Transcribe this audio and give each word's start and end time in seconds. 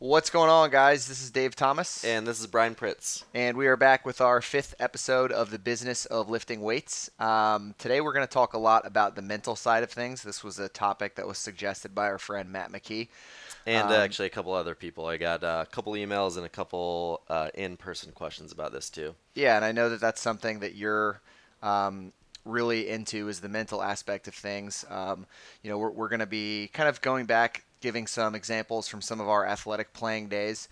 What's 0.00 0.30
going 0.30 0.48
on, 0.48 0.70
guys? 0.70 1.08
This 1.08 1.20
is 1.20 1.32
Dave 1.32 1.56
Thomas. 1.56 2.04
And 2.04 2.24
this 2.24 2.38
is 2.38 2.46
Brian 2.46 2.76
Pritz. 2.76 3.24
And 3.34 3.56
we 3.56 3.66
are 3.66 3.76
back 3.76 4.06
with 4.06 4.20
our 4.20 4.40
fifth 4.40 4.76
episode 4.78 5.32
of 5.32 5.50
the 5.50 5.58
business 5.58 6.06
of 6.06 6.30
lifting 6.30 6.60
weights. 6.60 7.10
Um, 7.18 7.74
today, 7.78 8.00
we're 8.00 8.12
going 8.12 8.24
to 8.24 8.32
talk 8.32 8.52
a 8.52 8.58
lot 8.58 8.86
about 8.86 9.16
the 9.16 9.22
mental 9.22 9.56
side 9.56 9.82
of 9.82 9.90
things. 9.90 10.22
This 10.22 10.44
was 10.44 10.60
a 10.60 10.68
topic 10.68 11.16
that 11.16 11.26
was 11.26 11.36
suggested 11.36 11.96
by 11.96 12.06
our 12.06 12.18
friend 12.18 12.52
Matt 12.52 12.70
McKee. 12.70 13.08
And 13.66 13.88
uh, 13.88 13.94
um, 13.96 14.00
actually, 14.00 14.26
a 14.26 14.30
couple 14.30 14.52
other 14.52 14.76
people. 14.76 15.04
I 15.04 15.16
got 15.16 15.42
uh, 15.42 15.64
a 15.66 15.70
couple 15.70 15.94
emails 15.94 16.36
and 16.36 16.46
a 16.46 16.48
couple 16.48 17.22
uh, 17.28 17.48
in 17.54 17.76
person 17.76 18.12
questions 18.12 18.52
about 18.52 18.70
this, 18.70 18.90
too. 18.90 19.16
Yeah, 19.34 19.56
and 19.56 19.64
I 19.64 19.72
know 19.72 19.88
that 19.88 20.00
that's 20.00 20.20
something 20.20 20.60
that 20.60 20.76
you're. 20.76 21.20
Um, 21.60 22.12
really 22.44 22.88
into 22.88 23.28
is 23.28 23.40
the 23.40 23.48
mental 23.48 23.82
aspect 23.82 24.26
of 24.26 24.32
things. 24.32 24.84
Um, 24.88 25.26
you 25.62 25.68
know, 25.68 25.76
we're, 25.76 25.90
we're 25.90 26.08
going 26.08 26.20
to 26.20 26.26
be 26.26 26.70
kind 26.72 26.88
of 26.88 27.00
going 27.02 27.26
back 27.26 27.64
giving 27.80 28.06
some 28.06 28.34
examples 28.34 28.88
from 28.88 29.00
some 29.00 29.20
of 29.20 29.28
our 29.28 29.46
athletic 29.46 29.92
playing 29.92 30.28
days. 30.28 30.68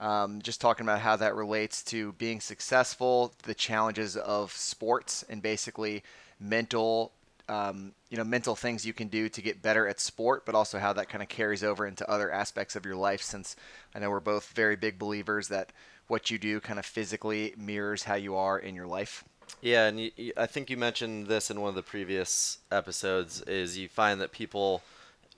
Um, 0.00 0.40
just 0.40 0.62
talking 0.62 0.86
about 0.86 1.00
how 1.00 1.16
that 1.16 1.34
relates 1.34 1.82
to 1.84 2.12
being 2.12 2.40
successful, 2.40 3.34
the 3.42 3.54
challenges 3.54 4.16
of 4.16 4.50
sports, 4.52 5.24
and 5.28 5.42
basically 5.42 6.02
mental, 6.40 7.12
um, 7.50 7.92
you 8.08 8.16
know, 8.16 8.24
mental 8.24 8.56
things 8.56 8.86
you 8.86 8.94
can 8.94 9.08
do 9.08 9.28
to 9.28 9.42
get 9.42 9.60
better 9.60 9.86
at 9.86 10.00
sport, 10.00 10.46
but 10.46 10.54
also 10.54 10.78
how 10.78 10.94
that 10.94 11.10
kind 11.10 11.22
of 11.22 11.28
carries 11.28 11.62
over 11.62 11.86
into 11.86 12.10
other 12.10 12.32
aspects 12.32 12.76
of 12.76 12.86
your 12.86 12.96
life. 12.96 13.20
Since 13.20 13.56
I 13.94 13.98
know 13.98 14.08
we're 14.08 14.20
both 14.20 14.52
very 14.54 14.74
big 14.76 14.98
believers 14.98 15.48
that 15.48 15.70
what 16.08 16.30
you 16.30 16.38
do 16.38 16.60
kind 16.60 16.78
of 16.78 16.86
physically 16.86 17.54
mirrors 17.58 18.04
how 18.04 18.14
you 18.14 18.36
are 18.36 18.58
in 18.58 18.74
your 18.74 18.86
life. 18.86 19.22
Yeah, 19.60 19.86
and 19.86 20.00
you, 20.00 20.32
I 20.36 20.46
think 20.46 20.70
you 20.70 20.76
mentioned 20.76 21.26
this 21.26 21.50
in 21.50 21.60
one 21.60 21.68
of 21.68 21.74
the 21.74 21.82
previous 21.82 22.58
episodes. 22.70 23.42
Is 23.42 23.76
you 23.76 23.88
find 23.88 24.20
that 24.20 24.32
people 24.32 24.82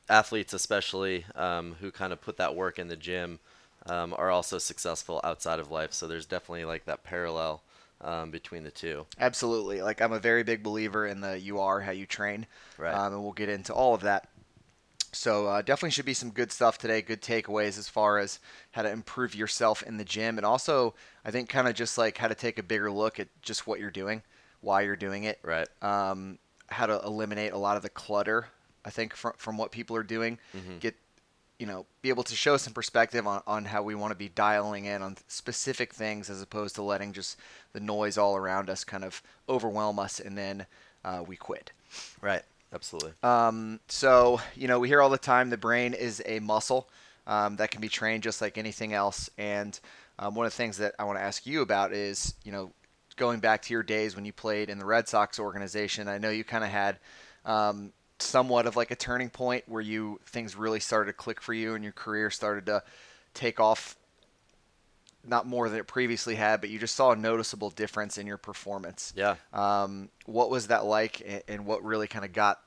athletes 0.09 0.53
especially 0.53 1.25
um, 1.35 1.77
who 1.81 1.91
kind 1.91 2.13
of 2.13 2.21
put 2.21 2.37
that 2.37 2.55
work 2.55 2.79
in 2.79 2.89
the 2.89 2.97
gym 2.97 3.39
um, 3.87 4.15
are 4.17 4.31
also 4.31 4.59
successful 4.59 5.21
outside 5.25 5.59
of 5.59 5.71
life. 5.71 5.93
So 5.93 6.07
there's 6.07 6.27
definitely 6.27 6.65
like 6.65 6.85
that 6.85 7.05
parallel 7.05 7.63
um, 8.01 8.31
between 8.31 8.65
the 8.65 8.71
two. 8.71 9.07
Absolutely. 9.19 9.83
Like 9.83 10.01
I'm 10.01 10.13
a 10.13 10.19
very 10.19 10.43
big 10.43 10.63
believer 10.63 11.07
in 11.07 11.21
the 11.21 11.39
you 11.39 11.61
are 11.61 11.81
how 11.81 11.93
you 11.93 12.07
train, 12.07 12.47
right? 12.79 12.95
Um, 12.95 13.15
and 13.15 13.23
we'll 13.23 13.33
get 13.33 13.49
into 13.49 13.73
all 13.73 13.95
of 13.95 14.03
that. 14.03 14.29
So 15.15 15.47
uh, 15.47 15.63
definitely 15.63 15.91
should 15.91 16.07
be 16.07 16.15
some 16.15 16.31
good 16.31 16.51
stuff 16.51 16.79
today. 16.79 17.03
Good 17.03 17.21
takeaways 17.21 17.79
as 17.79 17.89
far 17.89 18.19
as 18.19 18.39
how 18.71 18.83
to 18.83 18.91
improve 18.91 19.35
yourself 19.35 19.83
in 19.83 19.99
the 19.99 20.05
gym, 20.05 20.39
and 20.39 20.47
also 20.47 20.95
I 21.25 21.31
think 21.31 21.49
kind 21.49 21.69
of 21.69 21.75
just 21.75 21.99
like 21.99 22.17
how 22.17 22.29
to 22.29 22.35
take 22.35 22.59
a 22.59 22.63
bigger 22.63 22.91
look 22.91 23.21
at 23.21 23.29
just 23.43 23.67
what 23.67 23.79
you're 23.79 23.91
doing, 23.91 24.23
why 24.63 24.83
you're 24.83 24.97
doing 24.97 25.25
it, 25.25 25.39
right? 25.43 25.69
Um, 25.83 26.39
how 26.69 26.87
to 26.87 27.01
eliminate 27.05 27.53
a 27.53 27.59
lot 27.59 27.77
of 27.77 27.83
the 27.83 27.91
clutter 27.91 28.47
I 28.85 28.91
think 28.91 29.15
from 29.15 29.33
from 29.37 29.57
what 29.57 29.71
people 29.71 29.97
are 29.97 30.03
doing, 30.03 30.39
mm-hmm. 30.57 30.79
get 30.79 30.95
you 31.59 31.67
know 31.67 31.87
be 32.01 32.09
able 32.09 32.25
to 32.25 32.35
show 32.35 32.57
some 32.57 32.73
perspective 32.73 33.27
on, 33.27 33.43
on 33.47 33.65
how 33.65 33.83
we 33.83 33.95
want 33.95 34.11
to 34.11 34.17
be 34.17 34.29
dialing 34.29 34.87
in 34.87 35.03
on 35.03 35.17
specific 35.29 35.95
things 35.95 36.29
as 36.29 36.43
opposed 36.43 36.75
to 36.75 36.83
letting 36.83 37.13
just 37.13 37.39
the 37.73 37.81
noise 37.81 38.19
all 38.19 38.37
around 38.37 38.69
us 38.69 38.83
kind 38.85 39.05
of 39.05 39.23
overwhelm 39.49 39.99
us 39.99 40.19
and 40.19 40.37
then 40.37 40.67
uh, 41.05 41.23
we 41.27 41.37
quit. 41.37 41.73
Right. 42.21 42.43
Absolutely. 42.73 43.13
Um, 43.23 43.81
so 43.87 44.41
you 44.57 44.67
know 44.67 44.81
we 44.81 44.89
hear 44.89 45.01
all 45.01 45.11
the 45.11 45.19
time 45.19 45.51
the 45.51 45.57
brain 45.57 45.95
is 45.95 46.23
a 46.27 46.41
muscle 46.41 46.89
um, 47.27 47.57
that 47.57 47.71
can 47.71 47.81
be 47.81 47.89
trained 47.89 48.23
just 48.23 48.41
like 48.41 48.59
anything 48.59 48.93
else. 48.93 49.31
And 49.39 49.79
um, 50.19 50.35
one 50.35 50.47
of 50.47 50.53
the 50.53 50.57
things 50.57 50.79
that 50.79 50.95
I 50.99 51.05
want 51.05 51.19
to 51.19 51.23
ask 51.23 51.47
you 51.47 51.63
about 51.63 51.93
is 51.93 52.35
you 52.45 52.53
know 52.53 52.73
going 53.17 53.41
back 53.41 53.63
to 53.63 53.75
your 53.75 53.83
days 53.83 54.17
when 54.17 54.25
you 54.25 54.33
played 54.33 54.71
in 54.71 54.79
the 54.79 54.85
Red 54.85 55.09
Sox 55.09 55.39
organization. 55.39 56.09
I 56.09 56.19
know 56.19 56.31
you 56.31 56.45
kind 56.45 56.65
of 56.65 56.71
had 56.71 56.99
um, 57.45 57.93
somewhat 58.23 58.67
of 58.67 58.77
like 58.77 58.91
a 58.91 58.97
turning 58.97 59.31
point 59.31 59.65
where 59.67 59.83
you 59.83 60.21
things 60.27 60.57
really 60.57 60.81
started 60.81 61.13
to 61.13 61.17
click 61.17 61.41
for 61.41 61.53
you 61.53 61.75
and 61.75 61.83
your 61.83 61.93
career 61.93 62.31
started 62.31 62.67
to 62.67 62.83
take 63.35 63.61
off 63.61 63.97
not 65.25 65.47
more 65.47 65.69
than 65.69 65.79
it 65.79 65.87
previously 65.87 66.35
had, 66.35 66.61
but 66.61 66.71
you 66.71 66.79
just 66.79 66.97
saw 66.97 67.13
a 67.13 67.17
noticeable 67.17 67.71
difference 67.71 68.19
in 68.19 68.27
your 68.27 68.39
performance. 68.39 69.13
Yeah. 69.17 69.37
Um, 69.53 70.09
what 70.27 70.51
was 70.51 70.67
that 70.69 70.85
like, 70.85 71.45
and 71.49 71.65
what 71.65 71.85
really 71.85 72.09
kind 72.09 72.25
of 72.25 72.33
got 72.33 72.61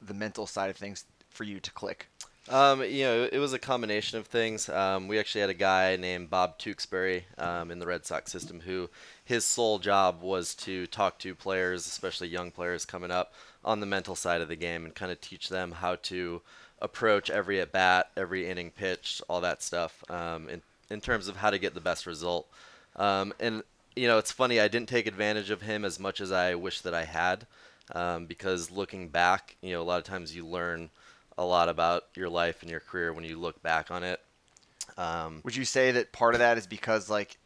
the 0.00 0.14
mental 0.14 0.46
side 0.46 0.70
of 0.70 0.76
things 0.76 1.04
for 1.30 1.44
you 1.44 1.58
to 1.60 1.70
click? 1.72 2.08
Um, 2.48 2.82
you 2.84 3.02
know, 3.02 3.28
it 3.30 3.38
was 3.38 3.52
a 3.52 3.58
combination 3.58 4.18
of 4.18 4.26
things. 4.26 4.68
Um, 4.68 5.08
we 5.08 5.18
actually 5.18 5.40
had 5.40 5.50
a 5.50 5.54
guy 5.54 5.96
named 5.96 6.30
Bob 6.30 6.58
Tewksbury 6.58 7.26
um, 7.38 7.72
in 7.72 7.80
the 7.80 7.86
Red 7.86 8.06
Sox 8.06 8.30
system 8.30 8.60
who 8.60 8.88
his 9.24 9.44
sole 9.44 9.80
job 9.80 10.22
was 10.22 10.54
to 10.56 10.86
talk 10.86 11.18
to 11.20 11.34
players, 11.34 11.86
especially 11.86 12.28
young 12.28 12.52
players 12.52 12.84
coming 12.84 13.10
up, 13.10 13.34
on 13.66 13.80
the 13.80 13.86
mental 13.86 14.14
side 14.14 14.40
of 14.40 14.48
the 14.48 14.56
game 14.56 14.84
and 14.84 14.94
kind 14.94 15.12
of 15.12 15.20
teach 15.20 15.48
them 15.48 15.72
how 15.72 15.96
to 15.96 16.40
approach 16.80 17.28
every 17.28 17.60
at 17.60 17.72
bat, 17.72 18.10
every 18.16 18.48
inning 18.48 18.70
pitched, 18.70 19.20
all 19.28 19.40
that 19.40 19.62
stuff 19.62 20.04
um, 20.08 20.48
in, 20.48 20.62
in 20.88 21.00
terms 21.00 21.26
of 21.26 21.36
how 21.36 21.50
to 21.50 21.58
get 21.58 21.74
the 21.74 21.80
best 21.80 22.06
result. 22.06 22.48
Um, 22.94 23.34
and, 23.40 23.62
you 23.96 24.06
know, 24.06 24.18
it's 24.18 24.32
funny, 24.32 24.60
I 24.60 24.68
didn't 24.68 24.88
take 24.88 25.06
advantage 25.06 25.50
of 25.50 25.62
him 25.62 25.84
as 25.84 25.98
much 25.98 26.20
as 26.20 26.30
I 26.30 26.54
wish 26.54 26.82
that 26.82 26.94
I 26.94 27.04
had 27.04 27.46
um, 27.92 28.26
because 28.26 28.70
looking 28.70 29.08
back, 29.08 29.56
you 29.60 29.72
know, 29.72 29.82
a 29.82 29.84
lot 29.84 29.98
of 29.98 30.04
times 30.04 30.34
you 30.34 30.46
learn 30.46 30.90
a 31.36 31.44
lot 31.44 31.68
about 31.68 32.04
your 32.14 32.28
life 32.28 32.62
and 32.62 32.70
your 32.70 32.80
career 32.80 33.12
when 33.12 33.24
you 33.24 33.38
look 33.38 33.62
back 33.62 33.90
on 33.90 34.04
it. 34.04 34.20
Um, 34.96 35.40
Would 35.44 35.56
you 35.56 35.64
say 35.64 35.90
that 35.92 36.12
part 36.12 36.34
of 36.34 36.38
that 36.38 36.56
is 36.56 36.66
because, 36.66 37.10
like, 37.10 37.38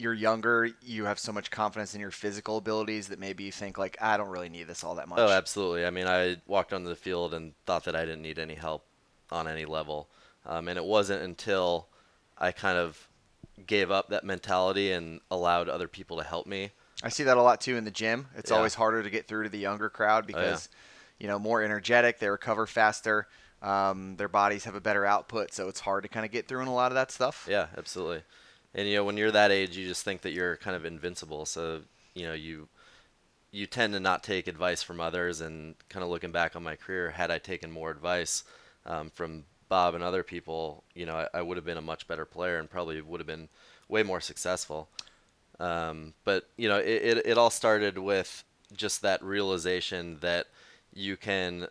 you're 0.00 0.14
younger, 0.14 0.70
you 0.82 1.04
have 1.04 1.18
so 1.18 1.32
much 1.32 1.50
confidence 1.50 1.94
in 1.94 2.00
your 2.00 2.10
physical 2.10 2.56
abilities 2.56 3.08
that 3.08 3.18
maybe 3.18 3.44
you 3.44 3.52
think 3.52 3.78
like 3.78 3.96
I 4.00 4.16
don't 4.16 4.28
really 4.28 4.48
need 4.48 4.66
this 4.66 4.82
all 4.82 4.94
that 4.96 5.08
much. 5.08 5.18
Oh, 5.18 5.28
absolutely. 5.28 5.84
I 5.84 5.90
mean, 5.90 6.06
I 6.06 6.36
walked 6.46 6.72
onto 6.72 6.88
the 6.88 6.96
field 6.96 7.34
and 7.34 7.52
thought 7.66 7.84
that 7.84 7.94
I 7.94 8.04
didn't 8.04 8.22
need 8.22 8.38
any 8.38 8.54
help 8.54 8.84
on 9.30 9.46
any 9.46 9.64
level, 9.64 10.08
um, 10.46 10.68
and 10.68 10.76
it 10.76 10.84
wasn't 10.84 11.22
until 11.22 11.88
I 12.38 12.52
kind 12.52 12.78
of 12.78 13.08
gave 13.66 13.90
up 13.90 14.08
that 14.08 14.24
mentality 14.24 14.92
and 14.92 15.20
allowed 15.30 15.68
other 15.68 15.88
people 15.88 16.16
to 16.16 16.24
help 16.24 16.46
me. 16.46 16.70
I 17.02 17.08
see 17.08 17.24
that 17.24 17.36
a 17.36 17.42
lot 17.42 17.60
too 17.60 17.76
in 17.76 17.84
the 17.84 17.90
gym. 17.90 18.26
It's 18.36 18.50
yeah. 18.50 18.56
always 18.56 18.74
harder 18.74 19.02
to 19.02 19.10
get 19.10 19.28
through 19.28 19.44
to 19.44 19.48
the 19.48 19.58
younger 19.58 19.88
crowd 19.88 20.26
because 20.26 20.68
oh, 20.70 20.76
yeah. 21.18 21.24
you 21.24 21.28
know 21.28 21.38
more 21.38 21.62
energetic, 21.62 22.18
they 22.18 22.28
recover 22.28 22.66
faster. 22.66 23.26
Um, 23.62 24.16
their 24.16 24.28
bodies 24.28 24.64
have 24.64 24.74
a 24.74 24.80
better 24.80 25.04
output, 25.04 25.52
so 25.52 25.68
it's 25.68 25.80
hard 25.80 26.02
to 26.04 26.08
kind 26.08 26.24
of 26.24 26.32
get 26.32 26.48
through 26.48 26.62
in 26.62 26.68
a 26.68 26.74
lot 26.74 26.90
of 26.90 26.94
that 26.94 27.10
stuff. 27.10 27.46
Yeah, 27.48 27.66
absolutely. 27.76 28.22
And 28.74 28.88
you 28.88 28.96
know, 28.96 29.04
when 29.04 29.16
you're 29.16 29.30
that 29.30 29.50
age, 29.50 29.76
you 29.76 29.86
just 29.86 30.04
think 30.04 30.22
that 30.22 30.32
you're 30.32 30.56
kind 30.56 30.76
of 30.76 30.84
invincible. 30.84 31.46
So 31.46 31.82
you 32.14 32.26
know, 32.26 32.34
you 32.34 32.68
you 33.52 33.66
tend 33.66 33.92
to 33.94 34.00
not 34.00 34.22
take 34.22 34.46
advice 34.46 34.82
from 34.82 35.00
others. 35.00 35.40
And 35.40 35.74
kind 35.88 36.04
of 36.04 36.10
looking 36.10 36.32
back 36.32 36.56
on 36.56 36.62
my 36.62 36.76
career, 36.76 37.10
had 37.10 37.30
I 37.30 37.38
taken 37.38 37.70
more 37.70 37.90
advice 37.90 38.44
um, 38.86 39.10
from 39.10 39.44
Bob 39.68 39.94
and 39.94 40.04
other 40.04 40.22
people, 40.22 40.84
you 40.94 41.06
know, 41.06 41.16
I, 41.16 41.38
I, 41.38 41.42
would 41.42 41.56
have 41.56 41.64
been 41.64 41.76
a 41.76 41.82
much 41.82 42.08
better 42.08 42.24
player 42.24 42.58
and 42.58 42.68
probably 42.68 43.00
would 43.00 43.20
have 43.20 43.26
been 43.26 43.48
way 43.88 44.02
more 44.02 44.20
successful. 44.20 44.88
Um, 45.60 46.14
but 46.24 46.48
you 46.56 46.68
know, 46.68 46.78
it, 46.78 47.18
it, 47.18 47.26
it 47.26 47.38
all 47.38 47.50
started 47.50 47.98
with 47.98 48.44
just 48.72 49.02
that 49.02 49.22
realization 49.22 50.18
that 50.20 50.46
you 50.92 51.16
can 51.16 51.66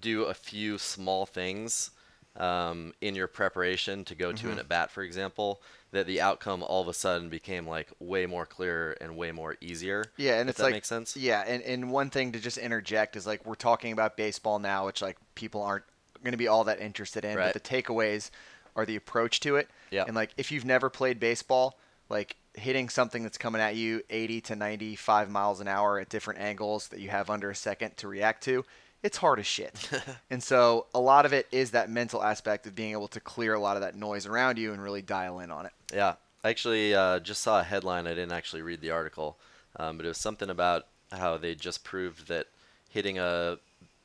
do 0.00 0.24
a 0.24 0.34
few 0.34 0.78
small 0.78 1.26
things 1.26 1.90
um, 2.36 2.92
in 3.00 3.14
your 3.14 3.28
preparation 3.28 4.04
to 4.04 4.14
go 4.14 4.32
to 4.32 4.44
mm-hmm. 4.44 4.52
an 4.52 4.58
at 4.58 4.68
bat, 4.68 4.90
for 4.90 5.02
example, 5.02 5.62
that 5.96 6.06
the 6.06 6.20
outcome 6.20 6.62
all 6.62 6.82
of 6.82 6.88
a 6.88 6.94
sudden 6.94 7.28
became 7.28 7.66
like 7.66 7.88
way 7.98 8.26
more 8.26 8.46
clear 8.46 8.96
and 9.00 9.16
way 9.16 9.32
more 9.32 9.56
easier. 9.60 10.04
Yeah, 10.16 10.40
and 10.40 10.48
it's 10.48 10.58
like 10.58 10.72
makes 10.72 10.88
sense. 10.88 11.16
Yeah, 11.16 11.44
and, 11.46 11.62
and 11.62 11.90
one 11.90 12.10
thing 12.10 12.32
to 12.32 12.38
just 12.38 12.58
interject 12.58 13.16
is 13.16 13.26
like 13.26 13.44
we're 13.44 13.54
talking 13.54 13.92
about 13.92 14.16
baseball 14.16 14.58
now, 14.58 14.86
which 14.86 15.02
like 15.02 15.16
people 15.34 15.62
aren't 15.62 15.84
going 16.22 16.32
to 16.32 16.38
be 16.38 16.48
all 16.48 16.64
that 16.64 16.80
interested 16.80 17.24
in, 17.24 17.36
right. 17.36 17.52
but 17.52 17.62
the 17.62 17.68
takeaways 17.68 18.30
are 18.74 18.86
the 18.86 18.96
approach 18.96 19.40
to 19.40 19.56
it. 19.56 19.68
Yeah. 19.90 20.04
And 20.06 20.14
like 20.14 20.30
if 20.36 20.52
you've 20.52 20.64
never 20.64 20.88
played 20.88 21.18
baseball, 21.18 21.78
like 22.08 22.36
hitting 22.54 22.88
something 22.88 23.22
that's 23.22 23.38
coming 23.38 23.60
at 23.60 23.76
you 23.76 24.02
80 24.08 24.40
to 24.42 24.56
95 24.56 25.30
miles 25.30 25.60
an 25.60 25.68
hour 25.68 25.98
at 25.98 26.08
different 26.08 26.40
angles 26.40 26.88
that 26.88 27.00
you 27.00 27.10
have 27.10 27.28
under 27.28 27.50
a 27.50 27.54
second 27.54 27.96
to 27.98 28.08
react 28.08 28.42
to 28.44 28.64
it's 29.02 29.18
hard 29.18 29.38
as 29.38 29.46
shit. 29.46 29.88
and 30.30 30.42
so 30.42 30.86
a 30.94 31.00
lot 31.00 31.26
of 31.26 31.32
it 31.32 31.46
is 31.52 31.70
that 31.70 31.88
mental 31.88 32.22
aspect 32.22 32.66
of 32.66 32.74
being 32.74 32.92
able 32.92 33.08
to 33.08 33.20
clear 33.20 33.54
a 33.54 33.60
lot 33.60 33.76
of 33.76 33.82
that 33.82 33.94
noise 33.94 34.26
around 34.26 34.58
you 34.58 34.72
and 34.72 34.82
really 34.82 35.02
dial 35.02 35.38
in 35.40 35.50
on 35.50 35.66
it. 35.66 35.72
Yeah. 35.92 36.14
I 36.44 36.50
actually 36.50 36.94
uh, 36.94 37.18
just 37.20 37.42
saw 37.42 37.60
a 37.60 37.64
headline. 37.64 38.06
I 38.06 38.10
didn't 38.10 38.32
actually 38.32 38.62
read 38.62 38.80
the 38.80 38.92
article, 38.92 39.36
um, 39.76 39.96
but 39.96 40.06
it 40.06 40.08
was 40.08 40.18
something 40.18 40.48
about 40.48 40.86
how 41.10 41.36
they 41.36 41.54
just 41.54 41.82
proved 41.82 42.28
that 42.28 42.46
hitting 42.88 43.18
a 43.18 43.58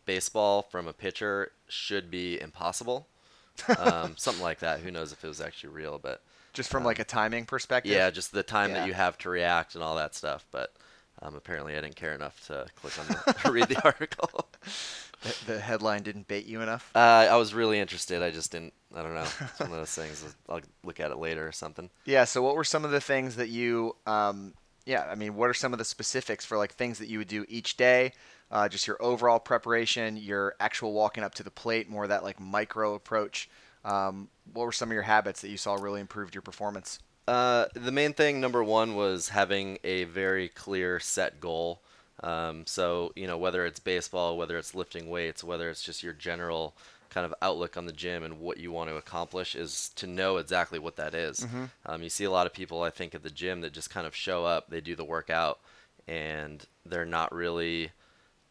baseball 0.05 0.63
from 0.63 0.87
a 0.87 0.93
pitcher 0.93 1.51
should 1.67 2.09
be 2.09 2.39
impossible. 2.41 3.07
um, 3.77 4.15
something 4.17 4.43
like 4.43 4.59
that. 4.59 4.79
Who 4.79 4.91
knows 4.91 5.11
if 5.11 5.23
it 5.23 5.27
was 5.27 5.41
actually 5.41 5.73
real, 5.73 5.99
but 5.99 6.23
just 6.53 6.69
from 6.69 6.81
um, 6.81 6.85
like 6.85 6.99
a 6.99 7.03
timing 7.03 7.45
perspective. 7.45 7.91
Yeah, 7.91 8.09
just 8.09 8.31
the 8.31 8.43
time 8.43 8.71
yeah. 8.71 8.79
that 8.79 8.87
you 8.87 8.93
have 8.93 9.17
to 9.19 9.29
react 9.29 9.75
and 9.75 9.83
all 9.83 9.95
that 9.95 10.15
stuff. 10.15 10.45
But 10.51 10.73
um, 11.21 11.35
apparently, 11.35 11.77
I 11.77 11.81
didn't 11.81 11.95
care 11.95 12.13
enough 12.13 12.45
to 12.47 12.65
click 12.81 12.97
on 12.99 13.07
the, 13.07 13.35
read 13.51 13.69
the 13.69 13.83
article. 13.83 14.47
The, 15.21 15.53
the, 15.53 15.59
headline 15.59 16.01
didn't 16.03 16.27
bait 16.27 16.45
you 16.45 16.61
enough. 16.61 16.89
Uh, 16.95 17.27
I 17.29 17.35
was 17.35 17.53
really 17.53 17.79
interested. 17.79 18.23
I 18.23 18.31
just 18.31 18.51
didn't. 18.51 18.73
I 18.95 19.03
don't 19.03 19.13
know. 19.13 19.21
It's 19.41 19.59
one 19.59 19.71
of 19.71 19.77
those 19.77 19.93
things. 19.93 20.35
I'll 20.49 20.61
look 20.83 20.99
at 20.99 21.11
it 21.11 21.17
later 21.17 21.47
or 21.47 21.51
something. 21.51 21.89
Yeah. 22.05 22.23
So, 22.23 22.41
what 22.41 22.55
were 22.55 22.63
some 22.63 22.85
of 22.85 22.91
the 22.91 23.01
things 23.01 23.35
that 23.35 23.49
you? 23.49 23.95
Um, 24.07 24.53
yeah. 24.85 25.07
I 25.09 25.15
mean, 25.15 25.35
what 25.35 25.49
are 25.49 25.53
some 25.53 25.73
of 25.73 25.79
the 25.79 25.85
specifics 25.85 26.43
for 26.43 26.57
like 26.57 26.73
things 26.73 26.97
that 26.99 27.07
you 27.07 27.19
would 27.19 27.27
do 27.27 27.45
each 27.47 27.77
day? 27.77 28.13
Uh, 28.49 28.67
just 28.67 28.85
your 28.87 29.01
overall 29.01 29.39
preparation, 29.39 30.17
your 30.17 30.55
actual 30.59 30.91
walking 30.91 31.23
up 31.23 31.33
to 31.35 31.43
the 31.43 31.51
plate, 31.51 31.89
more 31.89 32.07
that 32.07 32.23
like 32.23 32.39
micro 32.39 32.95
approach 32.95 33.49
Um, 33.85 34.27
what 34.53 34.65
were 34.65 34.71
some 34.71 34.89
of 34.89 34.93
your 34.93 35.03
habits 35.03 35.41
that 35.41 35.49
you 35.49 35.57
saw 35.57 35.75
really 35.75 36.01
improved 36.01 36.35
your 36.35 36.41
performance? 36.41 36.99
Uh, 37.27 37.67
the 37.73 37.91
main 37.91 38.13
thing, 38.13 38.41
number 38.41 38.63
one, 38.63 38.95
was 38.95 39.29
having 39.29 39.77
a 39.83 40.03
very 40.05 40.49
clear 40.49 40.99
set 40.99 41.39
goal. 41.39 41.81
Um, 42.23 42.65
so, 42.67 43.11
you 43.15 43.27
know, 43.27 43.37
whether 43.37 43.65
it's 43.65 43.79
baseball, 43.79 44.37
whether 44.37 44.57
it's 44.57 44.75
lifting 44.75 45.09
weights, 45.09 45.43
whether 45.43 45.69
it's 45.69 45.83
just 45.83 46.03
your 46.03 46.13
general 46.13 46.75
kind 47.09 47.25
of 47.25 47.33
outlook 47.41 47.75
on 47.77 47.85
the 47.85 47.91
gym 47.91 48.23
and 48.23 48.39
what 48.39 48.57
you 48.57 48.71
want 48.71 48.89
to 48.89 48.95
accomplish, 48.95 49.55
is 49.55 49.89
to 49.95 50.07
know 50.07 50.37
exactly 50.37 50.79
what 50.79 50.95
that 50.95 51.13
is. 51.13 51.41
Mm-hmm. 51.41 51.65
Um, 51.85 52.03
you 52.03 52.09
see 52.09 52.23
a 52.23 52.31
lot 52.31 52.45
of 52.47 52.53
people, 52.53 52.83
I 52.83 52.89
think, 52.89 53.15
at 53.15 53.23
the 53.23 53.29
gym 53.29 53.61
that 53.61 53.73
just 53.73 53.89
kind 53.89 54.07
of 54.07 54.15
show 54.15 54.45
up, 54.45 54.69
they 54.69 54.81
do 54.81 54.95
the 54.95 55.03
workout, 55.03 55.59
and 56.07 56.65
they're 56.85 57.05
not 57.05 57.33
really 57.33 57.91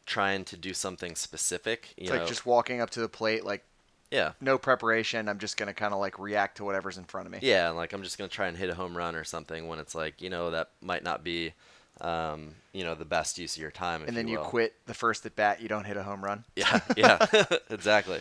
trying 0.07 0.45
to 0.45 0.57
do 0.57 0.75
something 0.75 1.15
specific. 1.15 1.95
You 1.97 2.03
It's 2.03 2.13
know, 2.13 2.19
like 2.19 2.29
just 2.29 2.45
walking 2.45 2.81
up 2.81 2.91
to 2.91 3.01
the 3.01 3.09
plate, 3.09 3.45
like 3.45 3.65
yeah, 4.11 4.33
no 4.41 4.59
preparation. 4.59 5.29
I'm 5.29 5.39
just 5.39 5.57
gonna 5.57 5.73
kind 5.73 5.95
of 5.95 6.01
like 6.01 6.19
react 6.19 6.57
to 6.57 6.65
whatever's 6.65 6.99
in 6.99 7.05
front 7.05 7.27
of 7.27 7.33
me. 7.33 7.39
Yeah, 7.43 7.69
and 7.69 7.77
like 7.77 7.93
I'm 7.93 8.03
just 8.03 8.19
gonna 8.19 8.29
try 8.29 8.49
and 8.49 8.57
hit 8.57 8.71
a 8.71 8.75
home 8.75 8.97
run 8.97 9.15
or 9.15 9.25
something 9.25 9.69
when 9.69 9.79
it's 9.79 9.95
like 9.95 10.21
you 10.21 10.29
know 10.29 10.51
that 10.51 10.71
might 10.83 11.05
not 11.05 11.23
be, 11.23 11.53
um, 12.01 12.55
you 12.73 12.85
know, 12.85 12.95
the 12.95 13.05
best 13.05 13.39
use 13.39 13.57
of 13.57 13.63
your 13.63 13.71
time. 13.71 14.03
and 14.07 14.17
then 14.17 14.29
you, 14.29 14.39
will. 14.39 14.45
quit 14.45 14.75
the 14.87 14.95
first 14.95 15.25
at 15.27 15.37
bat. 15.37 15.61
You 15.61 15.69
don't 15.69 15.85
hit 15.85 15.97
a 15.97 16.03
home 16.03 16.25
run. 16.25 16.45
Yeah, 16.57 16.81
yeah, 16.97 17.27
exactly. 17.71 18.21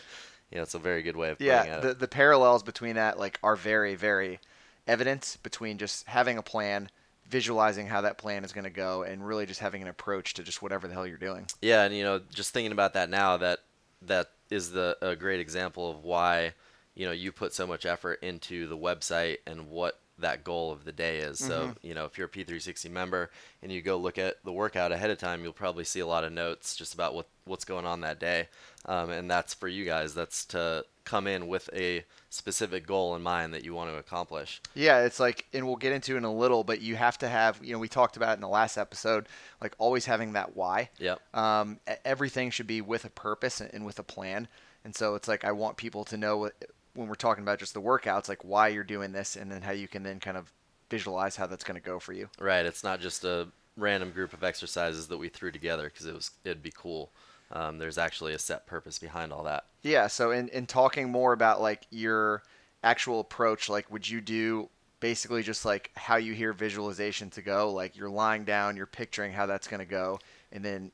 Yeah, 0.51 0.63
it's 0.63 0.73
a 0.73 0.79
very 0.79 1.01
good 1.03 1.15
way 1.15 1.29
of 1.29 1.37
putting 1.37 1.47
Yeah, 1.53 1.77
it. 1.77 1.81
the 1.81 1.93
the 1.93 2.07
parallels 2.07 2.63
between 2.63 2.95
that 2.95 3.19
like 3.19 3.39
are 3.43 3.55
very 3.55 3.95
very 3.95 4.39
evident 4.87 5.37
between 5.43 5.77
just 5.77 6.07
having 6.07 6.37
a 6.37 6.41
plan, 6.41 6.89
visualizing 7.27 7.87
how 7.87 8.01
that 8.01 8.17
plan 8.17 8.43
is 8.43 8.51
going 8.51 8.63
to 8.63 8.69
go, 8.71 9.03
and 9.03 9.25
really 9.25 9.45
just 9.45 9.59
having 9.59 9.81
an 9.81 9.87
approach 9.87 10.33
to 10.35 10.43
just 10.43 10.61
whatever 10.61 10.87
the 10.87 10.93
hell 10.93 11.05
you're 11.05 11.17
doing. 11.17 11.45
Yeah, 11.61 11.83
and 11.83 11.95
you 11.95 12.03
know, 12.03 12.19
just 12.33 12.51
thinking 12.53 12.71
about 12.71 12.93
that 12.93 13.09
now, 13.09 13.37
that 13.37 13.59
that 14.01 14.31
is 14.49 14.71
the 14.71 14.97
a 15.01 15.15
great 15.15 15.39
example 15.39 15.91
of 15.91 16.03
why 16.03 16.53
you 16.95 17.05
know 17.05 17.11
you 17.11 17.31
put 17.31 17.53
so 17.53 17.67
much 17.67 17.85
effort 17.85 18.19
into 18.23 18.65
the 18.67 18.77
website 18.77 19.37
and 19.45 19.69
what 19.69 19.99
that 20.21 20.43
goal 20.43 20.71
of 20.71 20.85
the 20.85 20.91
day 20.91 21.19
is. 21.19 21.39
So 21.39 21.67
Mhm. 21.69 21.75
you 21.81 21.93
know, 21.93 22.05
if 22.05 22.17
you're 22.17 22.27
a 22.27 22.29
P360 22.29 22.89
member 22.89 23.29
and 23.61 23.71
you 23.71 23.81
go 23.81 23.97
look 23.97 24.17
at 24.17 24.43
the 24.43 24.51
workout 24.51 24.91
ahead 24.91 25.09
of 25.09 25.17
time, 25.17 25.43
you'll 25.43 25.53
probably 25.53 25.83
see 25.83 25.99
a 25.99 26.07
lot 26.07 26.23
of 26.23 26.31
notes 26.31 26.75
just 26.75 26.93
about 26.93 27.13
what 27.13 27.27
what's 27.45 27.65
going 27.65 27.85
on 27.85 28.01
that 28.01 28.19
day, 28.19 28.47
um, 28.85 29.09
and 29.09 29.29
that's 29.29 29.53
for 29.53 29.67
you 29.67 29.83
guys. 29.85 30.13
That's 30.13 30.45
to 30.45 30.85
come 31.03 31.25
in 31.25 31.47
with 31.47 31.67
a 31.73 32.05
specific 32.29 32.85
goal 32.85 33.15
in 33.15 33.21
mind 33.23 33.51
that 33.55 33.63
you 33.63 33.73
want 33.73 33.89
to 33.89 33.97
accomplish. 33.97 34.61
Yeah, 34.75 34.99
it's 35.05 35.19
like, 35.19 35.47
and 35.53 35.65
we'll 35.65 35.75
get 35.75 35.91
into 35.91 36.13
it 36.13 36.17
in 36.17 36.23
a 36.23 36.31
little, 36.31 36.63
but 36.63 36.81
you 36.81 36.95
have 36.97 37.17
to 37.19 37.27
have, 37.27 37.59
you 37.65 37.73
know, 37.73 37.79
we 37.79 37.87
talked 37.87 38.15
about 38.15 38.29
it 38.31 38.33
in 38.33 38.41
the 38.41 38.47
last 38.47 38.77
episode, 38.77 39.27
like 39.59 39.73
always 39.79 40.05
having 40.05 40.33
that 40.33 40.55
why. 40.55 40.91
Yeah. 40.99 41.15
Um, 41.33 41.79
everything 42.05 42.51
should 42.51 42.67
be 42.67 42.81
with 42.81 43.05
a 43.05 43.09
purpose 43.09 43.59
and, 43.59 43.73
and 43.73 43.83
with 43.87 43.97
a 43.97 44.03
plan. 44.03 44.47
And 44.83 44.95
so 44.95 45.15
it's 45.15 45.27
like 45.27 45.43
I 45.43 45.51
want 45.51 45.77
people 45.77 46.05
to 46.05 46.17
know 46.17 46.37
what, 46.37 46.53
when 46.93 47.07
we're 47.07 47.15
talking 47.15 47.43
about 47.43 47.59
just 47.59 47.73
the 47.73 47.81
workouts, 47.81 48.29
like 48.29 48.43
why 48.43 48.67
you're 48.69 48.83
doing 48.83 49.11
this, 49.11 49.35
and 49.35 49.51
then 49.51 49.61
how 49.61 49.71
you 49.71 49.87
can 49.87 50.03
then 50.03 50.19
kind 50.19 50.37
of 50.37 50.51
visualize 50.89 51.35
how 51.35 51.45
that's 51.45 51.63
going 51.63 51.79
to 51.79 51.85
go 51.85 51.99
for 51.99 52.13
you. 52.13 52.29
Right. 52.39 52.65
It's 52.65 52.83
not 52.83 52.99
just 52.99 53.23
a 53.23 53.47
random 53.77 54.11
group 54.11 54.33
of 54.33 54.43
exercises 54.43 55.07
that 55.07 55.17
we 55.17 55.29
threw 55.29 55.51
together 55.51 55.85
because 55.85 56.05
it 56.05 56.13
was 56.13 56.31
it'd 56.43 56.63
be 56.63 56.73
cool. 56.75 57.11
Um, 57.51 57.77
there's 57.77 57.97
actually 57.97 58.33
a 58.33 58.39
set 58.39 58.67
purpose 58.67 58.99
behind 58.99 59.31
all 59.31 59.43
that. 59.43 59.65
Yeah. 59.81 60.07
So 60.07 60.31
in 60.31 60.49
in 60.49 60.65
talking 60.65 61.09
more 61.09 61.33
about 61.33 61.61
like 61.61 61.85
your 61.89 62.43
actual 62.83 63.19
approach, 63.19 63.69
like 63.69 63.91
would 63.91 64.07
you 64.07 64.21
do 64.21 64.69
basically 64.99 65.43
just 65.43 65.65
like 65.65 65.91
how 65.95 66.17
you 66.17 66.33
hear 66.33 66.53
visualization 66.53 67.29
to 67.31 67.41
go, 67.41 67.71
like 67.71 67.95
you're 67.95 68.09
lying 68.09 68.43
down, 68.43 68.75
you're 68.75 68.85
picturing 68.85 69.31
how 69.31 69.45
that's 69.45 69.67
going 69.67 69.79
to 69.79 69.85
go, 69.85 70.19
and 70.51 70.63
then 70.63 70.91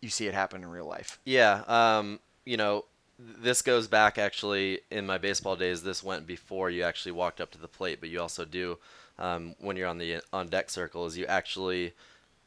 you 0.00 0.10
see 0.10 0.26
it 0.26 0.34
happen 0.34 0.62
in 0.62 0.68
real 0.68 0.86
life. 0.86 1.18
Yeah. 1.24 1.62
Um, 1.66 2.20
you 2.44 2.56
know, 2.56 2.84
this 3.18 3.62
goes 3.62 3.88
back 3.88 4.18
actually 4.18 4.80
in 4.90 5.06
my 5.06 5.18
baseball 5.18 5.56
days. 5.56 5.82
This 5.82 6.02
went 6.02 6.26
before 6.26 6.70
you 6.70 6.82
actually 6.82 7.12
walked 7.12 7.40
up 7.40 7.50
to 7.52 7.58
the 7.58 7.68
plate, 7.68 8.00
but 8.00 8.08
you 8.08 8.20
also 8.20 8.44
do 8.44 8.78
um, 9.18 9.54
when 9.60 9.76
you're 9.76 9.88
on 9.88 9.98
the 9.98 10.20
on 10.32 10.48
deck 10.48 10.70
circle 10.70 11.06
is 11.06 11.16
you 11.16 11.26
actually 11.26 11.92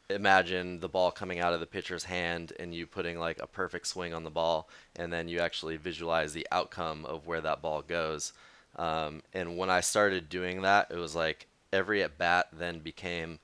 imagine 0.09 0.79
the 0.79 0.89
ball 0.89 1.11
coming 1.11 1.39
out 1.39 1.53
of 1.53 1.59
the 1.59 1.65
pitcher's 1.65 2.03
hand 2.03 2.53
and 2.59 2.75
you 2.75 2.85
putting 2.85 3.17
like 3.17 3.39
a 3.41 3.47
perfect 3.47 3.87
swing 3.87 4.13
on 4.13 4.23
the 4.23 4.29
ball, 4.29 4.69
and 4.95 5.11
then 5.11 5.27
you 5.27 5.39
actually 5.39 5.77
visualize 5.77 6.33
the 6.33 6.47
outcome 6.51 7.05
of 7.05 7.27
where 7.27 7.41
that 7.41 7.61
ball 7.61 7.81
goes. 7.81 8.33
Um, 8.75 9.23
and 9.33 9.57
when 9.57 9.69
I 9.69 9.79
started 9.79 10.29
doing 10.29 10.61
that, 10.61 10.87
it 10.91 10.97
was 10.97 11.15
like 11.15 11.47
every 11.71 12.03
at 12.03 12.17
bat 12.17 12.47
then 12.51 12.79
became 12.79 13.39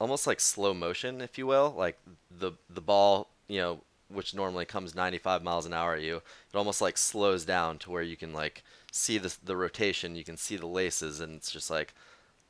almost 0.00 0.26
like 0.26 0.40
slow 0.40 0.74
motion, 0.74 1.20
if 1.20 1.38
you 1.38 1.46
will. 1.46 1.74
Like 1.76 1.98
the 2.30 2.52
the 2.70 2.80
ball, 2.80 3.28
you 3.46 3.60
know, 3.60 3.80
which 4.08 4.34
normally 4.34 4.64
comes 4.64 4.94
95 4.94 5.42
miles 5.42 5.66
an 5.66 5.72
hour 5.72 5.94
at 5.94 6.02
you, 6.02 6.16
it 6.16 6.56
almost 6.56 6.80
like 6.80 6.96
slows 6.98 7.44
down 7.44 7.78
to 7.78 7.90
where 7.90 8.02
you 8.02 8.16
can 8.16 8.32
like 8.32 8.62
see 8.90 9.18
the 9.18 9.34
the 9.44 9.56
rotation, 9.56 10.16
you 10.16 10.24
can 10.24 10.36
see 10.36 10.56
the 10.56 10.66
laces, 10.66 11.20
and 11.20 11.36
it's 11.36 11.50
just 11.50 11.70
like 11.70 11.94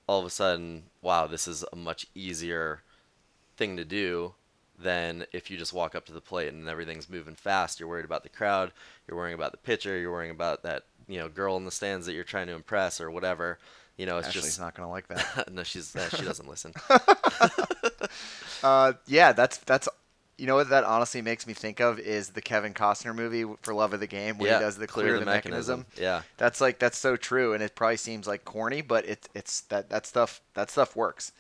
all 0.07 0.21
of 0.21 0.27
a 0.27 0.31
sudden, 0.31 0.85
wow, 1.03 1.27
this 1.27 1.47
is 1.47 1.65
a 1.73 1.77
much 1.77 2.07
easier 2.15 2.83
thing 3.57 3.77
to 3.77 3.85
do 3.85 4.35
than 4.79 5.27
if 5.33 5.51
you 5.51 5.57
just 5.59 5.73
walk 5.73 5.95
up 5.95 6.07
to 6.07 6.13
the 6.13 6.21
plate 6.21 6.53
and 6.53 6.69
everything's 6.69 7.11
moving 7.11 7.35
fast. 7.35 7.81
You're 7.81 7.89
worried 7.89 8.05
about 8.05 8.23
the 8.23 8.29
crowd, 8.29 8.73
you're 9.07 9.17
worrying 9.17 9.35
about 9.35 9.51
the 9.51 9.59
pitcher, 9.59 9.99
you're 9.99 10.13
worrying 10.13 10.31
about 10.31 10.63
that 10.63 10.85
you 11.09 11.19
know 11.19 11.29
girl 11.29 11.57
in 11.57 11.65
the 11.65 11.71
stands 11.71 12.07
that 12.07 12.13
you're 12.13 12.25
trying 12.25 12.47
to 12.47 12.55
impress 12.55 13.01
or 13.01 13.11
whatever. 13.11 13.59
You 13.97 14.07
know, 14.07 14.19
it's 14.19 14.29
Ashley's 14.29 14.45
just 14.45 14.61
not 14.61 14.77
going 14.77 14.87
to 14.87 14.91
like 14.91 15.09
that. 15.35 15.53
no, 15.53 15.65
she's 15.65 15.95
uh, 15.97 16.09
she 16.11 16.25
doesn't 16.25 16.49
listen. 16.49 16.73
uh, 18.63 18.93
yeah, 19.07 19.33
that's 19.33 19.59
that's. 19.59 19.89
You 20.39 20.47
know 20.47 20.55
what 20.55 20.71
that 20.71 20.85
honestly 20.85 21.21
makes 21.21 21.47
me 21.47 21.53
think 21.53 21.81
of 21.81 21.99
is 21.99 22.31
the 22.31 22.41
Kevin 22.41 22.73
Costner 22.73 23.15
movie 23.15 23.45
for 23.63 23.75
Love 23.75 23.93
of 23.93 24.01
the 24.01 24.07
Game 24.07 24.39
where 24.39 24.51
yeah, 24.51 24.59
he 24.59 24.65
does 24.65 24.77
the 24.77 24.87
clear, 24.87 25.19
the, 25.19 25.27
mechanism. 25.27 25.85
Yeah, 26.01 26.23
That's 26.37 26.61
like 26.61 26.79
that's 26.79 26.97
so 26.97 27.17
true, 27.17 27.55
and 27.55 27.63
it 27.63 27.75
probably 27.75 27.97
seems 27.97 28.27
like 28.27 28.45
corny, 28.45 28.81
but 28.81 29.05
it's 29.07 29.29
it's 29.35 29.61
that 29.63 29.91
that 29.91 30.07
stuff 30.07 30.41
that 30.55 30.71
stuff 30.71 30.97
works. 30.97 31.33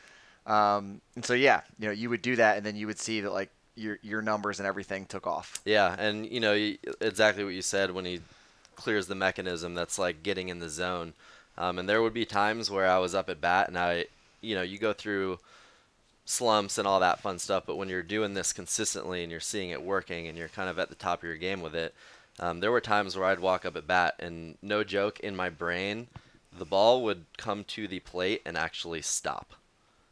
Um, 0.46 1.00
and 1.14 1.24
so 1.24 1.34
yeah, 1.34 1.60
you 1.78 1.86
know, 1.86 1.92
you 1.92 2.10
would 2.10 2.22
do 2.22 2.36
that, 2.36 2.56
and 2.56 2.66
then 2.66 2.74
you 2.74 2.86
would 2.86 2.98
see 2.98 3.20
that 3.20 3.32
like 3.32 3.50
your 3.76 3.98
your 4.02 4.20
numbers 4.20 4.58
and 4.58 4.66
everything 4.66 5.06
took 5.06 5.26
off. 5.26 5.60
yeah, 5.64 5.94
and 5.98 6.26
you 6.26 6.40
know 6.40 6.54
exactly 7.00 7.44
what 7.44 7.54
you 7.54 7.62
said 7.62 7.92
when 7.92 8.04
he 8.04 8.20
clears 8.74 9.06
the 9.06 9.14
mechanism. 9.14 9.74
That's 9.74 9.98
like 9.98 10.22
getting 10.22 10.48
in 10.48 10.58
the 10.58 10.68
zone. 10.68 11.14
Um, 11.56 11.78
and 11.78 11.88
there 11.88 12.02
would 12.02 12.14
be 12.14 12.24
times 12.24 12.70
where 12.70 12.86
I 12.86 12.98
was 12.98 13.14
up 13.14 13.28
at 13.28 13.40
bat, 13.40 13.68
and 13.68 13.76
I, 13.76 14.06
you 14.40 14.54
know, 14.54 14.62
you 14.62 14.78
go 14.78 14.92
through 14.92 15.40
slumps 16.28 16.76
and 16.76 16.86
all 16.86 17.00
that 17.00 17.20
fun 17.20 17.38
stuff. 17.38 17.64
But 17.66 17.76
when 17.76 17.88
you're 17.88 18.02
doing 18.02 18.34
this 18.34 18.52
consistently 18.52 19.22
and 19.22 19.30
you're 19.30 19.40
seeing 19.40 19.70
it 19.70 19.82
working, 19.82 20.28
and 20.28 20.36
you're 20.36 20.48
kind 20.48 20.68
of 20.68 20.78
at 20.78 20.90
the 20.90 20.94
top 20.94 21.20
of 21.20 21.24
your 21.24 21.36
game 21.36 21.60
with 21.62 21.74
it, 21.74 21.94
um, 22.38 22.60
there 22.60 22.70
were 22.70 22.80
times 22.80 23.16
where 23.16 23.26
I'd 23.26 23.40
walk 23.40 23.64
up 23.64 23.76
at 23.76 23.86
bat, 23.86 24.14
and 24.18 24.56
no 24.62 24.84
joke, 24.84 25.18
in 25.20 25.34
my 25.34 25.50
brain, 25.50 26.06
the 26.56 26.64
ball 26.64 27.02
would 27.02 27.24
come 27.36 27.64
to 27.64 27.88
the 27.88 28.00
plate 28.00 28.42
and 28.44 28.56
actually 28.56 29.02
stop. 29.02 29.54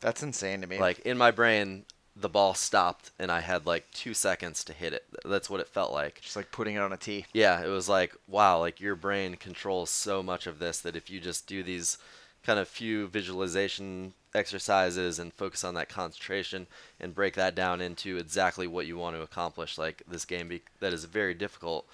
That's 0.01 0.23
insane 0.23 0.63
to 0.63 0.67
me. 0.67 0.79
Like 0.79 1.01
in 1.01 1.19
my 1.19 1.31
brain, 1.31 1.85
the 2.17 2.29
ball 2.29 2.55
stopped, 2.55 3.11
and 3.19 3.31
I 3.31 3.41
had 3.41 3.67
like 3.67 3.91
two 3.93 4.15
seconds 4.15 4.65
to 4.65 4.73
hit 4.73 4.93
it. 4.93 5.05
That's 5.25 5.51
what 5.51 5.61
it 5.61 5.69
felt 5.69 5.93
like. 5.93 6.21
just 6.23 6.37
like 6.37 6.51
putting 6.51 6.77
it 6.77 6.81
on 6.81 6.93
a 6.93 6.97
tee. 6.97 7.27
Yeah, 7.33 7.63
it 7.63 7.69
was 7.69 7.89
like, 7.89 8.15
wow, 8.27 8.59
like 8.59 8.81
your 8.81 8.97
brain 8.97 9.37
controls 9.37 9.91
so 9.91 10.23
much 10.23 10.47
of 10.47 10.59
this 10.59 10.81
that 10.81 10.97
if 10.97 11.11
you 11.11 11.21
just 11.21 11.47
do 11.47 11.63
these 11.63 11.99
kind 12.47 12.59
of 12.59 12.69
few 12.69 13.09
visualization 13.09 14.13
exercises 14.35 15.19
and 15.19 15.33
focus 15.35 15.65
on 15.65 15.75
that 15.75 15.89
concentration 15.89 16.67
and 17.01 17.15
break 17.15 17.35
that 17.35 17.55
down 17.55 17.81
into 17.81 18.17
exactly 18.19 18.67
what 18.67 18.87
you 18.87 18.97
want 18.97 19.17
to 19.17 19.23
accomplish, 19.23 19.79
like 19.79 20.03
this 20.09 20.25
game 20.25 20.49
be- 20.49 20.63
that 20.81 20.93
is 20.93 21.05
very 21.05 21.35
difficult 21.35 21.87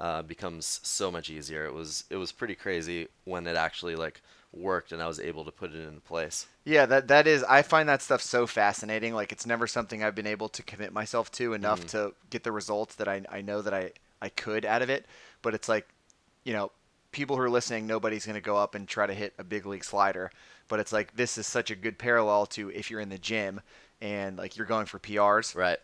uh, 0.00 0.22
becomes 0.22 0.80
so 0.82 1.10
much 1.10 1.30
easier. 1.30 1.64
It 1.66 1.74
was 1.74 2.04
it 2.10 2.16
was 2.16 2.32
pretty 2.32 2.54
crazy 2.54 3.08
when 3.24 3.46
it 3.46 3.56
actually 3.56 3.96
like 3.96 4.20
worked 4.52 4.90
and 4.92 5.00
I 5.02 5.06
was 5.06 5.20
able 5.20 5.44
to 5.44 5.52
put 5.52 5.72
it 5.74 5.86
into 5.86 6.00
place. 6.00 6.46
Yeah, 6.64 6.86
that 6.86 7.08
that 7.08 7.26
is. 7.26 7.44
I 7.44 7.62
find 7.62 7.88
that 7.88 8.02
stuff 8.02 8.22
so 8.22 8.46
fascinating. 8.46 9.14
Like 9.14 9.30
it's 9.32 9.46
never 9.46 9.66
something 9.66 10.02
I've 10.02 10.14
been 10.14 10.26
able 10.26 10.48
to 10.50 10.62
commit 10.62 10.92
myself 10.92 11.30
to 11.32 11.52
enough 11.54 11.82
Mhm. 11.84 11.88
to 11.90 12.14
get 12.30 12.44
the 12.44 12.52
results 12.52 12.94
that 12.96 13.08
I 13.08 13.22
I 13.30 13.42
know 13.42 13.62
that 13.62 13.74
I 13.74 13.92
I 14.22 14.28
could 14.30 14.64
out 14.64 14.82
of 14.82 14.90
it. 14.90 15.06
But 15.42 15.54
it's 15.54 15.68
like, 15.68 15.86
you 16.44 16.52
know, 16.52 16.70
people 17.12 17.36
who 17.36 17.42
are 17.42 17.50
listening, 17.50 17.86
nobody's 17.86 18.26
going 18.26 18.34
to 18.34 18.40
go 18.40 18.56
up 18.56 18.74
and 18.74 18.86
try 18.86 19.06
to 19.06 19.14
hit 19.14 19.34
a 19.38 19.44
big 19.44 19.66
league 19.66 19.84
slider. 19.84 20.30
But 20.68 20.80
it's 20.80 20.92
like 20.92 21.16
this 21.16 21.38
is 21.38 21.46
such 21.46 21.70
a 21.70 21.76
good 21.76 21.98
parallel 21.98 22.46
to 22.46 22.70
if 22.70 22.90
you're 22.90 23.00
in 23.00 23.08
the 23.08 23.18
gym 23.18 23.60
and 24.00 24.36
like 24.36 24.56
you're 24.56 24.66
going 24.66 24.86
for 24.86 24.98
PRs. 24.98 25.54
Right. 25.56 25.78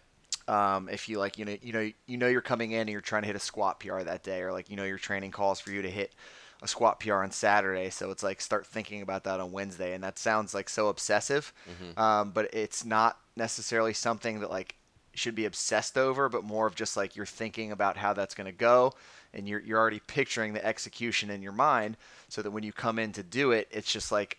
Um, 0.49 0.89
if 0.89 1.09
you 1.09 1.19
like, 1.19 1.39
you 1.39 1.45
know, 1.45 1.57
you 1.61 1.73
know, 1.73 1.91
you 2.07 2.17
know, 2.17 2.29
you're 2.29 2.41
coming 2.41 2.71
in 2.73 2.83
and 2.83 2.91
you're 2.91 3.01
trying 3.01 3.23
to 3.23 3.27
hit 3.27 3.35
a 3.35 3.41
squat 3.41 3.81
PR 3.81 4.03
that 4.03 4.23
day, 4.23 4.43
or 4.43 4.53
like, 4.53 4.71
you 4.71 4.77
know, 4.77 4.85
your 4.85 4.99
training 4.99 5.33
calls 5.33 5.59
for 5.59 5.73
you 5.73 5.83
to 5.83 5.91
hit 5.91 6.15
a 6.63 6.69
squat 6.69 7.01
PR 7.01 7.15
on 7.15 7.31
Saturday. 7.31 7.91
So 7.91 8.11
it's 8.11 8.23
like 8.23 8.41
start 8.41 8.67
thinking 8.67 9.03
about 9.03 9.25
that 9.25 9.41
on 9.41 9.51
Wednesday, 9.51 9.93
and 9.93 10.05
that 10.05 10.19
sounds 10.19 10.55
like 10.55 10.69
so 10.69 10.89
obsessive, 10.89 11.53
mm-hmm. 11.69 11.99
um, 11.99 12.31
but 12.31 12.53
it's 12.55 12.85
not 12.85 13.19
necessarily 13.35 13.93
something 13.93 14.41
that 14.41 14.51
like 14.51 14.77
should 15.15 15.35
be 15.35 15.47
obsessed 15.47 15.99
over, 15.99 16.29
but 16.29 16.45
more 16.45 16.67
of 16.67 16.75
just 16.75 16.97
like 16.97 17.17
you're 17.17 17.27
thinking 17.27 17.73
about 17.73 17.97
how 17.97 18.13
that's 18.13 18.35
going 18.35 18.47
to 18.47 18.53
go, 18.53 18.93
and 19.37 19.47
you're 19.49 19.61
you're 19.61 19.79
already 19.79 20.01
picturing 20.09 20.53
the 20.55 20.67
execution 20.67 21.31
in 21.31 21.43
your 21.43 21.53
mind, 21.53 21.97
so 22.29 22.43
that 22.43 22.51
when 22.51 22.65
you 22.65 22.73
come 22.73 22.99
in 22.99 23.13
to 23.13 23.23
do 23.23 23.53
it, 23.53 23.69
it's 23.71 23.93
just 23.93 24.11
like 24.11 24.39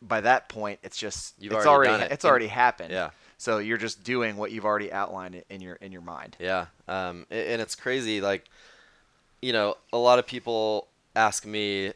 by 0.00 0.20
that 0.20 0.48
point, 0.48 0.78
it's 0.84 0.96
just 0.96 1.34
You've 1.40 1.52
it's 1.54 1.66
already 1.66 1.90
already, 1.90 2.04
it. 2.04 2.12
it's 2.12 2.24
already 2.24 2.46
happened. 2.46 2.92
Yeah. 2.92 3.10
So 3.38 3.58
you're 3.58 3.78
just 3.78 4.04
doing 4.04 4.36
what 4.36 4.52
you've 4.52 4.64
already 4.64 4.92
outlined 4.92 5.42
in 5.50 5.60
your 5.60 5.74
in 5.76 5.92
your 5.92 6.02
mind. 6.02 6.36
Yeah, 6.38 6.66
um, 6.86 7.26
and 7.30 7.60
it's 7.60 7.74
crazy. 7.74 8.20
Like, 8.20 8.44
you 9.42 9.52
know, 9.52 9.76
a 9.92 9.98
lot 9.98 10.18
of 10.18 10.26
people 10.26 10.88
ask 11.14 11.44
me, 11.44 11.92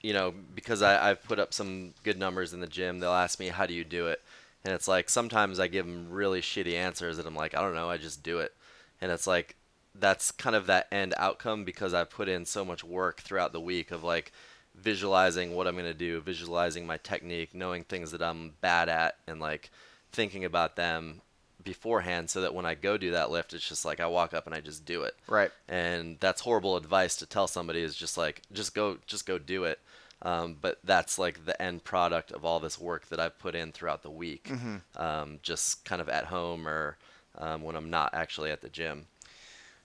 you 0.00 0.12
know, 0.12 0.34
because 0.54 0.82
I, 0.82 1.10
I've 1.10 1.22
put 1.24 1.38
up 1.38 1.52
some 1.52 1.94
good 2.02 2.18
numbers 2.18 2.52
in 2.52 2.60
the 2.60 2.66
gym, 2.66 2.98
they'll 2.98 3.10
ask 3.10 3.38
me, 3.38 3.48
how 3.48 3.66
do 3.66 3.74
you 3.74 3.84
do 3.84 4.06
it? 4.08 4.20
And 4.64 4.74
it's 4.74 4.88
like 4.88 5.10
sometimes 5.10 5.60
I 5.60 5.68
give 5.68 5.86
them 5.86 6.08
really 6.10 6.40
shitty 6.40 6.74
answers, 6.74 7.18
and 7.18 7.26
I'm 7.26 7.36
like, 7.36 7.56
I 7.56 7.60
don't 7.60 7.74
know, 7.74 7.90
I 7.90 7.96
just 7.96 8.22
do 8.22 8.38
it. 8.38 8.52
And 9.00 9.10
it's 9.12 9.26
like 9.26 9.56
that's 9.94 10.30
kind 10.30 10.56
of 10.56 10.66
that 10.66 10.88
end 10.90 11.14
outcome 11.16 11.64
because 11.64 11.92
I've 11.94 12.10
put 12.10 12.28
in 12.28 12.44
so 12.46 12.64
much 12.64 12.82
work 12.84 13.20
throughout 13.20 13.52
the 13.52 13.60
week 13.60 13.90
of 13.90 14.02
like 14.02 14.32
visualizing 14.74 15.54
what 15.54 15.66
I'm 15.66 15.76
gonna 15.76 15.94
do, 15.94 16.20
visualizing 16.20 16.86
my 16.86 16.96
technique, 16.96 17.54
knowing 17.54 17.84
things 17.84 18.10
that 18.12 18.22
I'm 18.22 18.54
bad 18.60 18.88
at, 18.88 19.16
and 19.26 19.40
like 19.40 19.70
thinking 20.10 20.44
about 20.44 20.76
them 20.76 21.20
beforehand 21.62 22.28
so 22.28 22.40
that 22.40 22.54
when 22.54 22.66
I 22.66 22.74
go 22.74 22.96
do 22.96 23.12
that 23.12 23.30
lift, 23.30 23.52
it's 23.54 23.68
just 23.68 23.84
like 23.84 24.00
I 24.00 24.06
walk 24.06 24.34
up 24.34 24.46
and 24.46 24.54
I 24.54 24.60
just 24.60 24.84
do 24.84 25.02
it. 25.02 25.14
Right. 25.28 25.50
And 25.68 26.16
that's 26.20 26.40
horrible 26.40 26.76
advice 26.76 27.16
to 27.16 27.26
tell 27.26 27.46
somebody 27.46 27.80
is 27.82 27.94
just 27.94 28.16
like 28.16 28.42
just 28.52 28.74
go 28.74 28.98
just 29.06 29.26
go 29.26 29.38
do 29.38 29.64
it. 29.64 29.78
Um, 30.22 30.56
but 30.60 30.78
that's 30.84 31.18
like 31.18 31.44
the 31.46 31.60
end 31.60 31.82
product 31.84 32.30
of 32.30 32.44
all 32.44 32.60
this 32.60 32.78
work 32.80 33.08
that 33.08 33.18
I've 33.18 33.38
put 33.40 33.54
in 33.56 33.72
throughout 33.72 34.02
the 34.02 34.10
week, 34.10 34.44
Mm-hmm. 34.48 35.02
um, 35.02 35.38
just 35.42 35.84
kind 35.84 36.00
of 36.00 36.08
at 36.08 36.26
home 36.26 36.68
or 36.68 36.96
um, 37.38 37.62
when 37.62 37.74
I'm 37.74 37.90
not 37.90 38.14
actually 38.14 38.50
at 38.52 38.60
the 38.60 38.68
gym. 38.68 39.06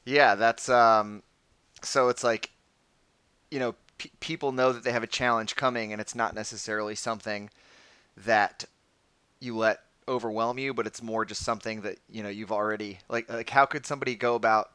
Yeah, 0.08 0.36
that's 0.36 0.70
um, 0.70 1.22
so 1.82 2.08
it's 2.08 2.24
like, 2.24 2.52
you 3.52 3.60
know, 3.60 3.76
p- 3.98 4.12
people 4.22 4.54
know 4.54 4.72
that 4.72 4.86
they 4.86 4.94
have 4.94 5.04
a 5.04 5.08
challenge 5.08 5.58
coming, 5.58 5.92
and 5.92 6.00
it's 6.00 6.16
not 6.16 6.34
necessarily 6.34 6.96
something 6.96 7.50
that 8.16 8.64
you 9.42 9.58
let 9.58 9.82
overwhelm 10.08 10.60
you, 10.60 10.74
but 10.74 10.88
it's 10.88 11.04
more 11.04 11.26
just 11.26 11.44
something 11.44 11.82
that 11.82 12.00
you 12.10 12.24
know 12.24 12.30
you've 12.30 12.54
already 12.54 13.00
like 13.10 13.30
like 13.30 13.50
how 13.50 13.66
could 13.66 13.86
somebody 13.86 14.16
go 14.16 14.36
about 14.36 14.72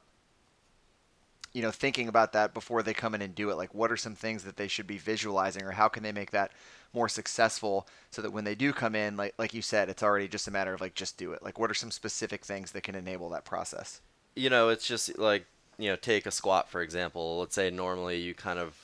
you 1.55 1.63
know 1.63 1.71
thinking 1.71 2.09
about 2.09 2.33
that 2.33 2.55
before 2.55 2.83
they 2.83 2.95
come 2.95 3.15
in 3.15 3.23
and 3.23 3.35
do 3.35 3.51
it? 3.51 3.57
Like 3.57 3.75
what 3.75 3.91
are 3.91 3.97
some 3.97 4.15
things 4.15 4.45
that 4.45 4.57
they 4.57 4.69
should 4.69 4.87
be 4.87 4.99
visualizing 4.99 5.63
or 5.63 5.71
how 5.73 5.89
can 5.89 6.03
they 6.03 6.13
make 6.13 6.31
that 6.33 6.53
more 6.93 7.09
successful 7.09 7.87
so 8.11 8.21
that 8.23 8.33
when 8.33 8.45
they 8.45 8.55
do 8.55 8.73
come 8.73 8.95
in 8.95 9.17
like 9.17 9.35
like 9.39 9.55
you 9.55 9.63
said 9.63 9.89
it's 9.89 10.03
already 10.03 10.29
just 10.29 10.49
a 10.49 10.51
matter 10.51 10.75
of 10.75 10.81
like 10.81 10.95
just 10.95 11.17
do 11.17 11.33
it. 11.33 11.43
Like 11.43 11.59
what 11.59 11.71
are 11.71 11.75
some 11.75 11.91
specific 11.91 12.45
things 12.45 12.73
that 12.73 12.83
can 12.83 12.95
enable 12.95 13.31
that 13.31 13.45
process 13.45 14.01
you 14.35 14.51
know, 14.51 14.69
it's 14.69 14.87
just 14.87 15.19
like, 15.19 15.47
you 15.79 15.89
know, 15.89 15.97
take 15.97 16.27
a 16.27 16.31
squat 16.31 16.71
for 16.71 16.83
example. 16.83 17.39
Let's 17.41 17.55
say 17.55 17.71
normally 17.71 18.19
you 18.19 18.35
kind 18.35 18.59
of, 18.59 18.77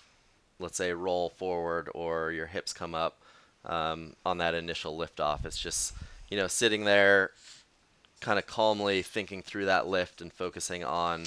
let's 0.58 0.76
say, 0.76 0.92
roll 0.92 1.30
forward 1.30 1.88
or 1.94 2.32
your 2.32 2.46
hips 2.46 2.72
come 2.72 2.94
up 2.94 3.20
um, 3.64 4.14
on 4.24 4.38
that 4.38 4.54
initial 4.54 4.96
lift 4.96 5.20
off. 5.20 5.46
It's 5.46 5.58
just, 5.58 5.94
you 6.30 6.36
know, 6.36 6.46
sitting 6.46 6.84
there 6.84 7.30
kind 8.20 8.38
of 8.38 8.46
calmly 8.46 9.02
thinking 9.02 9.42
through 9.42 9.66
that 9.66 9.86
lift 9.86 10.20
and 10.20 10.32
focusing 10.32 10.82
on 10.84 11.24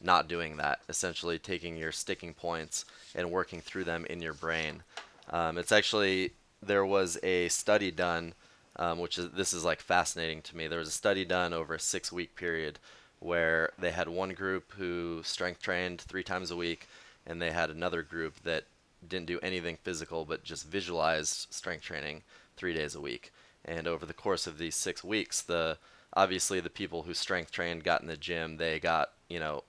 not 0.00 0.28
doing 0.28 0.56
that. 0.56 0.80
Essentially, 0.88 1.38
taking 1.38 1.76
your 1.76 1.92
sticking 1.92 2.34
points 2.34 2.84
and 3.14 3.30
working 3.30 3.60
through 3.60 3.84
them 3.84 4.04
in 4.06 4.20
your 4.20 4.34
brain. 4.34 4.82
Um, 5.30 5.56
it's 5.56 5.70
actually, 5.72 6.32
there 6.60 6.84
was 6.84 7.18
a 7.22 7.48
study 7.48 7.90
done. 7.90 8.34
Um, 8.76 9.00
which 9.00 9.18
is 9.18 9.28
this 9.32 9.52
is 9.52 9.66
like 9.66 9.82
fascinating 9.82 10.40
to 10.40 10.56
me. 10.56 10.66
There 10.66 10.78
was 10.78 10.88
a 10.88 10.92
study 10.92 11.26
done 11.26 11.52
over 11.52 11.74
a 11.74 11.78
six 11.78 12.10
week 12.10 12.34
period 12.34 12.78
where 13.22 13.70
they 13.78 13.90
had 13.92 14.08
one 14.08 14.30
group 14.34 14.72
who 14.72 15.22
strength 15.24 15.60
trained 15.62 16.00
three 16.00 16.22
times 16.24 16.50
a 16.50 16.56
week, 16.56 16.88
and 17.26 17.40
they 17.40 17.50
had 17.50 17.70
another 17.70 18.02
group 18.02 18.42
that 18.44 18.64
didn't 19.06 19.26
do 19.26 19.40
anything 19.42 19.76
physical 19.82 20.24
but 20.24 20.44
just 20.44 20.66
visualized 20.68 21.46
strength 21.52 21.84
training 21.84 22.22
three 22.56 22.74
days 22.74 22.94
a 22.94 23.00
week. 23.00 23.32
And 23.64 23.86
over 23.86 24.06
the 24.06 24.14
course 24.14 24.46
of 24.46 24.58
these 24.58 24.74
six 24.74 25.02
weeks, 25.04 25.42
the 25.42 25.78
obviously 26.14 26.60
the 26.60 26.70
people 26.70 27.02
who 27.04 27.14
strength 27.14 27.50
trained 27.52 27.84
got 27.84 28.02
in 28.02 28.08
the 28.08 28.16
gym, 28.16 28.56
they 28.56 28.78
got 28.80 29.10
you 29.28 29.40
know 29.40 29.64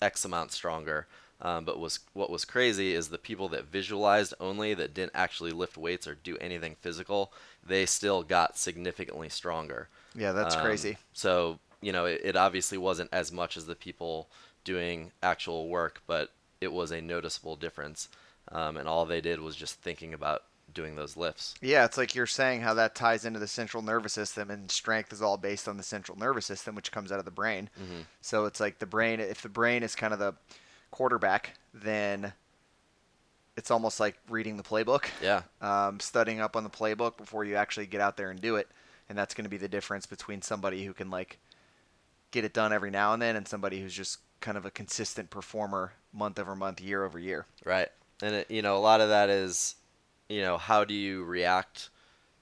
X 0.00 0.24
amount 0.24 0.52
stronger. 0.52 1.06
Um, 1.40 1.64
but 1.64 1.78
was 1.80 1.98
what 2.12 2.30
was 2.30 2.44
crazy 2.44 2.94
is 2.94 3.08
the 3.08 3.18
people 3.18 3.48
that 3.48 3.64
visualized 3.64 4.32
only 4.38 4.74
that 4.74 4.94
didn't 4.94 5.12
actually 5.14 5.50
lift 5.50 5.76
weights 5.76 6.06
or 6.06 6.14
do 6.14 6.38
anything 6.38 6.76
physical, 6.80 7.32
they 7.66 7.84
still 7.84 8.22
got 8.22 8.56
significantly 8.56 9.28
stronger. 9.28 9.88
yeah 10.14 10.32
that's 10.32 10.54
Um, 10.54 10.56
crazy 10.56 10.98
So 11.12 11.58
you 11.82 11.92
know, 11.92 12.06
it, 12.06 12.20
it 12.24 12.36
obviously 12.36 12.78
wasn't 12.78 13.10
as 13.12 13.30
much 13.30 13.56
as 13.56 13.66
the 13.66 13.74
people 13.74 14.28
doing 14.64 15.12
actual 15.22 15.68
work, 15.68 16.00
but 16.06 16.30
it 16.60 16.72
was 16.72 16.90
a 16.92 17.00
noticeable 17.02 17.56
difference. 17.56 18.08
Um, 18.50 18.76
and 18.76 18.88
all 18.88 19.04
they 19.04 19.20
did 19.20 19.40
was 19.40 19.56
just 19.56 19.80
thinking 19.82 20.14
about 20.14 20.44
doing 20.72 20.96
those 20.96 21.16
lifts. 21.16 21.54
Yeah, 21.60 21.84
it's 21.84 21.98
like 21.98 22.14
you're 22.14 22.26
saying 22.26 22.62
how 22.62 22.74
that 22.74 22.94
ties 22.94 23.24
into 23.24 23.38
the 23.38 23.46
central 23.46 23.82
nervous 23.82 24.12
system, 24.14 24.50
and 24.50 24.70
strength 24.70 25.12
is 25.12 25.20
all 25.20 25.36
based 25.36 25.68
on 25.68 25.76
the 25.76 25.82
central 25.82 26.16
nervous 26.18 26.46
system, 26.46 26.74
which 26.74 26.92
comes 26.92 27.12
out 27.12 27.18
of 27.18 27.24
the 27.24 27.30
brain. 27.30 27.68
Mhm. 27.78 28.06
So 28.20 28.46
it's 28.46 28.60
like 28.60 28.78
the 28.78 28.86
brain, 28.86 29.20
if 29.20 29.42
the 29.42 29.48
brain 29.48 29.82
is 29.82 29.94
kind 29.94 30.12
of 30.12 30.18
the 30.18 30.34
quarterback, 30.90 31.54
then 31.74 32.32
it's 33.56 33.70
almost 33.70 34.00
like 34.00 34.16
reading 34.30 34.56
the 34.56 34.62
playbook, 34.62 35.06
Yeah, 35.20 35.42
um, 35.60 36.00
studying 36.00 36.40
up 36.40 36.56
on 36.56 36.64
the 36.64 36.70
playbook 36.70 37.16
before 37.18 37.44
you 37.44 37.56
actually 37.56 37.86
get 37.86 38.00
out 38.00 38.16
there 38.16 38.30
and 38.30 38.40
do 38.40 38.56
it. 38.56 38.68
And 39.08 39.18
that's 39.18 39.34
going 39.34 39.44
to 39.44 39.50
be 39.50 39.58
the 39.58 39.68
difference 39.68 40.06
between 40.06 40.40
somebody 40.40 40.84
who 40.86 40.94
can 40.94 41.10
like 41.10 41.38
get 42.32 42.44
it 42.44 42.52
done 42.52 42.72
every 42.72 42.90
now 42.90 43.12
and 43.12 43.22
then 43.22 43.36
and 43.36 43.46
somebody 43.46 43.80
who's 43.80 43.94
just 43.94 44.18
kind 44.40 44.58
of 44.58 44.66
a 44.66 44.70
consistent 44.70 45.30
performer 45.30 45.92
month 46.12 46.38
over 46.38 46.56
month, 46.56 46.80
year 46.80 47.04
over 47.04 47.18
year. 47.18 47.46
right. 47.64 47.88
And 48.20 48.34
it, 48.36 48.50
you 48.50 48.62
know, 48.62 48.76
a 48.76 48.78
lot 48.78 49.00
of 49.00 49.08
that 49.08 49.30
is, 49.30 49.74
you 50.28 50.42
know, 50.42 50.56
how 50.56 50.84
do 50.84 50.94
you 50.94 51.24
react 51.24 51.90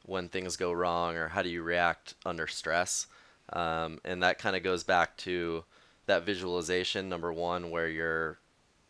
when 0.05 0.29
things 0.29 0.57
go 0.57 0.73
wrong, 0.73 1.17
or 1.17 1.29
how 1.29 1.43
do 1.43 1.49
you 1.49 1.63
react 1.63 2.15
under 2.27 2.47
stress? 2.47 3.07
Um, 3.53 3.99
and 4.05 4.23
that 4.23 4.39
kind 4.39 4.57
of 4.57 4.63
goes 4.63 4.85
back 4.85 5.17
to 5.19 5.65
that 6.07 6.25
visualization 6.25 7.09
number 7.09 7.33
one, 7.33 7.71
where 7.71 7.89
you're 7.89 8.39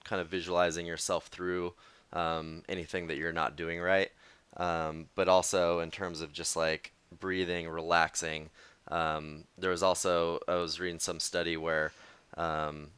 kind 0.04 0.20
of 0.20 0.28
visualizing 0.28 0.86
yourself 0.86 1.26
through 1.26 1.74
um, 2.12 2.62
anything 2.68 3.06
that 3.06 3.18
you're 3.18 3.32
not 3.32 3.56
doing 3.56 3.80
right, 3.80 4.10
um, 4.56 5.06
but 5.14 5.28
also 5.28 5.80
in 5.80 5.90
terms 5.90 6.20
of 6.20 6.32
just 6.32 6.56
like 6.56 6.92
breathing, 7.20 7.68
relaxing. 7.68 8.50
Um, 8.90 9.44
there 9.56 9.70
was 9.70 9.82
also 9.82 10.40
I 10.48 10.56
was 10.56 10.80
reading 10.80 10.98
some 10.98 11.20
study 11.20 11.56
where 11.56 11.92
um, 12.36 12.88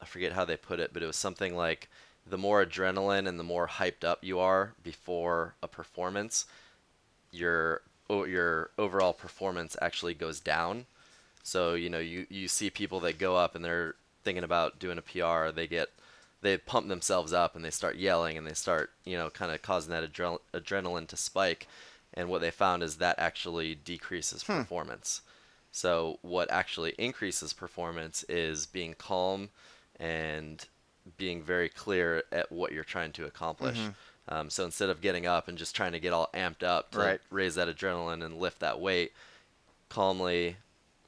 I 0.00 0.04
forget 0.04 0.32
how 0.32 0.44
they 0.44 0.56
put 0.56 0.80
it, 0.80 0.92
but 0.92 1.02
it 1.02 1.06
was 1.06 1.16
something 1.16 1.56
like 1.56 1.88
the 2.26 2.38
more 2.38 2.64
adrenaline 2.64 3.26
and 3.26 3.38
the 3.38 3.44
more 3.44 3.68
hyped 3.68 4.04
up 4.04 4.22
you 4.22 4.38
are 4.38 4.74
before 4.82 5.54
a 5.62 5.68
performance, 5.68 6.46
your 7.30 7.82
your 8.10 8.70
overall 8.78 9.12
performance 9.12 9.76
actually 9.80 10.14
goes 10.14 10.40
down. 10.40 10.86
So 11.42 11.74
you 11.74 11.88
know 11.88 11.98
you 11.98 12.26
you 12.28 12.48
see 12.48 12.70
people 12.70 13.00
that 13.00 13.18
go 13.18 13.36
up 13.36 13.54
and 13.54 13.64
they're 13.64 13.94
thinking 14.24 14.44
about 14.44 14.78
doing 14.78 14.98
a 14.98 15.02
PR, 15.02 15.50
they 15.52 15.66
get 15.66 15.88
they 16.42 16.56
pump 16.58 16.88
themselves 16.88 17.32
up 17.32 17.54
and 17.54 17.64
they 17.64 17.70
start 17.70 17.96
yelling 17.96 18.36
and 18.36 18.46
they 18.46 18.54
start 18.54 18.90
you 19.04 19.16
know 19.16 19.30
kind 19.30 19.52
of 19.52 19.62
causing 19.62 19.92
that 19.92 20.12
adre- 20.12 20.40
adrenaline 20.52 21.06
to 21.08 21.16
spike. 21.16 21.68
And 22.14 22.28
what 22.28 22.40
they 22.40 22.50
found 22.50 22.82
is 22.82 22.96
that 22.96 23.18
actually 23.18 23.74
decreases 23.74 24.42
performance. 24.44 25.22
So 25.70 26.18
what 26.22 26.50
actually 26.50 26.94
increases 26.98 27.52
performance 27.52 28.24
is 28.28 28.66
being 28.66 28.94
calm 28.94 29.48
and 29.98 30.64
being 31.16 31.42
very 31.42 31.68
clear 31.68 32.22
at 32.30 32.52
what 32.52 32.72
you're 32.72 32.84
trying 32.84 33.12
to 33.12 33.24
accomplish. 33.24 33.78
Um, 34.28 34.50
so 34.50 34.64
instead 34.64 34.90
of 34.90 35.00
getting 35.00 35.26
up 35.26 35.48
and 35.48 35.56
just 35.58 35.74
trying 35.74 35.92
to 35.92 35.98
get 36.00 36.12
all 36.12 36.28
amped 36.34 36.62
up 36.62 36.90
to 36.92 36.98
Right. 36.98 37.20
raise 37.30 37.54
that 37.56 37.68
adrenaline 37.68 38.22
and 38.24 38.38
lift 38.38 38.60
that 38.60 38.78
weight, 38.78 39.12
calmly 39.88 40.56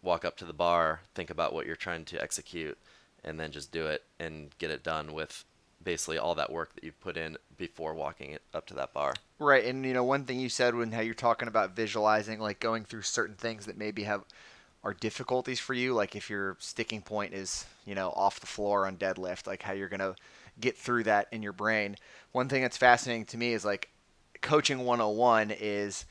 walk 0.02 0.24
up 0.24 0.36
to 0.38 0.44
the 0.44 0.52
bar, 0.52 1.00
think 1.14 1.30
about 1.30 1.52
what 1.52 1.66
you're 1.66 1.76
trying 1.76 2.04
to 2.06 2.20
execute, 2.22 2.76
and 3.22 3.38
then 3.38 3.50
just 3.52 3.70
do 3.72 3.86
it 3.86 4.04
and 4.18 4.50
get 4.58 4.70
it 4.70 4.82
done 4.82 5.12
with 5.12 5.44
basically 5.84 6.18
all 6.18 6.34
that 6.34 6.50
work 6.50 6.74
that 6.74 6.84
you've 6.84 7.00
put 7.00 7.16
in 7.16 7.36
before 7.56 7.94
walking 7.94 8.30
it 8.30 8.42
up 8.52 8.66
to 8.66 8.74
that 8.74 8.92
bar. 8.92 9.14
Right, 9.38 9.64
and 9.64 9.84
you 9.84 9.92
know 9.92 10.04
one 10.04 10.24
thing 10.24 10.40
you 10.40 10.48
said 10.48 10.74
when 10.74 10.92
how 10.92 11.00
you're 11.00 11.14
talking 11.14 11.48
about 11.48 11.76
visualizing, 11.76 12.40
like 12.40 12.60
going 12.60 12.84
through 12.84 13.02
certain 13.02 13.36
things 13.36 13.66
that 13.66 13.76
maybe 13.76 14.04
have 14.04 14.24
are 14.82 14.94
difficulties 14.94 15.60
for 15.60 15.74
you, 15.74 15.94
like 15.94 16.14
if 16.14 16.28
your 16.28 16.56
sticking 16.60 17.02
point 17.02 17.34
is 17.34 17.64
you 17.86 17.94
know 17.94 18.10
off 18.10 18.40
the 18.40 18.46
floor 18.46 18.86
on 18.86 18.96
deadlift, 18.96 19.46
like 19.46 19.62
how 19.62 19.72
you're 19.72 19.88
gonna 19.88 20.14
get 20.60 20.76
through 20.76 21.04
that 21.04 21.28
in 21.32 21.42
your 21.42 21.52
brain. 21.52 21.96
One 22.32 22.48
thing 22.48 22.62
that's 22.62 22.76
fascinating 22.76 23.26
to 23.26 23.36
me 23.36 23.52
is 23.52 23.64
like 23.64 23.90
coaching 24.40 24.84
101 24.84 25.52
is 25.52 26.04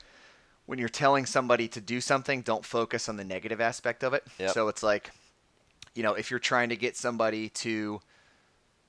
when 0.65 0.79
you're 0.79 0.89
telling 0.89 1.25
somebody 1.25 1.67
to 1.69 1.81
do 1.81 2.01
something, 2.01 2.41
don't 2.41 2.65
focus 2.65 3.09
on 3.09 3.17
the 3.17 3.23
negative 3.23 3.61
aspect 3.61 4.03
of 4.03 4.13
it. 4.13 4.23
Yep. 4.39 4.51
So 4.51 4.67
it's 4.69 4.83
like, 4.83 5.11
you 5.93 6.03
know, 6.03 6.13
if 6.13 6.31
you're 6.31 6.39
trying 6.39 6.69
to 6.69 6.75
get 6.75 6.95
somebody 6.95 7.49
to 7.49 8.01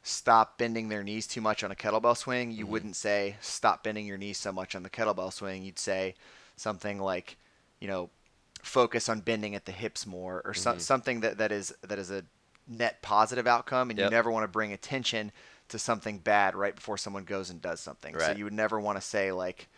stop 0.04 0.58
bending 0.58 0.90
their 0.90 1.02
knees 1.02 1.26
too 1.26 1.40
much 1.40 1.64
on 1.64 1.72
a 1.72 1.74
kettlebell 1.74 2.16
swing, 2.16 2.50
you 2.52 2.66
Mhm. 2.66 2.68
wouldn't 2.68 2.96
say 2.96 3.36
stop 3.40 3.82
bending 3.82 4.06
your 4.06 4.18
knees 4.18 4.38
so 4.38 4.52
much 4.52 4.74
on 4.76 4.82
the 4.82 4.90
kettlebell 4.90 5.32
swing. 5.32 5.64
You'd 5.64 5.78
say 5.78 6.14
something 6.56 7.00
like, 7.00 7.36
you 7.80 7.88
know, 7.88 8.10
focus 8.62 9.08
on 9.08 9.20
bending 9.20 9.54
at 9.54 9.64
the 9.64 9.72
hips 9.72 10.06
more, 10.06 10.42
or 10.44 10.52
so, 10.54 10.74
Mhm. 10.74 10.80
something 10.80 11.20
that, 11.20 11.38
that 11.38 11.50
is 11.50 11.72
that 11.82 11.98
is 11.98 12.10
a 12.10 12.24
net 12.68 13.02
positive 13.02 13.46
outcome. 13.46 13.90
And 13.90 13.98
you 13.98 14.04
never 14.10 14.30
want 14.30 14.44
to 14.44 14.48
bring 14.48 14.72
attention 14.72 15.32
to 15.68 15.78
something 15.78 16.18
bad 16.18 16.54
right 16.54 16.76
before 16.76 16.98
someone 16.98 17.24
goes 17.24 17.48
and 17.50 17.60
does 17.60 17.80
something. 17.80 18.14
So 18.18 18.30
you 18.32 18.44
would 18.44 18.52
never 18.52 18.78
want 18.78 18.96
to 18.98 19.02
say 19.02 19.32
like, 19.32 19.68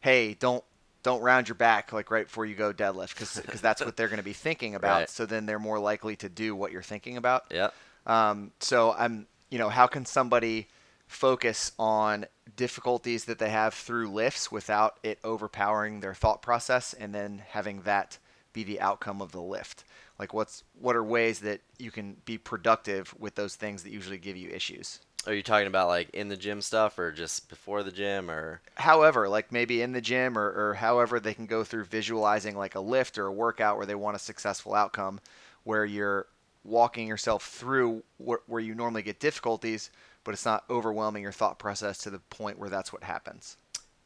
hey, 0.00 0.34
don't 0.34 0.64
don't 1.02 1.20
round 1.20 1.48
your 1.48 1.54
back 1.54 1.92
like 1.92 2.10
right 2.10 2.26
before 2.26 2.44
you 2.46 2.54
go 2.56 2.72
deadlift 2.72 3.10
because 3.14 3.60
that's 3.60 3.84
what 3.84 3.96
they're 3.96 4.08
going 4.08 4.16
to 4.16 4.22
be 4.24 4.32
thinking 4.32 4.74
about. 4.80 5.00
Right. 5.00 5.10
So 5.10 5.24
then 5.26 5.46
they're 5.46 5.58
more 5.58 5.78
likely 5.78 6.16
to 6.16 6.28
do 6.28 6.56
what 6.56 6.72
you're 6.72 6.82
thinking 6.82 7.16
about. 7.16 7.44
Yeah. 7.50 7.70
Um, 8.06 8.52
so 8.60 8.92
I'm, 8.92 9.26
you 9.50 9.58
know, 9.58 9.68
how 9.68 9.86
can 9.86 10.04
somebody 10.04 10.68
focus 11.06 11.72
on 11.78 12.26
difficulties 12.56 13.26
that 13.26 13.38
they 13.38 13.50
have 13.50 13.74
through 13.74 14.10
lifts 14.10 14.50
without 14.50 14.98
it 15.02 15.18
overpowering 15.22 16.00
their 16.00 16.14
thought 16.14 16.42
process 16.42 16.92
and 16.92 17.14
then 17.14 17.42
having 17.48 17.82
that 17.82 18.18
be 18.52 18.64
the 18.64 18.80
outcome 18.80 19.22
of 19.22 19.32
the 19.32 19.40
lift? 19.40 19.84
Like 20.18 20.32
what's 20.32 20.64
what 20.80 20.96
are 20.96 21.04
ways 21.04 21.40
that 21.40 21.60
you 21.78 21.90
can 21.90 22.16
be 22.24 22.38
productive 22.38 23.14
with 23.18 23.34
those 23.34 23.54
things 23.54 23.82
that 23.82 23.92
usually 23.92 24.18
give 24.18 24.36
you 24.36 24.50
issues? 24.50 25.00
Are 25.26 25.34
you 25.34 25.42
talking 25.42 25.66
about 25.66 25.88
like 25.88 26.10
in 26.10 26.28
the 26.28 26.36
gym 26.36 26.62
stuff 26.62 26.98
or 26.98 27.12
just 27.12 27.48
before 27.48 27.82
the 27.82 27.90
gym 27.92 28.30
or? 28.30 28.60
However 28.76 29.28
like 29.28 29.52
maybe 29.52 29.82
in 29.82 29.92
the 29.92 30.00
gym 30.00 30.38
or, 30.38 30.70
or 30.70 30.74
however 30.74 31.20
they 31.20 31.34
can 31.34 31.46
go 31.46 31.64
through 31.64 31.84
visualizing 31.84 32.56
like 32.56 32.74
a 32.74 32.80
lift 32.80 33.18
or 33.18 33.26
a 33.26 33.32
workout 33.32 33.76
where 33.76 33.86
they 33.86 33.94
want 33.94 34.16
a 34.16 34.20
successful 34.20 34.74
outcome 34.74 35.20
where 35.64 35.84
you're 35.84 36.26
walking 36.66 37.06
yourself 37.06 37.44
through 37.46 38.02
wh- 38.18 38.42
where 38.48 38.60
you 38.60 38.74
normally 38.74 39.02
get 39.02 39.20
difficulties 39.20 39.90
but 40.24 40.32
it's 40.34 40.44
not 40.44 40.64
overwhelming 40.68 41.22
your 41.22 41.32
thought 41.32 41.58
process 41.58 41.98
to 41.98 42.10
the 42.10 42.18
point 42.30 42.58
where 42.58 42.68
that's 42.68 42.92
what 42.92 43.04
happens 43.04 43.56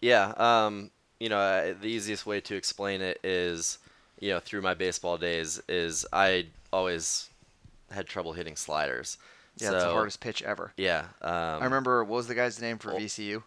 Yeah, 0.01 0.33
um, 0.37 0.91
you 1.19 1.29
know, 1.29 1.39
uh, 1.39 1.75
the 1.81 1.89
easiest 1.89 2.25
way 2.27 2.41
to 2.43 2.55
explain 2.55 3.01
it 3.03 3.19
is, 3.25 3.79
you 4.19 4.31
know, 4.31 4.41
through 4.41 4.63
my 4.63 4.75
baseball 4.75 5.19
days, 5.19 5.61
is 5.69 6.07
I 6.13 6.47
always 6.73 7.29
had 7.91 8.07
trouble 8.07 8.33
hitting 8.35 8.57
sliders. 8.57 9.19
yeah 9.59 9.73
it's 9.73 9.85
the 9.85 9.91
hardest 9.93 10.21
pitch 10.21 10.43
ever 10.43 10.73
Yeah, 10.77 11.05
um, 11.23 11.33
i 11.61 11.65
remember 11.65 12.05
what 12.05 12.17
was 12.19 12.27
the 12.29 12.35
guy's 12.35 12.61
name 12.61 12.79
for 12.79 12.93
Ol- 12.93 13.01
vcu 13.01 13.43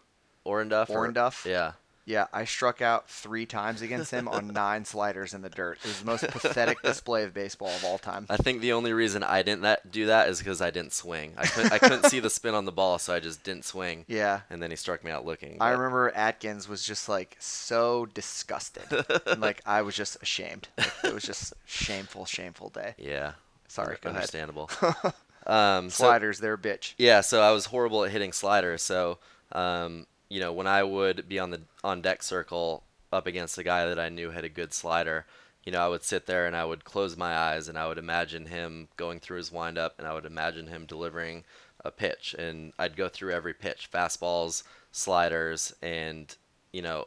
Orenduff. 0.46 0.90
or- 0.90 1.48
Yeah, 1.48 1.72
yeah 2.06 2.26
i 2.32 2.44
struck 2.44 2.82
out 2.82 3.08
three 3.08 3.46
times 3.46 3.80
against 3.82 4.10
him 4.10 4.28
on 4.28 4.48
nine 4.52 4.84
sliders 4.84 5.32
in 5.34 5.42
the 5.42 5.48
dirt 5.48 5.78
it 5.82 5.88
was 5.88 6.00
the 6.00 6.06
most 6.06 6.26
pathetic 6.28 6.80
display 6.82 7.24
of 7.24 7.32
baseball 7.32 7.68
of 7.68 7.84
all 7.84 7.98
time 7.98 8.26
I 8.28 8.36
think 8.36 8.60
the 8.60 8.72
only 8.72 8.92
reason 8.92 9.22
I 9.22 9.42
didn't 9.42 9.62
that, 9.62 9.90
do 9.90 10.06
that 10.06 10.28
is 10.28 10.38
because 10.38 10.60
I 10.60 10.70
didn't 10.70 10.92
swing. 10.92 11.34
I 11.36 11.46
couldn't, 11.46 11.72
I 11.72 11.78
couldn't 11.78 12.06
see 12.06 12.20
the 12.20 12.30
spin 12.30 12.54
on 12.54 12.64
the 12.64 12.72
ball, 12.72 12.98
so 12.98 13.14
I 13.14 13.20
just 13.20 13.42
didn't 13.44 13.64
swing. 13.64 14.04
yeah 14.08 14.40
And 14.50 14.62
then 14.62 14.70
he 14.70 14.76
struck 14.76 15.04
me 15.04 15.10
out 15.10 15.24
looking. 15.24 15.56
I 15.60 15.70
but- 15.70 15.78
remember 15.78 16.12
Atkins 16.14 16.68
was 16.68 16.84
just 16.84 17.08
like 17.08 17.36
so 17.38 18.06
disgusted. 18.06 18.84
and, 19.26 19.40
like 19.48 19.60
I 19.64 19.82
was 19.82 19.94
just 19.94 20.16
ashamed. 20.22 20.68
Like, 20.78 20.92
it 21.04 21.14
was 21.14 21.22
just 21.22 21.54
shameful, 21.66 22.24
shameful 22.26 22.70
day. 22.70 22.94
Yeah. 22.98 23.32
Sorry, 23.68 23.96
go 24.00 24.10
ahead. 24.10 24.16
Understandable. 24.16 24.70
um, 25.46 25.90
so- 25.90 26.04
Sliders, 26.04 26.40
they're 26.40 26.54
a 26.54 26.58
bitch. 26.58 26.94
Yeah, 26.98 27.20
so 27.20 27.40
I 27.42 27.50
was 27.52 27.66
horrible 27.66 28.04
at 28.04 28.10
hitting 28.10 28.32
sliders. 28.32 28.82
So, 28.82 29.18
um, 29.52 30.06
you 30.34 30.40
know, 30.40 30.52
when 30.52 30.66
I 30.66 30.82
would 30.82 31.28
be 31.28 31.38
on 31.38 31.50
the 31.50 31.62
on 31.84 32.02
deck 32.02 32.22
circle 32.22 32.84
up 33.12 33.26
against 33.26 33.58
a 33.58 33.62
guy 33.64 33.86
that 33.86 33.98
I 34.00 34.08
knew 34.08 34.30
had 34.30 34.44
a 34.44 34.48
good 34.48 34.72
slider, 34.74 35.26
you 35.64 35.72
know, 35.72 35.80
I 35.84 35.88
would 35.88 36.04
sit 36.04 36.26
there 36.26 36.46
and 36.46 36.56
I 36.56 36.64
would 36.64 36.84
close 36.84 37.16
my 37.16 37.34
eyes 37.36 37.68
and 37.68 37.78
I 37.78 37.88
would 37.88 37.98
imagine 37.98 38.46
him 38.46 38.88
going 38.96 39.20
through 39.20 39.38
his 39.38 39.52
windup 39.52 39.94
and 39.98 40.06
I 40.08 40.14
would 40.14 40.26
imagine 40.26 40.66
him 40.68 40.86
delivering 40.86 41.44
a 41.84 41.90
pitch 41.90 42.34
and 42.38 42.72
I'd 42.78 42.96
go 42.96 43.08
through 43.08 43.32
every 43.32 43.54
pitch, 43.54 43.90
fastballs, 43.92 44.64
sliders, 44.92 45.74
and 45.82 46.34
you 46.72 46.82
know, 46.82 47.06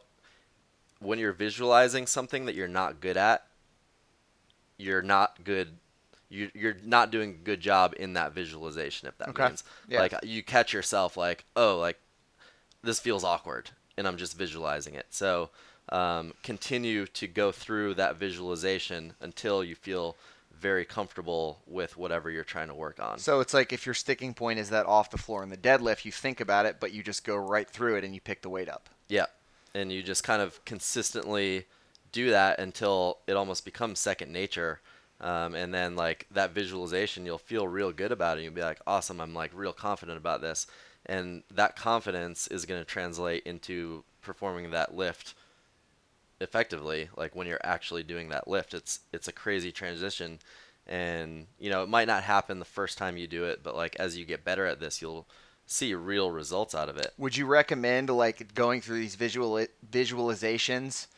when 1.00 1.18
you're 1.18 1.32
visualizing 1.32 2.06
something 2.06 2.46
that 2.46 2.54
you're 2.54 2.68
not 2.68 3.00
good 3.00 3.16
at, 3.16 3.46
you're 4.76 5.02
not 5.02 5.42
good 5.44 5.78
you 6.28 6.50
you're 6.54 6.76
not 6.84 7.10
doing 7.10 7.30
a 7.30 7.44
good 7.44 7.60
job 7.60 7.94
in 7.98 8.12
that 8.14 8.32
visualization 8.32 9.08
if 9.08 9.16
that 9.18 9.34
Okay. 9.34 9.48
means 9.48 9.64
Yeah. 9.88 10.02
like 10.02 10.14
you 10.22 10.42
catch 10.42 10.72
yourself 10.72 11.16
like 11.16 11.44
oh 11.56 11.78
like 11.78 11.98
this 12.88 12.98
feels 12.98 13.22
awkward 13.24 13.70
and 13.96 14.08
i'm 14.08 14.16
just 14.16 14.36
visualizing 14.36 14.94
it 14.94 15.06
so 15.10 15.50
um, 15.90 16.34
continue 16.42 17.06
to 17.06 17.26
go 17.26 17.50
through 17.50 17.94
that 17.94 18.16
visualization 18.16 19.14
until 19.20 19.64
you 19.64 19.74
feel 19.74 20.16
very 20.58 20.84
comfortable 20.84 21.60
with 21.66 21.96
whatever 21.96 22.30
you're 22.30 22.44
trying 22.44 22.68
to 22.68 22.74
work 22.74 23.00
on 23.00 23.18
So 23.18 23.40
it's 23.40 23.54
like 23.54 23.72
if 23.72 23.86
your 23.86 23.94
sticking 23.94 24.34
point 24.34 24.58
is 24.58 24.70
that 24.70 24.86
off 24.86 25.10
the 25.10 25.18
floor 25.18 25.42
in 25.42 25.50
the 25.50 25.56
deadlift, 25.56 26.04
you 26.04 26.12
think 26.12 26.40
about 26.40 26.66
it, 26.66 26.76
but 26.80 26.92
you 26.92 27.02
just 27.02 27.24
go 27.24 27.36
right 27.36 27.68
through 27.68 27.96
it 27.96 28.04
and 28.04 28.14
you 28.14 28.20
pick 28.20 28.42
the 28.42 28.48
weight 28.48 28.68
up. 28.68 28.88
Yeah. 29.08 29.26
And 29.74 29.92
you 29.92 30.02
just 30.02 30.24
kind 30.24 30.42
of 30.42 30.64
consistently 30.64 31.66
do 32.10 32.30
that 32.30 32.58
until 32.58 33.18
it 33.26 33.34
almost 33.34 33.64
becomes 33.64 34.00
second 34.00 34.32
nature. 34.32 34.80
Um, 35.20 35.54
and 35.54 35.74
then, 35.74 35.96
like, 35.96 36.26
that 36.30 36.52
visualization, 36.52 37.26
you'll 37.26 37.38
feel 37.38 37.66
real 37.66 37.92
good 37.92 38.12
about 38.12 38.38
it. 38.38 38.42
You'll 38.42 38.52
be 38.52 38.62
like, 38.62 38.80
awesome, 38.86 39.20
I'm 39.20 39.34
like 39.34 39.50
real 39.54 39.72
confident 39.72 40.16
about 40.16 40.40
this. 40.40 40.66
And 41.08 41.42
that 41.54 41.76
confidence 41.76 42.46
is 42.48 42.66
going 42.66 42.80
to 42.80 42.84
translate 42.84 43.44
into 43.44 44.04
performing 44.20 44.70
that 44.72 44.94
lift 44.94 45.34
effectively 46.40 47.08
like 47.16 47.34
when 47.34 47.48
you're 47.48 47.60
actually 47.64 48.04
doing 48.04 48.28
that 48.28 48.46
lift 48.46 48.72
it's 48.72 49.00
it's 49.12 49.26
a 49.26 49.32
crazy 49.32 49.72
transition 49.72 50.38
and 50.86 51.48
you 51.58 51.68
know 51.68 51.82
it 51.82 51.88
might 51.88 52.06
not 52.06 52.22
happen 52.22 52.60
the 52.60 52.64
first 52.64 52.96
time 52.96 53.16
you 53.16 53.26
do 53.26 53.42
it 53.42 53.60
but 53.64 53.74
like 53.74 53.96
as 53.96 54.16
you 54.16 54.24
get 54.24 54.44
better 54.44 54.64
at 54.64 54.78
this 54.78 55.02
you'll 55.02 55.26
see 55.66 55.92
real 55.94 56.30
results 56.30 56.76
out 56.76 56.88
of 56.88 56.96
it 56.96 57.12
Would 57.18 57.36
you 57.36 57.44
recommend 57.44 58.08
like 58.08 58.54
going 58.54 58.80
through 58.80 59.00
these 59.00 59.16
visual 59.16 59.66
visualizations 59.90 61.08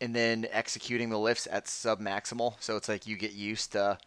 and 0.00 0.14
then 0.14 0.46
executing 0.50 1.10
the 1.10 1.18
lifts 1.18 1.48
at 1.50 1.68
sub 1.68 2.00
maximal? 2.00 2.54
So 2.60 2.76
it's 2.76 2.88
like 2.88 3.06
you 3.06 3.16
get 3.16 3.32
used 3.32 3.72
to 3.72 3.98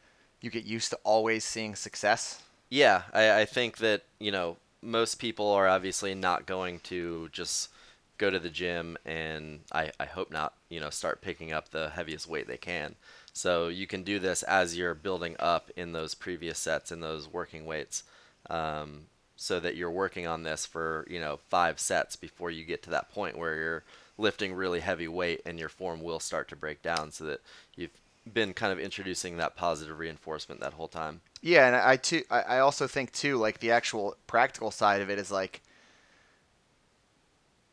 you 0.42 0.50
get 0.50 0.66
used 0.66 0.92
to 0.92 1.00
always 1.04 1.44
seeing 1.44 1.76
success. 1.76 2.43
Yeah, 2.74 3.04
I, 3.14 3.42
I 3.42 3.46
think 3.46 3.78
that 3.78 4.02
you 4.20 4.32
know 4.32 4.58
most 4.82 5.20
people 5.20 5.52
are 5.52 5.68
obviously 5.68 6.16
not 6.16 6.48
going 6.48 6.80
to 6.86 7.30
just 7.32 7.70
go 8.18 8.32
to 8.32 8.40
the 8.40 8.50
gym 8.50 8.98
and 9.06 9.60
I, 9.72 9.92
I 10.00 10.06
hope 10.06 10.32
not 10.32 10.54
you 10.70 10.80
know 10.80 10.90
start 10.90 11.22
picking 11.22 11.54
up 11.54 11.70
the 11.70 11.92
heaviest 11.92 12.28
weight 12.28 12.48
they 12.48 12.58
can. 12.58 12.96
So 13.32 13.68
you 13.68 13.86
can 13.86 14.02
do 14.02 14.18
this 14.18 14.42
as 14.42 14.76
you're 14.76 14.96
building 14.96 15.36
up 15.38 15.70
in 15.78 15.92
those 15.92 16.16
previous 16.16 16.58
sets 16.58 16.92
in 16.92 17.00
those 17.00 17.28
working 17.32 17.68
weights, 17.68 18.06
um, 18.50 19.06
so 19.36 19.60
that 19.60 19.76
you're 19.76 19.92
working 19.92 20.26
on 20.26 20.42
this 20.42 20.66
for 20.66 21.06
you 21.08 21.20
know 21.20 21.38
five 21.50 21.80
sets 21.80 22.16
before 22.16 22.50
you 22.50 22.66
get 22.66 22.82
to 22.84 22.90
that 22.90 23.12
point 23.12 23.38
where 23.38 23.54
you're 23.56 23.84
lifting 24.18 24.52
really 24.52 24.80
heavy 24.80 25.08
weight 25.08 25.42
and 25.46 25.60
your 25.60 25.70
form 25.70 26.02
will 26.02 26.20
start 26.20 26.48
to 26.50 26.56
break 26.56 26.82
down, 26.82 27.12
so 27.12 27.24
that 27.26 27.42
you've 27.76 27.92
been 28.34 28.52
kind 28.56 28.74
of 28.74 28.80
introducing 28.80 29.38
that 29.38 29.56
positive 29.56 30.00
reinforcement 30.00 30.60
that 30.60 30.74
whole 30.74 30.88
time. 30.88 31.22
Yeah, 31.46 31.68
and 31.68 31.76
I 31.76 31.98
too 31.98 32.24
I, 32.32 32.42
I 32.42 32.60
also 32.60 32.88
think 32.88 33.12
too 33.12 33.38
like 33.38 33.60
the 33.60 33.72
actual 33.72 34.16
practical 34.28 34.72
side 34.72 35.02
of 35.02 35.10
it 35.10 35.20
is 35.20 35.30
like 35.30 35.62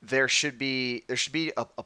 there 0.02 0.28
should 0.28 0.58
be 0.58 1.04
there 1.06 1.16
should 1.16 1.32
be 1.32 1.52
a, 1.56 1.66
a, 1.78 1.84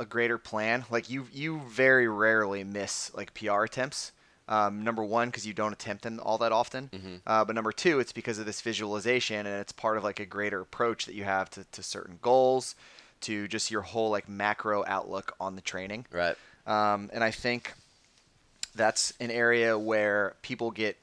a- 0.00 0.04
greater 0.06 0.36
plan. 0.36 0.84
Like 0.90 1.08
you 1.08 1.28
you 1.32 1.60
very 1.68 2.08
rarely 2.08 2.64
miss 2.64 3.14
like 3.14 3.34
PR 3.34 3.62
attempts. 3.64 4.10
Um, 4.48 4.82
number 4.82 5.04
one, 5.04 5.28
because 5.28 5.46
you 5.46 5.54
don't 5.54 5.72
attempt 5.72 6.02
them 6.02 6.18
all 6.20 6.36
that 6.38 6.50
often. 6.50 6.90
Mhm. 6.92 7.20
Uh, 7.24 7.44
but 7.44 7.54
number 7.54 7.70
two, 7.70 8.00
it's 8.00 8.10
because 8.12 8.40
of 8.40 8.44
this 8.46 8.60
visualization, 8.60 9.46
and 9.46 9.60
it's 9.60 9.70
part 9.72 9.96
of 9.96 10.02
like 10.02 10.18
a 10.18 10.26
greater 10.26 10.60
approach 10.60 11.06
that 11.06 11.14
you 11.14 11.22
have 11.22 11.48
to, 11.50 11.64
to 11.70 11.82
certain 11.84 12.18
goals, 12.20 12.74
to 13.20 13.46
just 13.46 13.70
your 13.70 13.82
whole 13.82 14.10
like 14.10 14.28
macro 14.28 14.84
outlook 14.88 15.36
on 15.40 15.54
the 15.54 15.62
training. 15.62 16.06
Right. 16.10 16.36
Um, 16.66 17.08
and 17.14 17.22
I 17.22 17.30
think 17.30 17.72
that's 18.74 19.12
an 19.20 19.30
area 19.30 19.78
where 19.78 20.34
people 20.42 20.72
get 20.72 20.96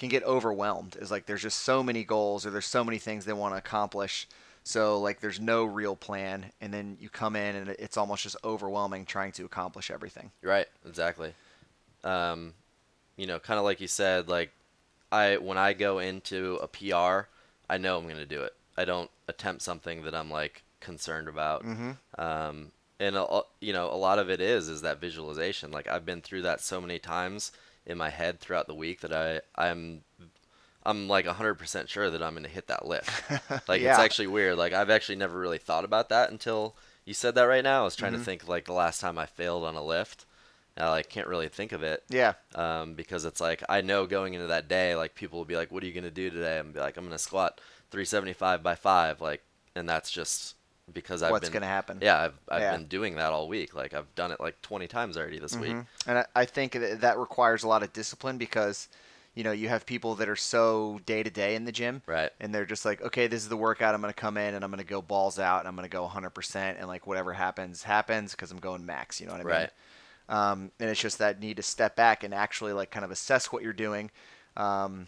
can 0.00 0.08
get 0.08 0.24
overwhelmed. 0.24 0.96
Is 0.98 1.10
like 1.10 1.26
there's 1.26 1.42
just 1.42 1.60
so 1.60 1.82
many 1.82 2.02
goals 2.02 2.44
or 2.44 2.50
there's 2.50 2.66
so 2.66 2.82
many 2.82 2.98
things 2.98 3.24
they 3.24 3.32
want 3.32 3.54
to 3.54 3.58
accomplish. 3.58 4.26
So 4.64 4.98
like 4.98 5.20
there's 5.20 5.38
no 5.38 5.64
real 5.64 5.94
plan, 5.94 6.46
and 6.60 6.72
then 6.74 6.96
you 7.00 7.08
come 7.08 7.36
in 7.36 7.54
and 7.54 7.68
it's 7.70 7.96
almost 7.96 8.24
just 8.24 8.36
overwhelming 8.42 9.04
trying 9.04 9.32
to 9.32 9.44
accomplish 9.44 9.90
everything. 9.90 10.32
Right, 10.42 10.66
exactly. 10.86 11.34
Um, 12.02 12.54
you 13.16 13.26
know, 13.26 13.38
kind 13.38 13.58
of 13.58 13.64
like 13.64 13.80
you 13.80 13.86
said, 13.86 14.28
like 14.28 14.50
I 15.12 15.36
when 15.36 15.58
I 15.58 15.74
go 15.74 15.98
into 15.98 16.58
a 16.62 16.66
PR, 16.66 17.28
I 17.68 17.78
know 17.78 17.98
I'm 17.98 18.04
going 18.04 18.16
to 18.16 18.26
do 18.26 18.42
it. 18.42 18.54
I 18.76 18.84
don't 18.84 19.10
attempt 19.28 19.62
something 19.62 20.02
that 20.04 20.14
I'm 20.14 20.30
like 20.30 20.62
concerned 20.80 21.28
about. 21.28 21.64
Mm-hmm. 21.64 21.90
Um, 22.18 22.72
and 22.98 23.16
a- 23.16 23.42
you 23.60 23.72
know, 23.74 23.90
a 23.90 23.96
lot 23.96 24.18
of 24.18 24.30
it 24.30 24.40
is 24.40 24.68
is 24.68 24.80
that 24.82 25.00
visualization. 25.00 25.70
Like 25.70 25.88
I've 25.88 26.06
been 26.06 26.22
through 26.22 26.42
that 26.42 26.62
so 26.62 26.80
many 26.80 26.98
times 26.98 27.52
in 27.90 27.98
my 27.98 28.10
head 28.10 28.40
throughout 28.40 28.66
the 28.66 28.74
week 28.74 29.00
that 29.00 29.12
I 29.12 29.40
I'm 29.56 30.02
I'm 30.84 31.08
like 31.08 31.26
100% 31.26 31.88
sure 31.88 32.08
that 32.10 32.22
I'm 32.22 32.32
going 32.32 32.44
to 32.44 32.48
hit 32.48 32.68
that 32.68 32.86
lift. 32.86 33.10
Like 33.68 33.82
Yeah. 33.82 33.90
it's 33.90 33.98
actually 33.98 34.28
weird. 34.28 34.56
Like 34.56 34.72
I've 34.72 34.90
actually 34.90 35.16
never 35.16 35.38
really 35.38 35.58
thought 35.58 35.84
about 35.84 36.08
that 36.08 36.30
until 36.30 36.74
you 37.04 37.14
said 37.14 37.34
that 37.34 37.44
right 37.44 37.62
now. 37.64 37.82
I 37.82 37.84
was 37.84 37.96
trying 37.96 38.12
Mhm. 38.12 38.18
to 38.18 38.24
think 38.24 38.48
like 38.48 38.64
the 38.64 38.72
last 38.72 39.00
time 39.00 39.18
I 39.18 39.26
failed 39.26 39.64
on 39.64 39.76
a 39.76 39.82
lift. 39.84 40.24
And 40.76 40.86
I 40.86 40.90
like 40.90 41.08
can't 41.08 41.26
really 41.28 41.48
think 41.48 41.72
of 41.72 41.82
it 41.82 42.04
Yeah, 42.08 42.34
um, 42.54 42.94
because 42.94 43.24
it's 43.24 43.40
like 43.40 43.62
I 43.68 43.80
know 43.80 44.06
going 44.06 44.34
into 44.34 44.46
that 44.46 44.68
day, 44.68 44.94
like 44.94 45.14
people 45.14 45.38
will 45.38 45.44
be 45.44 45.56
like, 45.56 45.70
"What 45.70 45.82
are 45.82 45.86
you 45.86 45.92
gonna 45.92 46.10
do 46.10 46.30
today?" 46.30 46.58
I'm 46.58 46.72
be 46.72 46.80
like, 46.80 46.96
"I'm 46.96 47.04
gonna 47.04 47.18
squat 47.18 47.60
375 47.90 48.62
by 48.62 48.76
five, 48.76 49.20
like, 49.20 49.42
and 49.74 49.88
that's 49.88 50.10
just 50.10 50.54
because 50.92 51.22
I've 51.22 51.30
what's 51.30 51.48
been 51.48 51.54
gonna 51.54 51.66
happen? 51.66 51.98
yeah 52.02 52.18
I've 52.18 52.34
I've 52.48 52.60
Yeah. 52.62 52.76
been 52.76 52.86
doing 52.86 53.16
that 53.16 53.32
all 53.32 53.48
week. 53.48 53.74
Like 53.74 53.94
I've 53.94 54.12
done 54.14 54.30
it 54.32 54.40
like 54.40 54.60
20 54.62 54.86
times 54.86 55.16
already 55.16 55.38
this 55.38 55.56
week. 55.56 55.72
Mhm. 55.72 55.86
And 56.06 56.18
I, 56.18 56.26
I 56.34 56.44
think 56.44 56.72
that, 56.72 57.00
that 57.00 57.18
requires 57.18 57.62
a 57.62 57.68
lot 57.68 57.82
of 57.82 57.92
discipline 57.92 58.38
because, 58.38 58.88
you 59.34 59.44
know, 59.44 59.52
you 59.52 59.68
have 59.68 59.86
people 59.86 60.14
that 60.16 60.28
are 60.28 60.36
so 60.36 61.00
day 61.06 61.22
to 61.22 61.30
day 61.30 61.54
in 61.54 61.64
the 61.64 61.72
gym, 61.72 62.02
Right. 62.06 62.30
and 62.40 62.54
they're 62.54 62.66
just 62.66 62.84
like, 62.84 63.00
okay, 63.02 63.26
this 63.26 63.42
is 63.42 63.48
the 63.48 63.56
workout. 63.56 63.94
I'm 63.94 64.00
gonna 64.00 64.12
come 64.12 64.36
in 64.36 64.54
and 64.54 64.64
I'm 64.64 64.70
gonna 64.70 64.84
go 64.84 65.00
balls 65.02 65.38
out 65.38 65.60
and 65.60 65.68
I'm 65.68 65.76
gonna 65.76 65.88
go 65.88 66.04
100%, 66.06 66.76
and 66.78 66.86
like 66.88 67.06
whatever 67.06 67.32
happens 67.32 67.82
happens 67.84 68.32
because 68.32 68.50
I'm 68.50 68.58
going 68.60 68.84
max. 68.84 69.20
You 69.20 69.26
know 69.26 69.32
what 69.32 69.40
I 69.40 69.44
mean? 69.44 69.52
Right. 69.54 69.70
Um, 70.28 70.70
and 70.78 70.88
it's 70.90 71.00
just 71.00 71.18
that 71.18 71.40
need 71.40 71.56
to 71.56 71.62
step 71.62 71.96
back 71.96 72.22
and 72.22 72.32
actually 72.32 72.72
like 72.72 72.90
kind 72.90 73.04
of 73.04 73.10
assess 73.10 73.46
what 73.52 73.62
you're 73.62 73.72
doing. 73.72 74.10
Um, 74.56 75.06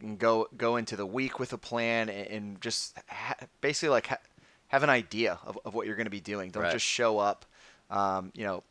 and 0.00 0.18
go 0.18 0.48
go 0.56 0.76
into 0.76 0.96
the 0.96 1.06
week 1.06 1.38
with 1.38 1.52
a 1.52 1.58
plan 1.58 2.08
and, 2.08 2.26
and 2.28 2.60
just 2.60 2.96
ha- 3.08 3.36
basically 3.60 3.90
like 3.90 4.08
ha- 4.08 4.18
have 4.74 4.82
an 4.82 4.90
idea 4.90 5.38
of, 5.46 5.56
of 5.64 5.72
what 5.72 5.86
you're 5.86 5.94
going 5.94 6.06
to 6.06 6.10
be 6.10 6.20
doing. 6.20 6.50
Don't 6.50 6.64
Right. 6.64 6.72
just 6.72 6.84
show 6.84 7.18
up, 7.18 7.46
um, 7.90 8.32
you 8.34 8.44
know, 8.44 8.64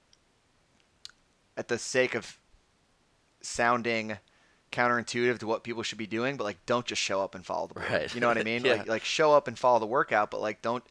at 1.55 1.69
the 1.69 1.77
sake 1.77 2.13
of 2.13 2.37
sounding 3.41 4.17
counterintuitive 4.71 5.37
to 5.39 5.47
what 5.47 5.63
people 5.63 5.81
should 5.81 5.97
be 5.97 6.07
doing, 6.07 6.35
but 6.35 6.43
like 6.43 6.57
don't 6.65 6.85
just 6.85 7.01
show 7.01 7.21
up 7.21 7.35
and 7.35 7.45
follow 7.45 7.67
the. 7.67 7.79
Right. 7.79 8.13
You 8.13 8.19
know 8.19 8.27
what 8.27 8.37
I 8.37 8.43
mean? 8.43 8.65
Yeah. 8.65 8.73
Like 8.73 8.87
like 8.87 9.03
show 9.05 9.33
up 9.33 9.47
and 9.47 9.57
follow 9.57 9.79
the 9.79 9.85
workout, 9.85 10.29
but 10.29 10.41
like 10.41 10.61
don't 10.61 10.83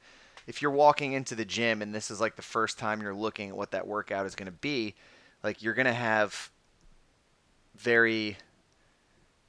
if 0.47 0.63
you're 0.63 0.71
walking 0.71 1.13
into 1.13 1.35
the 1.35 1.45
gym 1.45 1.83
and 1.83 1.95
this 1.95 2.11
is 2.11 2.21
like 2.21 2.37
the 2.37 2.43
first 2.43 2.79
time 2.79 3.03
you're 3.03 3.15
looking 3.15 3.51
at 3.51 3.57
what 3.57 3.73
that 3.73 3.87
workout 3.87 4.25
is 4.25 4.35
going 4.35 4.47
to 4.47 4.53
be, 4.53 4.95
like 5.43 5.63
you're 5.63 5.75
going 5.75 5.87
to 5.87 5.93
have 5.93 6.51
very 7.77 8.39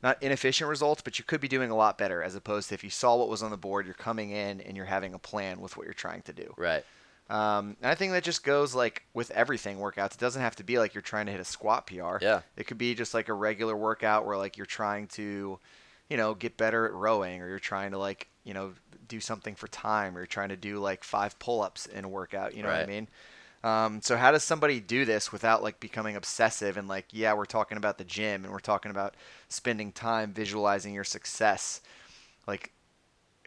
not 0.04 0.22
inefficient 0.22 0.70
results, 0.70 1.02
but 1.02 1.18
you 1.18 1.26
could 1.26 1.40
be 1.40 1.48
doing 1.48 1.72
a 1.72 1.76
lot 1.76 1.98
better 1.98 2.22
as 2.22 2.36
opposed 2.36 2.70
to 2.70 2.76
if 2.76 2.84
you 2.84 2.90
saw 2.90 3.16
what 3.16 3.30
was 3.30 3.42
on 3.42 3.52
the 3.52 3.58
board, 3.58 3.86
you're 3.86 3.96
coming 3.96 4.32
in 4.32 4.60
and 4.62 4.76
you're 4.76 4.86
having 4.86 5.14
a 5.14 5.20
plan 5.20 5.62
with 5.62 5.78
what 5.78 5.86
you're 5.86 5.94
trying 5.94 6.22
to 6.24 6.34
do. 6.34 6.54
Right. 6.58 6.84
Um, 7.30 7.78
and 7.82 7.90
I 7.90 7.96
think 7.96 8.12
that 8.12 8.24
just 8.24 8.44
goes 8.44 8.76
like 8.76 9.04
with 9.14 9.32
everything 9.32 9.78
workouts. 9.78 10.16
It 10.16 10.20
doesn't 10.20 10.42
have 10.42 10.58
to 10.58 10.64
be 10.64 10.78
like 10.78 10.94
you're 10.94 11.02
trying 11.02 11.28
to 11.28 11.32
hit 11.32 11.40
a 11.40 11.46
squat 11.46 11.88
PR. 11.88 12.18
Yeah. 12.22 12.42
It 12.58 12.68
could 12.68 12.78
be 12.78 12.94
just 12.96 13.14
like 13.14 13.30
a 13.30 13.34
regular 13.34 13.78
workout 13.78 14.26
where 14.26 14.38
like 14.38 14.58
you're 14.58 14.66
trying 14.66 15.08
to, 15.08 15.58
you 16.10 16.18
know, 16.18 16.36
get 16.36 16.58
better 16.58 16.86
at 16.86 16.94
rowing 16.94 17.42
or 17.42 17.48
you're 17.48 17.60
trying 17.60 17.92
to 17.92 17.98
like, 17.98 18.28
you 18.44 18.54
know, 18.54 18.74
do 19.08 19.22
something 19.22 19.56
for 19.56 19.68
time 19.70 20.18
or 20.18 20.20
you're 20.20 20.28
trying 20.28 20.50
to 20.50 20.58
do 20.58 20.80
like 20.80 21.06
five 21.06 21.40
pull-ups 21.40 21.86
in 21.86 22.04
a 22.04 22.10
workout. 22.10 22.56
You 22.56 22.64
know 22.64 22.70
what 22.70 22.80
I 22.80 22.86
mean? 22.86 23.08
Um, 23.64 24.02
so 24.02 24.18
how 24.18 24.32
does 24.32 24.44
somebody 24.44 24.80
do 24.80 25.06
this 25.06 25.32
without 25.32 25.64
like 25.64 25.80
becoming 25.80 26.16
obsessive 26.16 26.76
and 26.76 26.88
like, 26.88 27.06
yeah, 27.12 27.34
we're 27.34 27.46
talking 27.46 27.78
about 27.78 27.98
the 27.98 28.04
gym 28.04 28.44
and 28.44 28.52
we're 28.52 28.60
talking 28.60 28.92
about 28.92 29.16
spending 29.48 29.92
time 29.92 30.34
visualizing 30.34 30.94
your 30.94 31.06
success. 31.06 31.80
Like 32.46 32.72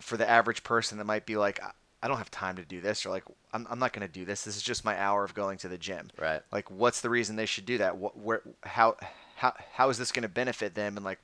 for 0.00 0.16
the 0.16 0.28
average 0.28 0.62
person 0.62 0.98
that 0.98 1.04
might 1.04 1.26
be 1.26 1.36
like, 1.36 1.62
"I- 1.62 1.72
don't 2.08 2.18
have 2.18 2.30
time 2.30 2.56
to 2.56 2.64
do 2.64 2.80
this, 2.80 3.04
or 3.04 3.10
like, 3.10 3.24
I'm, 3.52 3.66
I'm 3.68 3.78
not 3.78 3.92
going 3.92 4.06
to 4.06 4.12
do 4.12 4.24
this. 4.24 4.44
This 4.44 4.56
is 4.56 4.62
just 4.62 4.84
my 4.84 4.98
hour 4.98 5.24
of 5.24 5.34
going 5.34 5.58
to 5.58 5.68
the 5.68 5.78
gym. 5.78 6.08
Right. 6.18 6.40
Like, 6.52 6.70
what's 6.70 7.00
the 7.00 7.10
reason 7.10 7.36
they 7.36 7.46
should 7.46 7.66
do 7.66 7.78
that? 7.78 7.96
What, 7.96 8.16
where, 8.18 8.42
how, 8.62 8.96
how, 9.36 9.54
how 9.72 9.90
is 9.90 9.98
this 9.98 10.12
going 10.12 10.22
to 10.22 10.28
benefit 10.28 10.74
them? 10.74 10.96
And 10.96 11.04
like, 11.04 11.18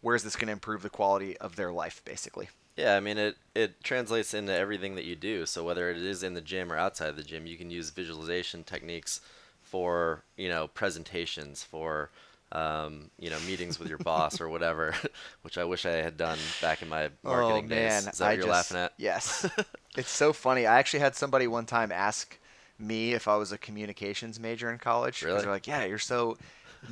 where's 0.00 0.22
this 0.22 0.36
going 0.36 0.46
to 0.46 0.52
improve 0.52 0.82
the 0.82 0.90
quality 0.90 1.36
of 1.38 1.56
their 1.56 1.72
life, 1.72 2.02
basically? 2.04 2.48
Yeah, 2.76 2.96
I 2.96 3.00
mean 3.00 3.16
it 3.18 3.36
it 3.54 3.82
translates 3.82 4.34
into 4.34 4.52
everything 4.54 4.94
that 4.96 5.04
you 5.04 5.16
do. 5.16 5.46
So 5.46 5.64
whether 5.64 5.90
it 5.90 5.96
is 5.96 6.22
in 6.22 6.34
the 6.34 6.40
gym 6.42 6.72
or 6.72 6.76
outside 6.76 7.16
the 7.16 7.22
gym, 7.22 7.46
you 7.46 7.56
can 7.56 7.70
use 7.70 7.90
visualization 7.90 8.64
techniques 8.64 9.20
for 9.62 10.24
you 10.36 10.48
know 10.48 10.68
presentations, 10.68 11.62
for 11.62 12.10
um, 12.52 13.10
you 13.18 13.30
know 13.30 13.40
meetings 13.40 13.78
with 13.78 13.88
your 13.88 13.98
boss 13.98 14.40
or 14.40 14.48
whatever, 14.48 14.94
which 15.42 15.56
I 15.58 15.64
wish 15.64 15.86
I 15.86 15.92
had 15.92 16.16
done 16.18 16.54
back 16.60 16.82
in 16.82 16.88
my 16.88 17.10
marketing 17.24 17.66
oh 17.66 17.68
days. 17.68 18.04
man, 18.04 18.08
Is 18.12 18.18
that 18.18 18.28
I 18.28 18.30
what 18.30 18.36
you're 18.36 18.46
just, 18.46 18.46
laughing 18.46 18.76
at? 18.76 18.92
Yes, 18.98 19.46
it's 19.96 20.10
so 20.10 20.32
funny. 20.32 20.66
I 20.66 20.78
actually 20.78 21.00
had 21.00 21.14
somebody 21.16 21.46
one 21.46 21.66
time 21.66 21.92
ask 21.92 22.38
me 22.78 23.14
if 23.14 23.28
I 23.28 23.36
was 23.36 23.52
a 23.52 23.58
communications 23.58 24.38
major 24.38 24.70
in 24.70 24.78
college. 24.78 25.26
Really? 25.26 25.40
They're 25.40 25.50
like, 25.50 25.66
yeah, 25.66 25.84
you're 25.84 25.98
so 25.98 26.38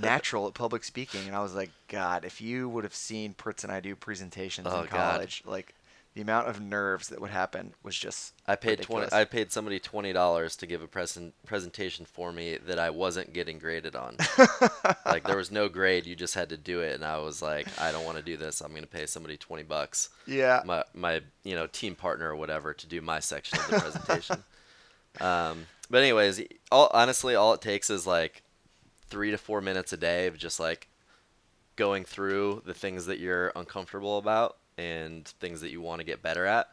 natural 0.00 0.46
at 0.48 0.54
public 0.54 0.84
speaking, 0.84 1.26
and 1.26 1.34
I 1.36 1.40
was 1.40 1.54
like, 1.54 1.70
God, 1.88 2.24
if 2.24 2.40
you 2.40 2.68
would 2.68 2.84
have 2.84 2.94
seen 2.94 3.34
Pritz 3.34 3.62
and 3.64 3.72
I 3.72 3.80
do 3.80 3.94
presentations 3.96 4.66
Oh, 4.70 4.80
in 4.82 4.86
God. 4.86 4.90
college, 4.90 5.42
like 5.44 5.74
the 6.14 6.20
amount 6.20 6.46
of 6.46 6.60
nerves 6.60 7.08
that 7.08 7.20
would 7.20 7.30
happen 7.32 7.74
was 7.82 7.96
just. 7.96 8.34
I 8.46 8.54
paid 8.54 8.78
ridiculous. 8.78 9.08
twenty. 9.10 9.20
I 9.20 9.24
paid 9.24 9.50
somebody 9.50 9.80
twenty 9.80 10.12
dollars 10.12 10.54
to 10.56 10.66
give 10.66 10.80
a 10.80 10.86
present 10.86 11.34
presentation 11.44 12.04
for 12.04 12.30
me 12.32 12.56
that 12.66 12.78
I 12.78 12.90
wasn't 12.90 13.32
getting 13.32 13.58
graded 13.58 13.96
on. 13.96 14.16
like 15.04 15.24
there 15.24 15.36
was 15.36 15.50
no 15.50 15.68
grade. 15.68 16.06
You 16.06 16.14
just 16.14 16.34
had 16.34 16.50
to 16.50 16.56
do 16.56 16.80
it, 16.82 16.94
and 16.94 17.04
I 17.04 17.18
was 17.18 17.42
like, 17.42 17.66
I 17.80 17.90
don't 17.90 18.04
want 18.04 18.16
to 18.18 18.22
do 18.22 18.36
this. 18.36 18.60
I'm 18.60 18.72
gonna 18.72 18.86
pay 18.86 19.06
somebody 19.06 19.36
twenty 19.36 19.64
bucks. 19.64 20.08
yeah. 20.26 20.62
my 20.64 20.84
my 20.94 21.20
you 21.42 21.56
know 21.56 21.66
team 21.66 21.96
partner 21.96 22.30
or 22.30 22.36
whatever 22.36 22.72
to 22.74 22.86
do 22.86 23.00
my 23.00 23.18
section 23.18 23.58
of 23.58 23.66
the 23.68 23.80
presentation. 23.80 24.44
um, 25.20 25.66
but 25.90 25.98
anyways, 26.02 26.42
all 26.70 26.90
honestly, 26.94 27.34
all 27.34 27.54
it 27.54 27.60
takes 27.60 27.90
is 27.90 28.06
like 28.06 28.42
three 29.08 29.30
to 29.30 29.38
four 29.38 29.60
minutes 29.60 29.92
a 29.92 29.96
day 29.96 30.26
of 30.26 30.36
just 30.38 30.58
like 30.60 30.88
going 31.76 32.04
through 32.04 32.62
the 32.64 32.74
things 32.74 33.06
that 33.06 33.18
you're 33.18 33.52
uncomfortable 33.56 34.18
about 34.18 34.56
and 34.78 35.26
things 35.40 35.60
that 35.60 35.70
you 35.70 35.80
want 35.80 36.00
to 36.00 36.04
get 36.04 36.22
better 36.22 36.46
at. 36.46 36.68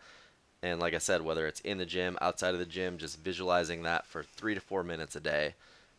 And 0.64 0.80
like 0.80 0.94
I 0.94 1.00
said, 1.00 1.22
whether 1.24 1.48
it's 1.48 1.60
in 1.62 1.78
the 1.80 1.86
gym, 1.86 2.18
outside 2.22 2.54
of 2.54 2.60
the 2.60 2.66
gym, 2.66 2.98
just 2.98 3.20
visualizing 3.20 3.84
that 3.84 4.06
for 4.06 4.22
three 4.24 4.54
to 4.54 4.62
four 4.62 4.84
minutes 4.84 5.16
a 5.16 5.20
day, 5.20 5.56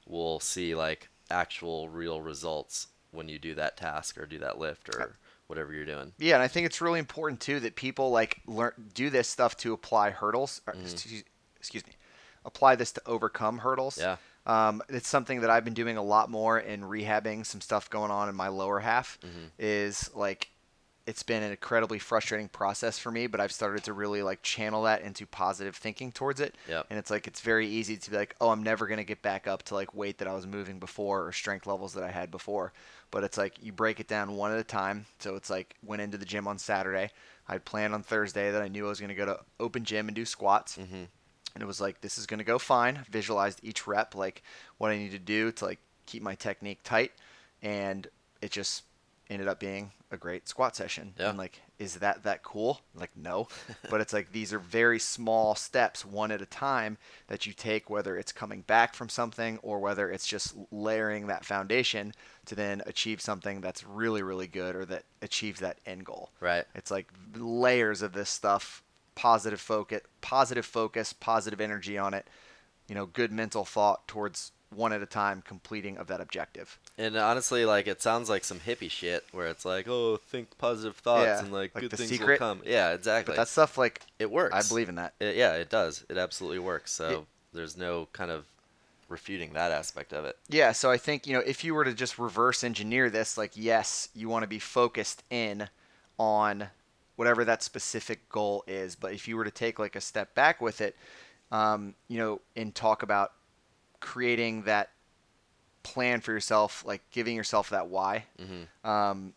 we'll 0.06 0.38
see 0.40 0.74
like 0.74 1.08
actual 1.30 1.88
real 1.88 2.20
results 2.20 2.88
when 3.10 3.28
you 3.28 3.38
do 3.38 3.54
that 3.56 3.76
task 3.76 4.18
or 4.18 4.26
do 4.26 4.38
that 4.38 4.58
lift 4.58 4.88
or 4.94 5.14
whatever 5.48 5.72
you're 5.72 5.84
doing. 5.84 6.12
Yeah, 6.18 6.34
and 6.34 6.42
I 6.42 6.48
think 6.48 6.66
it's 6.66 6.80
really 6.80 7.00
important 7.00 7.40
too 7.40 7.58
that 7.60 7.74
people 7.74 8.10
like 8.10 8.40
learn 8.46 8.72
do 8.94 9.10
this 9.10 9.28
stuff 9.28 9.56
to 9.58 9.72
apply 9.72 10.10
hurdles. 10.10 10.60
Or, 10.66 10.74
Mm-hmm. 10.74 10.84
excuse, 10.84 11.24
excuse 11.58 11.86
me, 11.86 11.92
apply 12.44 12.76
this 12.76 12.92
to 12.92 13.02
overcome 13.06 13.58
hurdles. 13.58 13.98
Yeah. 13.98 14.16
Um, 14.44 14.82
it's 14.88 15.08
something 15.08 15.40
that 15.42 15.50
I've 15.50 15.64
been 15.64 15.74
doing 15.74 15.96
a 15.96 16.02
lot 16.02 16.30
more 16.30 16.58
in 16.58 16.82
rehabbing 16.82 17.46
some 17.46 17.60
stuff 17.60 17.88
going 17.90 18.10
on 18.10 18.28
in 18.28 18.34
my 18.34 18.48
lower 18.48 18.80
half. 18.80 19.18
Mm-hmm. 19.20 19.46
Is 19.58 20.10
like, 20.14 20.48
it's 21.06 21.22
been 21.22 21.42
an 21.42 21.50
incredibly 21.50 21.98
frustrating 21.98 22.48
process 22.48 22.98
for 22.98 23.10
me, 23.10 23.26
but 23.26 23.40
I've 23.40 23.52
started 23.52 23.84
to 23.84 23.92
really 23.92 24.22
like 24.22 24.42
channel 24.42 24.84
that 24.84 25.02
into 25.02 25.26
positive 25.26 25.76
thinking 25.76 26.12
towards 26.12 26.40
it. 26.40 26.54
Yep. 26.68 26.86
And 26.90 26.98
it's 26.98 27.10
like 27.10 27.26
it's 27.26 27.40
very 27.40 27.66
easy 27.68 27.96
to 27.96 28.10
be 28.10 28.16
like, 28.16 28.36
oh, 28.40 28.50
I'm 28.50 28.62
never 28.62 28.86
gonna 28.86 29.04
get 29.04 29.22
back 29.22 29.46
up 29.46 29.62
to 29.64 29.74
like 29.74 29.94
weight 29.94 30.18
that 30.18 30.28
I 30.28 30.34
was 30.34 30.46
moving 30.46 30.78
before 30.78 31.26
or 31.26 31.32
strength 31.32 31.66
levels 31.66 31.94
that 31.94 32.04
I 32.04 32.10
had 32.10 32.30
before. 32.30 32.72
But 33.10 33.24
it's 33.24 33.36
like 33.36 33.54
you 33.62 33.72
break 33.72 34.00
it 34.00 34.08
down 34.08 34.36
one 34.36 34.52
at 34.52 34.58
a 34.58 34.64
time. 34.64 35.06
So 35.18 35.34
it's 35.34 35.50
like 35.50 35.76
went 35.84 36.02
into 36.02 36.18
the 36.18 36.24
gym 36.24 36.46
on 36.46 36.58
Saturday. 36.58 37.10
I'd 37.48 37.64
planned 37.64 37.94
on 37.94 38.02
Thursday 38.02 38.52
that 38.52 38.62
I 38.62 38.68
knew 38.68 38.86
I 38.86 38.88
was 38.88 39.00
gonna 39.00 39.14
go 39.14 39.26
to 39.26 39.40
open 39.58 39.84
gym 39.84 40.08
and 40.08 40.14
do 40.14 40.24
squats. 40.24 40.78
Mm-hmm. 40.78 41.04
And 41.54 41.62
it 41.62 41.66
was 41.66 41.80
like 41.80 42.00
this 42.00 42.18
is 42.18 42.26
gonna 42.26 42.44
go 42.44 42.58
fine. 42.58 43.04
Visualized 43.10 43.60
each 43.62 43.86
rep, 43.86 44.14
like 44.14 44.42
what 44.78 44.90
I 44.90 44.98
need 44.98 45.12
to 45.12 45.18
do 45.18 45.52
to 45.52 45.64
like 45.64 45.80
keep 46.06 46.22
my 46.22 46.34
technique 46.34 46.80
tight, 46.82 47.12
and 47.62 48.06
it 48.40 48.50
just 48.50 48.84
ended 49.30 49.48
up 49.48 49.58
being 49.58 49.90
a 50.10 50.16
great 50.16 50.46
squat 50.46 50.76
session. 50.76 51.14
Yeah. 51.18 51.30
And 51.30 51.38
like, 51.38 51.62
is 51.78 51.96
that 51.96 52.22
that 52.24 52.42
cool? 52.42 52.82
Like, 52.94 53.10
no. 53.16 53.48
but 53.90 54.00
it's 54.00 54.12
like 54.12 54.30
these 54.30 54.52
are 54.52 54.58
very 54.58 54.98
small 54.98 55.54
steps, 55.54 56.04
one 56.04 56.30
at 56.30 56.42
a 56.42 56.46
time, 56.46 56.98
that 57.28 57.46
you 57.46 57.52
take, 57.54 57.88
whether 57.88 58.16
it's 58.16 58.30
coming 58.30 58.60
back 58.60 58.94
from 58.94 59.08
something 59.08 59.58
or 59.62 59.80
whether 59.80 60.10
it's 60.10 60.26
just 60.26 60.54
layering 60.70 61.28
that 61.28 61.44
foundation 61.44 62.12
to 62.46 62.54
then 62.54 62.82
achieve 62.86 63.20
something 63.20 63.60
that's 63.60 63.84
really, 63.84 64.22
really 64.22 64.46
good 64.46 64.76
or 64.76 64.84
that 64.84 65.04
achieves 65.22 65.60
that 65.60 65.78
end 65.86 66.04
goal. 66.04 66.30
Right. 66.40 66.64
It's 66.74 66.90
like 66.90 67.08
layers 67.34 68.02
of 68.02 68.12
this 68.12 68.28
stuff, 68.28 68.82
positive 69.14 69.60
focus, 69.60 70.00
positive 70.20 70.66
focus, 70.66 71.12
positive 71.12 71.60
energy 71.60 71.98
on 71.98 72.14
it, 72.14 72.26
you 72.88 72.94
know, 72.94 73.06
good 73.06 73.32
mental 73.32 73.64
thought 73.64 74.06
towards 74.08 74.52
one 74.74 74.92
at 74.92 75.02
a 75.02 75.06
time 75.06 75.42
completing 75.46 75.98
of 75.98 76.06
that 76.06 76.20
objective. 76.20 76.78
And 76.96 77.16
honestly, 77.16 77.64
like 77.64 77.86
it 77.86 78.00
sounds 78.00 78.28
like 78.30 78.42
some 78.44 78.60
hippie 78.60 78.90
shit 78.90 79.24
where 79.32 79.46
it's 79.48 79.64
like, 79.64 79.86
oh, 79.88 80.16
think 80.16 80.56
positive 80.58 80.96
thoughts 80.96 81.26
Yeah, 81.26 81.40
and 81.40 81.52
like, 81.52 81.74
like 81.74 81.82
good 81.82 81.92
things 81.92 82.08
Secret. 82.10 82.30
will 82.30 82.38
come. 82.38 82.62
Yeah, 82.64 82.92
exactly. 82.92 83.32
But 83.32 83.42
that 83.42 83.48
stuff, 83.48 83.76
like, 83.76 84.00
it 84.18 84.30
works. 84.30 84.54
I 84.54 84.66
believe 84.66 84.88
in 84.88 84.94
that. 84.94 85.12
It, 85.20 85.36
yeah, 85.36 85.54
it 85.54 85.68
does. 85.68 86.04
It 86.08 86.16
absolutely 86.16 86.58
works. 86.58 86.90
So 86.92 87.08
It- 87.10 87.26
there's 87.54 87.76
no 87.76 88.08
kind 88.14 88.30
of 88.30 88.46
refuting 89.10 89.52
that 89.52 89.70
aspect 89.72 90.14
of 90.14 90.24
it. 90.24 90.38
Yeah, 90.48 90.72
so 90.72 90.90
I 90.90 90.96
think, 90.96 91.26
you 91.26 91.34
know, 91.34 91.42
if 91.46 91.64
you 91.64 91.74
were 91.74 91.84
to 91.84 91.92
just 91.92 92.18
reverse 92.18 92.64
engineer 92.64 93.10
this, 93.10 93.36
like, 93.36 93.52
yes, 93.54 94.08
you 94.14 94.30
want 94.30 94.42
to 94.42 94.46
be 94.48 94.58
focused 94.58 95.22
in 95.28 95.68
on 96.18 96.68
whatever 97.16 97.44
that 97.44 97.62
specific 97.62 98.28
goal 98.28 98.64
is. 98.66 98.96
But 98.96 99.12
if 99.12 99.28
you 99.28 99.36
were 99.36 99.44
to 99.44 99.50
take 99.50 99.78
like 99.78 99.96
a 99.96 100.00
step 100.00 100.34
back 100.34 100.60
with 100.60 100.80
it, 100.80 100.96
um, 101.50 101.94
you 102.08 102.18
know, 102.18 102.40
and 102.56 102.74
talk 102.74 103.02
about 103.02 103.32
creating 104.00 104.62
that 104.62 104.90
plan 105.82 106.20
for 106.20 106.32
yourself, 106.32 106.84
like 106.86 107.02
giving 107.10 107.36
yourself 107.36 107.70
that 107.70 107.88
why. 107.88 108.24
hmm 108.38 108.88
Um, 108.88 109.34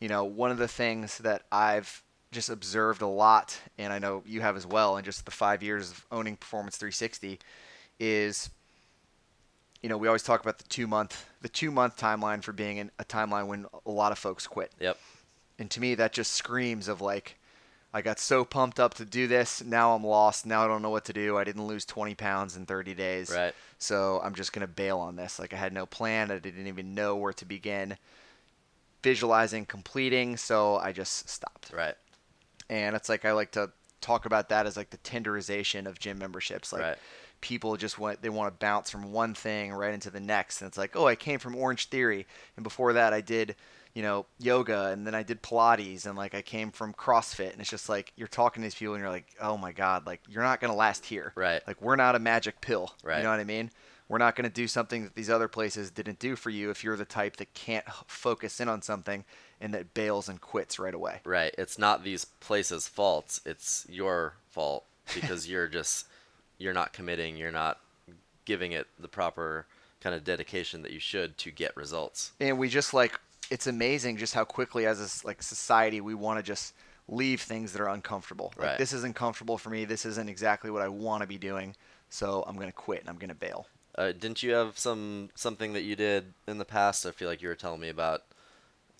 you 0.00 0.08
know, 0.08 0.24
one 0.24 0.50
of 0.50 0.56
the 0.58 0.68
things 0.68 1.18
that 1.18 1.42
I've 1.52 2.02
just 2.32 2.48
observed 2.48 3.02
a 3.02 3.06
lot, 3.06 3.60
and 3.76 3.92
I 3.92 3.98
know 3.98 4.22
you 4.24 4.40
have 4.40 4.56
as 4.56 4.66
well, 4.66 4.96
in 4.96 5.04
just 5.04 5.24
the 5.24 5.30
five 5.30 5.62
years 5.62 5.90
of 5.90 6.06
owning 6.10 6.36
Performance 6.36 6.76
360, 6.76 7.38
is 7.98 8.50
you 9.82 9.88
know 9.88 9.96
we 9.98 10.06
always 10.06 10.22
talk 10.22 10.40
about 10.40 10.58
the 10.58 10.64
two 10.64 10.86
month 10.86 11.26
the 11.42 11.48
two 11.48 11.70
month 11.70 11.98
timeline 11.98 12.42
for 12.42 12.52
being 12.52 12.76
in 12.78 12.90
a 12.98 13.04
timeline 13.04 13.46
when 13.46 13.66
a 13.84 13.90
lot 13.90 14.12
of 14.12 14.18
folks 14.18 14.46
quit, 14.46 14.70
Yep. 14.80 14.98
And 15.60 15.70
to 15.70 15.80
me 15.80 15.94
that 15.94 16.12
just 16.12 16.32
screams 16.32 16.88
of 16.88 17.00
like. 17.00 17.36
I 17.92 18.02
got 18.02 18.20
so 18.20 18.44
pumped 18.44 18.78
up 18.78 18.94
to 18.94 19.04
do 19.04 19.26
this. 19.26 19.64
Now 19.64 19.96
I'm 19.96 20.04
lost. 20.04 20.46
Now 20.46 20.64
I 20.64 20.68
don't 20.68 20.80
know 20.80 20.90
what 20.90 21.06
to 21.06 21.12
do. 21.12 21.36
I 21.36 21.42
didn't 21.42 21.66
lose 21.66 21.84
20 21.84 22.14
pounds 22.14 22.56
in 22.56 22.64
30 22.64 22.94
days. 22.94 23.32
Right. 23.34 23.52
So 23.78 24.20
I'm 24.22 24.36
just 24.36 24.52
going 24.52 24.64
to 24.64 24.72
bail 24.72 25.00
on 25.00 25.16
this. 25.16 25.40
Like 25.40 25.52
I 25.52 25.56
had 25.56 25.72
no 25.72 25.86
plan. 25.86 26.30
I 26.30 26.38
didn't 26.38 26.68
even 26.68 26.94
know 26.94 27.16
where 27.16 27.32
to 27.32 27.44
begin 27.44 27.96
visualizing 29.02 29.66
completing. 29.66 30.36
So 30.36 30.76
I 30.76 30.92
just 30.92 31.28
stopped. 31.28 31.72
Right. 31.74 31.96
And 32.68 32.94
it's 32.94 33.08
like 33.08 33.24
I 33.24 33.32
like 33.32 33.50
to 33.52 33.70
talk 34.00 34.26
about 34.26 34.48
that 34.50 34.66
as 34.66 34.76
like 34.76 34.90
the 34.90 34.98
Tinderization 34.98 35.86
of 35.86 35.98
gym 35.98 36.18
memberships. 36.18 36.72
Like 36.72 36.82
Right. 36.82 36.98
people 37.40 37.76
just 37.76 37.98
want 37.98 38.22
they 38.22 38.28
want 38.28 38.54
to 38.54 38.58
bounce 38.58 38.90
from 38.90 39.12
one 39.12 39.34
thing 39.34 39.72
right 39.72 39.92
into 39.92 40.10
the 40.10 40.20
next. 40.20 40.60
And 40.60 40.68
it's 40.68 40.78
like, 40.78 40.94
oh, 40.94 41.06
I 41.06 41.16
came 41.16 41.38
from 41.38 41.54
Orangetheory, 41.54 42.26
and 42.56 42.62
before 42.62 42.92
that 42.92 43.12
I 43.12 43.20
did, 43.20 43.56
you 43.94 44.02
know, 44.02 44.26
yoga 44.38 44.86
and 44.86 45.06
then 45.06 45.14
I 45.14 45.22
did 45.22 45.42
Pilates 45.42 46.06
and 46.06 46.16
like 46.16 46.34
I 46.34 46.42
came 46.42 46.70
from 46.70 46.92
CrossFit 46.94 47.52
and 47.52 47.60
it's 47.60 47.70
just 47.70 47.88
like 47.88 48.12
you're 48.16 48.28
talking 48.28 48.62
to 48.62 48.66
these 48.66 48.74
people 48.74 48.94
and 48.94 49.02
you're 49.02 49.10
like, 49.10 49.26
oh 49.40 49.56
my 49.56 49.72
God, 49.72 50.06
like 50.06 50.20
you're 50.28 50.42
not 50.42 50.60
going 50.60 50.70
to 50.70 50.76
last 50.76 51.04
here. 51.06 51.32
Right. 51.34 51.60
Like 51.66 51.80
we're 51.82 51.96
not 51.96 52.14
a 52.14 52.18
magic 52.18 52.60
pill. 52.60 52.94
Right. 53.02 53.18
You 53.18 53.24
know 53.24 53.30
what 53.30 53.40
I 53.40 53.44
mean? 53.44 53.70
We're 54.08 54.18
not 54.18 54.34
going 54.34 54.48
to 54.48 54.54
do 54.54 54.66
something 54.66 55.04
that 55.04 55.14
these 55.14 55.30
other 55.30 55.48
places 55.48 55.90
didn't 55.90 56.18
do 56.18 56.34
for 56.34 56.50
you 56.50 56.70
if 56.70 56.82
you're 56.82 56.96
the 56.96 57.04
type 57.04 57.36
that 57.36 57.54
can't 57.54 57.84
focus 58.06 58.60
in 58.60 58.68
on 58.68 58.82
something 58.82 59.24
and 59.60 59.72
that 59.74 59.94
bails 59.94 60.28
and 60.28 60.40
quits 60.40 60.78
right 60.78 60.94
away. 60.94 61.20
Right. 61.24 61.54
It's 61.56 61.78
not 61.78 62.02
these 62.02 62.24
places' 62.24 62.88
faults. 62.88 63.40
It's 63.46 63.86
your 63.88 64.34
fault 64.50 64.84
because 65.14 65.48
you're 65.48 65.68
just 65.68 66.06
you're 66.58 66.74
not 66.74 66.92
committing. 66.92 67.36
You're 67.36 67.52
not 67.52 67.78
giving 68.44 68.72
it 68.72 68.86
the 68.98 69.08
proper 69.08 69.66
kind 70.00 70.14
of 70.14 70.24
dedication 70.24 70.82
that 70.82 70.92
you 70.92 70.98
should 71.00 71.36
to 71.38 71.50
get 71.50 71.76
results. 71.76 72.32
and 72.40 72.58
we 72.58 72.68
just 72.68 72.94
like 72.94 73.20
it's 73.50 73.66
amazing 73.66 74.16
just 74.16 74.32
how 74.34 74.44
quickly 74.44 74.86
as 74.86 75.00
a 75.00 75.26
like 75.26 75.42
society 75.42 76.00
we 76.00 76.14
want 76.14 76.38
to 76.38 76.42
just 76.42 76.74
leave 77.08 77.40
things 77.42 77.72
that 77.72 77.80
are 77.82 77.88
uncomfortable 77.88 78.52
like 78.56 78.78
this 78.78 78.92
isn't 78.92 79.14
comfortable 79.16 79.58
for 79.58 79.70
me 79.70 79.84
this 79.84 80.06
isn't 80.06 80.28
exactly 80.28 80.70
what 80.70 80.80
i 80.82 80.88
want 80.88 81.20
to 81.22 81.26
be 81.26 81.38
doing 81.38 81.74
so 82.08 82.44
i'm 82.46 82.54
going 82.54 82.68
to 82.68 82.72
quit 82.72 83.00
and 83.00 83.08
i'm 83.08 83.16
going 83.16 83.28
to 83.28 83.34
bail 83.34 83.66
Uh, 83.98 84.12
didn't 84.12 84.42
you 84.42 84.52
have 84.54 84.78
some 84.78 85.28
something 85.34 85.72
that 85.72 85.82
you 85.82 85.96
did 85.96 86.32
in 86.46 86.58
the 86.58 86.64
past? 86.64 87.04
I 87.06 87.10
feel 87.10 87.28
like 87.28 87.42
you 87.42 87.48
were 87.48 87.56
telling 87.56 87.80
me 87.80 87.88
about. 87.90 88.20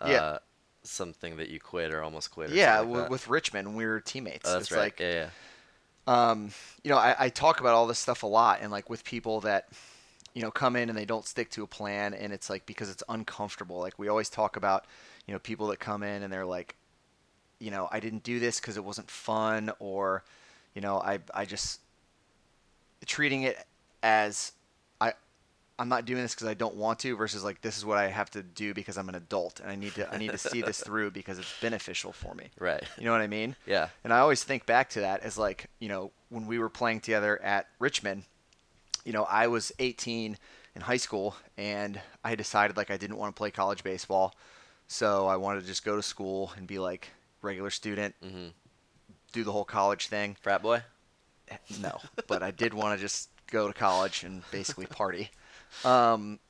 Uh, 0.00 0.08
Yeah. 0.10 0.38
Something 0.82 1.36
that 1.36 1.48
you 1.48 1.60
quit 1.60 1.92
or 1.94 2.02
almost 2.02 2.30
quit. 2.32 2.50
Or 2.50 2.54
yeah 2.54 2.80
like 2.80 2.88
w- 2.88 3.08
with 3.10 3.28
richmond 3.28 3.76
we 3.76 3.84
were 3.86 4.00
teammates 4.00 4.48
Oh, 4.48 4.52
that's 4.54 4.62
it's 4.64 4.72
right. 4.72 4.84
like 4.86 4.98
yeah, 5.00 5.28
yeah. 6.08 6.30
um, 6.30 6.50
you 6.82 6.90
know 6.90 6.96
I, 6.98 7.14
I 7.26 7.28
talk 7.28 7.60
about 7.60 7.74
all 7.74 7.86
this 7.86 7.98
stuff 7.98 8.22
a 8.22 8.26
lot 8.26 8.60
and 8.62 8.70
like 8.72 8.88
with 8.90 9.04
people 9.04 9.40
that 9.42 9.68
you 10.34 10.42
know 10.42 10.50
come 10.50 10.76
in 10.76 10.88
and 10.88 10.96
they 10.96 11.04
don't 11.04 11.26
stick 11.26 11.50
to 11.50 11.62
a 11.62 11.66
plan 11.66 12.14
and 12.14 12.32
it's 12.32 12.48
like 12.48 12.64
because 12.66 12.88
it's 12.90 13.02
uncomfortable 13.08 13.78
like 13.80 13.98
we 13.98 14.08
always 14.08 14.28
talk 14.28 14.56
about 14.56 14.84
you 15.26 15.32
know 15.34 15.38
people 15.40 15.66
that 15.68 15.78
come 15.80 16.02
in 16.02 16.22
and 16.22 16.32
they're 16.32 16.46
like 16.46 16.76
you 17.58 17.70
know 17.70 17.88
i 17.90 17.98
didn't 18.00 18.22
do 18.22 18.38
this 18.40 18.60
because 18.60 18.76
it 18.76 18.84
wasn't 18.84 19.10
fun 19.10 19.70
or 19.80 20.22
you 20.74 20.80
know 20.80 20.98
i 21.00 21.18
i 21.34 21.44
just 21.44 21.80
treating 23.06 23.42
it 23.42 23.56
as 24.02 24.52
i 25.00 25.12
i'm 25.78 25.88
not 25.88 26.04
doing 26.04 26.22
this 26.22 26.34
because 26.34 26.46
i 26.46 26.54
don't 26.54 26.74
want 26.76 26.98
to 26.98 27.16
versus 27.16 27.42
like 27.42 27.60
this 27.62 27.76
is 27.76 27.84
what 27.84 27.96
i 27.98 28.06
have 28.08 28.30
to 28.30 28.42
do 28.42 28.72
because 28.74 28.96
i'm 28.98 29.08
an 29.08 29.14
adult 29.14 29.60
and 29.60 29.70
i 29.70 29.74
need 29.74 29.94
to 29.94 30.08
i 30.12 30.16
need 30.18 30.30
to 30.30 30.38
see 30.38 30.62
this 30.62 30.80
through 30.84 31.10
because 31.10 31.38
it's 31.38 31.54
beneficial 31.60 32.12
for 32.12 32.34
me 32.34 32.46
Right. 32.58 32.82
you 32.98 33.04
know 33.04 33.12
what 33.12 33.20
i 33.20 33.26
mean 33.26 33.56
Yeah. 33.66 33.88
and 34.04 34.12
I 34.12 34.18
always 34.18 34.44
think 34.44 34.66
back 34.66 34.90
to 34.90 35.00
that 35.00 35.22
as 35.22 35.38
like, 35.38 35.66
you 35.80 35.88
know, 35.88 36.12
when 36.28 36.46
we 36.46 36.58
were 36.58 36.68
playing 36.68 37.00
together 37.00 37.40
at 37.42 37.66
Richmond, 37.78 38.24
you 39.04 39.12
know, 39.12 39.24
I 39.24 39.46
was 39.46 39.72
18 39.78 40.36
in 40.74 40.82
high 40.82 40.96
school 40.96 41.34
and 41.56 42.00
I 42.24 42.34
decided 42.34 42.76
like 42.76 42.90
I 42.90 42.96
didn't 42.96 43.16
want 43.16 43.34
to 43.34 43.38
play 43.38 43.50
college 43.50 43.82
baseball. 43.82 44.34
So 44.86 45.26
I 45.28 45.36
wanted 45.36 45.60
to 45.60 45.66
just 45.66 45.84
go 45.84 45.96
to 45.96 46.02
school 46.02 46.52
and 46.56 46.66
be 46.66 46.78
like 46.78 47.10
regular 47.42 47.70
student, 47.70 48.14
hmm 48.22 48.48
do 49.32 49.44
the 49.44 49.52
whole 49.52 49.64
college 49.64 50.08
thing. 50.08 50.36
Frat 50.40 50.60
boy. 50.60 50.82
No, 51.80 52.00
but 52.26 52.42
I 52.42 52.50
did 52.50 52.74
want 52.74 52.98
to 52.98 53.02
just 53.02 53.28
go 53.50 53.68
to 53.68 53.72
college 53.72 54.24
and 54.24 54.42
basically 54.50 54.86
party. 54.90 55.30
Um, 55.84 56.40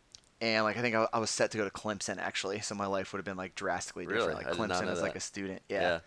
and 0.40 0.64
like 0.64 0.78
I 0.78 0.80
think 0.80 0.94
I, 0.94 1.06
I 1.12 1.18
was 1.18 1.28
set 1.30 1.50
to 1.50 1.58
go 1.58 1.64
to 1.64 1.70
Clemson 1.70 2.18
actually, 2.18 2.60
so 2.60 2.74
my 2.74 2.86
life 2.86 3.12
would 3.12 3.18
have 3.18 3.24
been 3.26 3.36
like 3.36 3.54
drastically 3.54 4.06
Really? 4.06 4.18
different. 4.18 4.46
Like 4.46 4.54
I 4.54 4.58
Clemson 4.58 4.88
as 4.90 5.02
like 5.02 5.16
a 5.16 5.20
student, 5.20 5.60
Yeah. 5.68 6.00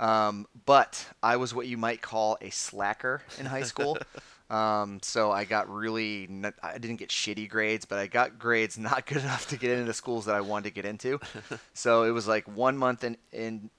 um, 0.00 0.46
but 0.64 1.06
I 1.22 1.36
was 1.36 1.54
what 1.54 1.66
you 1.66 1.76
might 1.76 2.00
call 2.00 2.38
a 2.40 2.50
slacker 2.50 3.22
in 3.38 3.46
high 3.46 3.62
school. 3.62 3.98
um, 4.50 5.00
so 5.02 5.32
I 5.32 5.44
got 5.44 5.72
really, 5.72 6.28
I 6.62 6.78
didn't 6.78 6.96
get 6.96 7.08
shitty 7.08 7.48
grades, 7.48 7.84
but 7.84 7.98
I 7.98 8.06
got 8.06 8.38
grades 8.38 8.78
not 8.78 9.06
good 9.06 9.18
enough 9.18 9.48
to 9.48 9.56
get 9.56 9.70
into 9.70 9.84
the 9.84 9.94
schools 9.94 10.26
that 10.26 10.34
I 10.34 10.40
wanted 10.40 10.64
to 10.64 10.74
get 10.74 10.84
into. 10.84 11.20
so 11.74 12.04
it 12.04 12.10
was 12.10 12.28
like 12.28 12.46
one 12.46 12.76
month 12.76 13.04
in, 13.04 13.16
in 13.32 13.70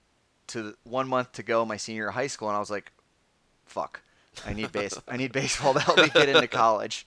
to 0.48 0.76
one 0.84 1.08
month 1.08 1.34
to 1.34 1.44
go 1.44 1.66
my 1.66 1.78
senior 1.78 2.10
high 2.10 2.28
school, 2.28 2.50
and 2.50 2.58
I 2.58 2.60
was 2.60 2.72
like, 2.72 2.92
fuck, 3.66 4.02
I 4.46 4.54
need 4.54 4.72
base, 4.72 5.00
I 5.08 5.18
need 5.18 5.32
baseball 5.32 5.74
to 5.74 5.80
help 5.80 5.98
me 5.98 6.10
get 6.10 6.30
into 6.30 6.48
college. 6.48 7.06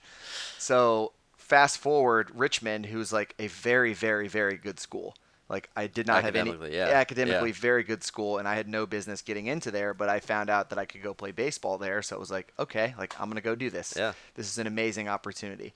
So 0.57 1.13
fast 1.37 1.77
forward, 1.79 2.31
Richmond, 2.33 2.87
who's 2.87 3.11
like 3.11 3.35
a 3.39 3.47
very, 3.47 3.93
very, 3.93 4.27
very 4.27 4.55
good 4.55 4.79
school. 4.79 5.15
Like 5.49 5.69
I 5.75 5.87
did 5.87 6.05
not 6.05 6.23
have 6.23 6.35
any 6.35 6.51
Academically, 6.51 6.77
yeah. 6.77 6.89
academically 6.89 7.49
Yeah. 7.49 7.55
very 7.59 7.83
good 7.83 8.03
school, 8.03 8.37
and 8.37 8.47
I 8.47 8.53
had 8.53 8.67
no 8.67 8.85
business 8.85 9.21
getting 9.23 9.47
into 9.47 9.71
there. 9.71 9.93
But 9.95 10.07
I 10.07 10.19
found 10.19 10.49
out 10.49 10.69
that 10.69 10.77
I 10.77 10.85
could 10.85 11.01
go 11.01 11.13
play 11.13 11.31
baseball 11.31 11.77
there, 11.79 12.01
so 12.03 12.15
it 12.15 12.19
was 12.19 12.29
like, 12.29 12.53
okay, 12.59 12.93
like 12.97 13.19
I'm 13.19 13.29
gonna 13.29 13.41
go 13.41 13.55
do 13.55 13.69
this. 13.69 13.95
Yeah. 13.97 14.13
This 14.35 14.47
is 14.47 14.59
an 14.59 14.67
amazing 14.67 15.09
opportunity. 15.09 15.73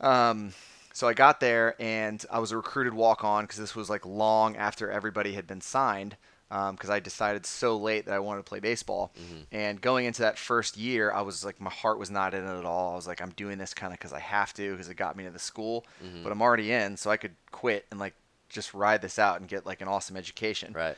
Um, 0.00 0.54
so 0.94 1.06
I 1.06 1.12
got 1.12 1.40
there, 1.40 1.76
and 1.78 2.24
I 2.30 2.38
was 2.38 2.52
a 2.52 2.56
recruited 2.56 2.94
walk 2.94 3.22
on 3.22 3.44
because 3.44 3.58
this 3.58 3.76
was 3.76 3.90
like 3.90 4.06
long 4.06 4.56
after 4.56 4.90
everybody 4.90 5.34
had 5.34 5.46
been 5.46 5.60
signed. 5.60 6.16
Um, 6.52 6.74
because 6.74 6.90
I 6.90 6.98
decided 6.98 7.46
so 7.46 7.76
late 7.76 8.06
that 8.06 8.14
I 8.14 8.18
wanted 8.18 8.38
to 8.38 8.48
play 8.48 8.58
baseball, 8.58 9.12
mm-hmm. 9.16 9.42
and 9.52 9.80
going 9.80 10.06
into 10.06 10.22
that 10.22 10.36
first 10.36 10.76
year, 10.76 11.12
I 11.12 11.20
was 11.20 11.44
like, 11.44 11.60
my 11.60 11.70
heart 11.70 11.96
was 11.96 12.10
not 12.10 12.34
in 12.34 12.42
it 12.44 12.58
at 12.58 12.64
all. 12.64 12.90
I 12.90 12.96
was 12.96 13.06
like, 13.06 13.22
I'm 13.22 13.30
doing 13.30 13.56
this 13.56 13.72
kind 13.72 13.92
of 13.92 14.00
because 14.00 14.12
I 14.12 14.18
have 14.18 14.52
to, 14.54 14.72
because 14.72 14.88
it 14.88 14.96
got 14.96 15.16
me 15.16 15.22
to 15.22 15.30
the 15.30 15.38
school, 15.38 15.86
mm-hmm. 16.04 16.24
but 16.24 16.32
I'm 16.32 16.42
already 16.42 16.72
in, 16.72 16.96
so 16.96 17.08
I 17.08 17.18
could 17.18 17.36
quit 17.52 17.86
and 17.92 18.00
like 18.00 18.14
just 18.50 18.74
ride 18.74 19.00
this 19.02 19.18
out 19.18 19.40
and 19.40 19.48
get 19.48 19.64
like 19.64 19.80
an 19.80 19.88
awesome 19.88 20.16
education. 20.16 20.72
Right. 20.74 20.96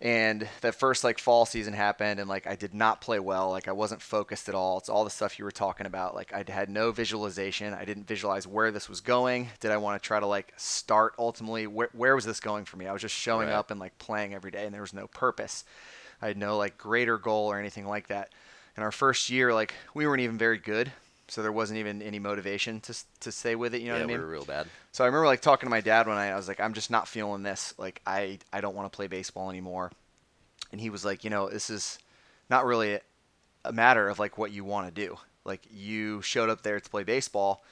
and 0.00 0.48
that 0.62 0.74
first 0.74 1.04
like 1.04 1.18
fall 1.18 1.44
season 1.44 1.74
happened 1.74 2.20
and 2.20 2.28
like 2.28 2.46
i 2.46 2.56
did 2.56 2.72
not 2.74 3.00
play 3.02 3.18
well. 3.18 3.50
Like 3.50 3.68
i 3.68 3.72
wasn't 3.72 4.00
focused 4.00 4.48
at 4.48 4.54
all. 4.54 4.78
It's 4.78 4.88
all 4.88 5.04
the 5.04 5.10
stuff 5.10 5.38
you 5.38 5.44
were 5.44 5.50
talking 5.50 5.86
about. 5.86 6.14
Like 6.14 6.32
i 6.32 6.42
had 6.50 6.70
no 6.70 6.90
visualization. 6.90 7.74
I 7.74 7.84
didn't 7.84 8.06
visualize 8.08 8.46
where 8.46 8.70
this 8.72 8.88
was 8.88 9.00
going. 9.02 9.48
Did 9.60 9.70
i 9.72 9.76
want 9.76 10.02
to 10.02 10.06
try 10.06 10.18
to 10.18 10.26
like 10.26 10.52
start 10.56 11.12
ultimately? 11.18 11.66
Where, 11.66 11.90
where 11.92 12.14
was 12.14 12.24
this 12.24 12.40
going 12.40 12.64
for 12.64 12.78
me? 12.78 12.86
I 12.86 12.92
was 12.92 13.02
just 13.02 13.14
showing 13.14 13.48
Right. 13.48 13.54
up 13.56 13.70
and 13.70 13.78
like 13.78 13.98
playing 13.98 14.32
every 14.34 14.50
day 14.50 14.64
and 14.64 14.72
there 14.74 14.80
was 14.80 14.94
no 14.94 15.06
purpose. 15.06 15.64
I 16.22 16.28
had 16.28 16.38
no 16.38 16.56
like 16.56 16.78
greater 16.78 17.18
goal 17.18 17.46
or 17.52 17.58
anything 17.58 17.86
like 17.86 18.08
that. 18.08 18.30
In 18.76 18.82
our 18.82 18.92
first 18.92 19.28
year 19.28 19.52
like 19.52 19.74
we 19.92 20.06
weren't 20.06 20.22
even 20.22 20.38
very 20.38 20.56
good 20.58 20.90
so 21.30 21.42
there 21.42 21.52
wasn't 21.52 21.78
even 21.78 22.02
any 22.02 22.18
motivation 22.18 22.80
to, 22.80 22.94
to 23.20 23.30
stay 23.30 23.54
with 23.54 23.74
it 23.74 23.80
you 23.80 23.88
know 23.88 23.94
yeah, 23.94 24.00
what 24.00 24.04
i 24.04 24.06
mean 24.06 24.18
we 24.18 24.24
were 24.24 24.30
real 24.30 24.44
bad. 24.44 24.66
so 24.92 25.04
I 25.04 25.06
remember 25.06 25.26
like 25.26 25.40
talking 25.40 25.66
to 25.66 25.70
my 25.70 25.80
dad 25.80 26.06
one 26.06 26.16
night. 26.16 26.30
I 26.30 26.36
was 26.36 26.48
like, 26.48 26.60
I'm 26.60 26.74
just 26.74 26.90
not 26.90 27.06
feeling 27.08 27.42
this. 27.42 27.72
Like 27.78 28.00
I 28.06 28.38
I 28.52 28.60
don't 28.60 28.74
want 28.74 28.90
to 28.90 28.96
play 28.96 29.06
baseball 29.06 29.50
anymore. 29.50 29.92
And 30.72 30.80
he 30.80 30.90
was 30.90 31.04
like, 31.04 31.24
you 31.24 31.30
know, 31.30 31.48
this 31.48 31.70
is 31.70 31.98
not 32.48 32.64
really 32.64 32.94
a, 32.94 33.00
a 33.64 33.72
matter 33.72 34.08
of 34.08 34.18
like 34.18 34.38
what 34.38 34.52
you 34.52 34.64
want 34.64 34.92
to 34.92 35.06
do. 35.06 35.16
Like 35.44 35.62
you 35.70 36.22
showed 36.22 36.50
up 36.50 36.62
there 36.62 36.78
to 36.80 36.90
play 36.90 37.04
baseball. 37.04 37.64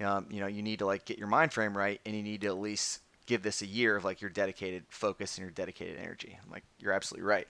Um, 0.00 0.26
you 0.30 0.40
know, 0.40 0.46
you 0.46 0.62
need 0.62 0.80
to 0.80 0.86
like 0.86 1.04
get 1.04 1.18
your 1.18 1.28
mind 1.28 1.52
frame 1.52 1.76
right, 1.76 2.00
and 2.04 2.14
you 2.14 2.22
need 2.22 2.42
to 2.42 2.48
at 2.48 2.58
least 2.58 3.00
give 3.24 3.42
this 3.42 3.62
a 3.62 3.66
year 3.66 3.96
of 3.96 4.04
like 4.04 4.20
your 4.20 4.30
dedicated 4.30 4.84
focus 4.88 5.36
and 5.36 5.42
your 5.42 5.50
dedicated 5.50 5.98
energy. 5.98 6.38
I'm 6.44 6.50
like, 6.50 6.64
you're 6.78 6.92
absolutely 6.92 7.26
right. 7.26 7.48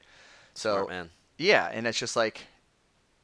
So 0.55 0.75
Smart 0.75 0.89
man. 0.89 1.11
yeah, 1.39 1.69
and 1.73 1.87
it's 1.87 1.99
just 1.99 2.17
like 2.17 2.47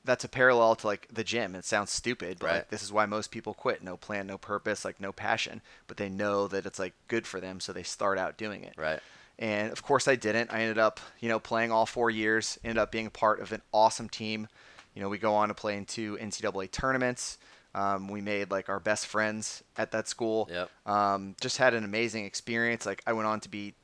that's 0.05 0.25
a 0.25 0.29
parallel 0.29 0.75
to 0.77 0.87
like 0.87 1.07
the 1.13 1.25
gym. 1.25 1.55
It 1.55 1.65
sounds 1.65 1.91
stupid, 1.91 2.39
but 2.41 2.47
like 2.51 2.69
this 2.71 2.83
is 2.83 2.93
why 2.93 3.07
most 3.07 3.31
people 3.31 3.55
quit. 3.55 3.83
No 3.83 3.97
plan, 3.97 4.27
no 4.27 4.39
purpose, 4.39 4.85
like 4.85 5.01
no 5.01 5.13
passion, 5.13 5.63
but 5.87 5.97
they 5.97 6.09
know 6.09 6.49
that 6.49 6.67
it's 6.67 6.79
like 6.79 6.95
good 7.09 7.27
for 7.27 7.41
them, 7.41 7.61
so 7.61 7.73
they 7.73 7.83
start 7.85 8.19
out 8.19 8.37
doing 8.37 8.65
it. 8.65 8.75
Right. 8.77 9.01
And 9.39 9.71
of 9.73 9.83
course 9.83 10.09
I 10.09 10.17
didn't. 10.17 10.53
I 10.53 10.61
ended 10.63 10.79
up, 10.79 11.01
you 11.21 11.29
know, 11.29 11.39
playing 11.39 11.73
all 11.73 11.87
4 11.87 12.11
years, 12.11 12.59
ended 12.65 12.79
up 12.79 12.91
being 12.93 13.07
a 13.07 13.11
part 13.11 13.41
of 13.41 13.53
an 13.53 13.63
awesome 13.73 14.09
team. 14.09 14.49
You 14.95 15.03
know, 15.03 15.09
we 15.09 15.19
go 15.19 15.35
on 15.35 15.49
to 15.49 15.55
play 15.55 15.77
in 15.77 15.87
two 15.87 16.19
NCAA 16.21 16.71
tournaments. 16.71 17.39
Um, 17.75 18.09
we 18.09 18.21
made 18.21 18.51
like 18.51 18.69
our 18.69 18.81
best 18.81 19.07
friends 19.07 19.63
at 19.79 19.93
that 19.93 20.07
school. 20.07 20.49
Yep. 20.53 20.71
Um, 20.85 21.37
just 21.41 21.57
had 21.57 21.73
an 21.75 21.85
amazing 21.85 22.27
experience. 22.27 22.85
Like 22.85 23.03
I 23.07 23.15
went 23.15 23.27
on 23.27 23.41
to 23.41 23.49
be 23.49 23.75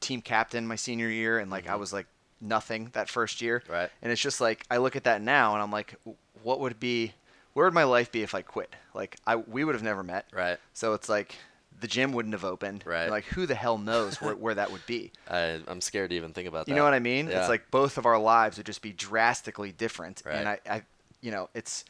team 0.00 0.20
captain 0.20 0.66
my 0.66 0.76
senior 0.76 1.08
year, 1.08 1.38
and 1.40 1.50
like 1.50 1.66
I 1.68 1.72
Mhm. 1.72 1.80
was 1.80 1.92
like 1.92 2.06
nothing 2.40 2.90
that 2.92 3.08
first 3.08 3.40
year. 3.40 3.62
Right. 3.68 3.90
And 4.02 4.12
it's 4.12 4.20
just 4.20 4.40
like 4.40 4.64
I 4.70 4.78
look 4.78 4.96
at 4.96 5.04
that 5.04 5.22
now, 5.22 5.54
and 5.54 5.62
I'm 5.62 5.70
like, 5.70 5.94
what 6.42 6.60
would 6.60 6.78
be, 6.78 7.12
where 7.54 7.66
would 7.66 7.74
my 7.74 7.84
life 7.84 8.12
be 8.12 8.22
if 8.22 8.34
I 8.34 8.42
quit? 8.42 8.74
Like 8.94 9.16
I, 9.26 9.36
we 9.36 9.64
would 9.64 9.74
have 9.74 9.82
never 9.82 10.02
met. 10.02 10.26
Right. 10.32 10.58
So 10.72 10.94
it's 10.94 11.08
like 11.08 11.34
the 11.80 11.86
gym 11.86 12.12
wouldn't 12.12 12.34
have 12.34 12.44
opened. 12.44 12.84
Right. 12.86 13.02
And, 13.02 13.10
like 13.10 13.24
who 13.24 13.46
the 13.46 13.54
hell 13.54 13.78
knows 13.78 14.20
where, 14.20 14.34
where 14.36 14.54
that 14.54 14.72
would 14.72 14.86
be? 14.86 15.12
I, 15.28 15.60
I'm 15.66 15.80
scared 15.80 16.10
to 16.10 16.16
even 16.16 16.32
think 16.32 16.48
about 16.48 16.66
that. 16.66 16.72
You 16.72 16.76
know 16.76 16.84
what 16.84 16.94
I 16.94 17.00
mean? 17.00 17.28
Yeah. 17.28 17.40
It's 17.40 17.48
like 17.48 17.70
both 17.70 17.98
of 17.98 18.06
our 18.06 18.18
lives 18.18 18.56
would 18.56 18.66
just 18.66 18.82
be 18.82 18.92
drastically 18.92 19.72
different. 19.72 20.22
Right. 20.24 20.36
And 20.36 20.48
I, 20.48 20.58
I, 20.68 20.82
you 21.20 21.30
know, 21.30 21.48
it's, 21.54 21.84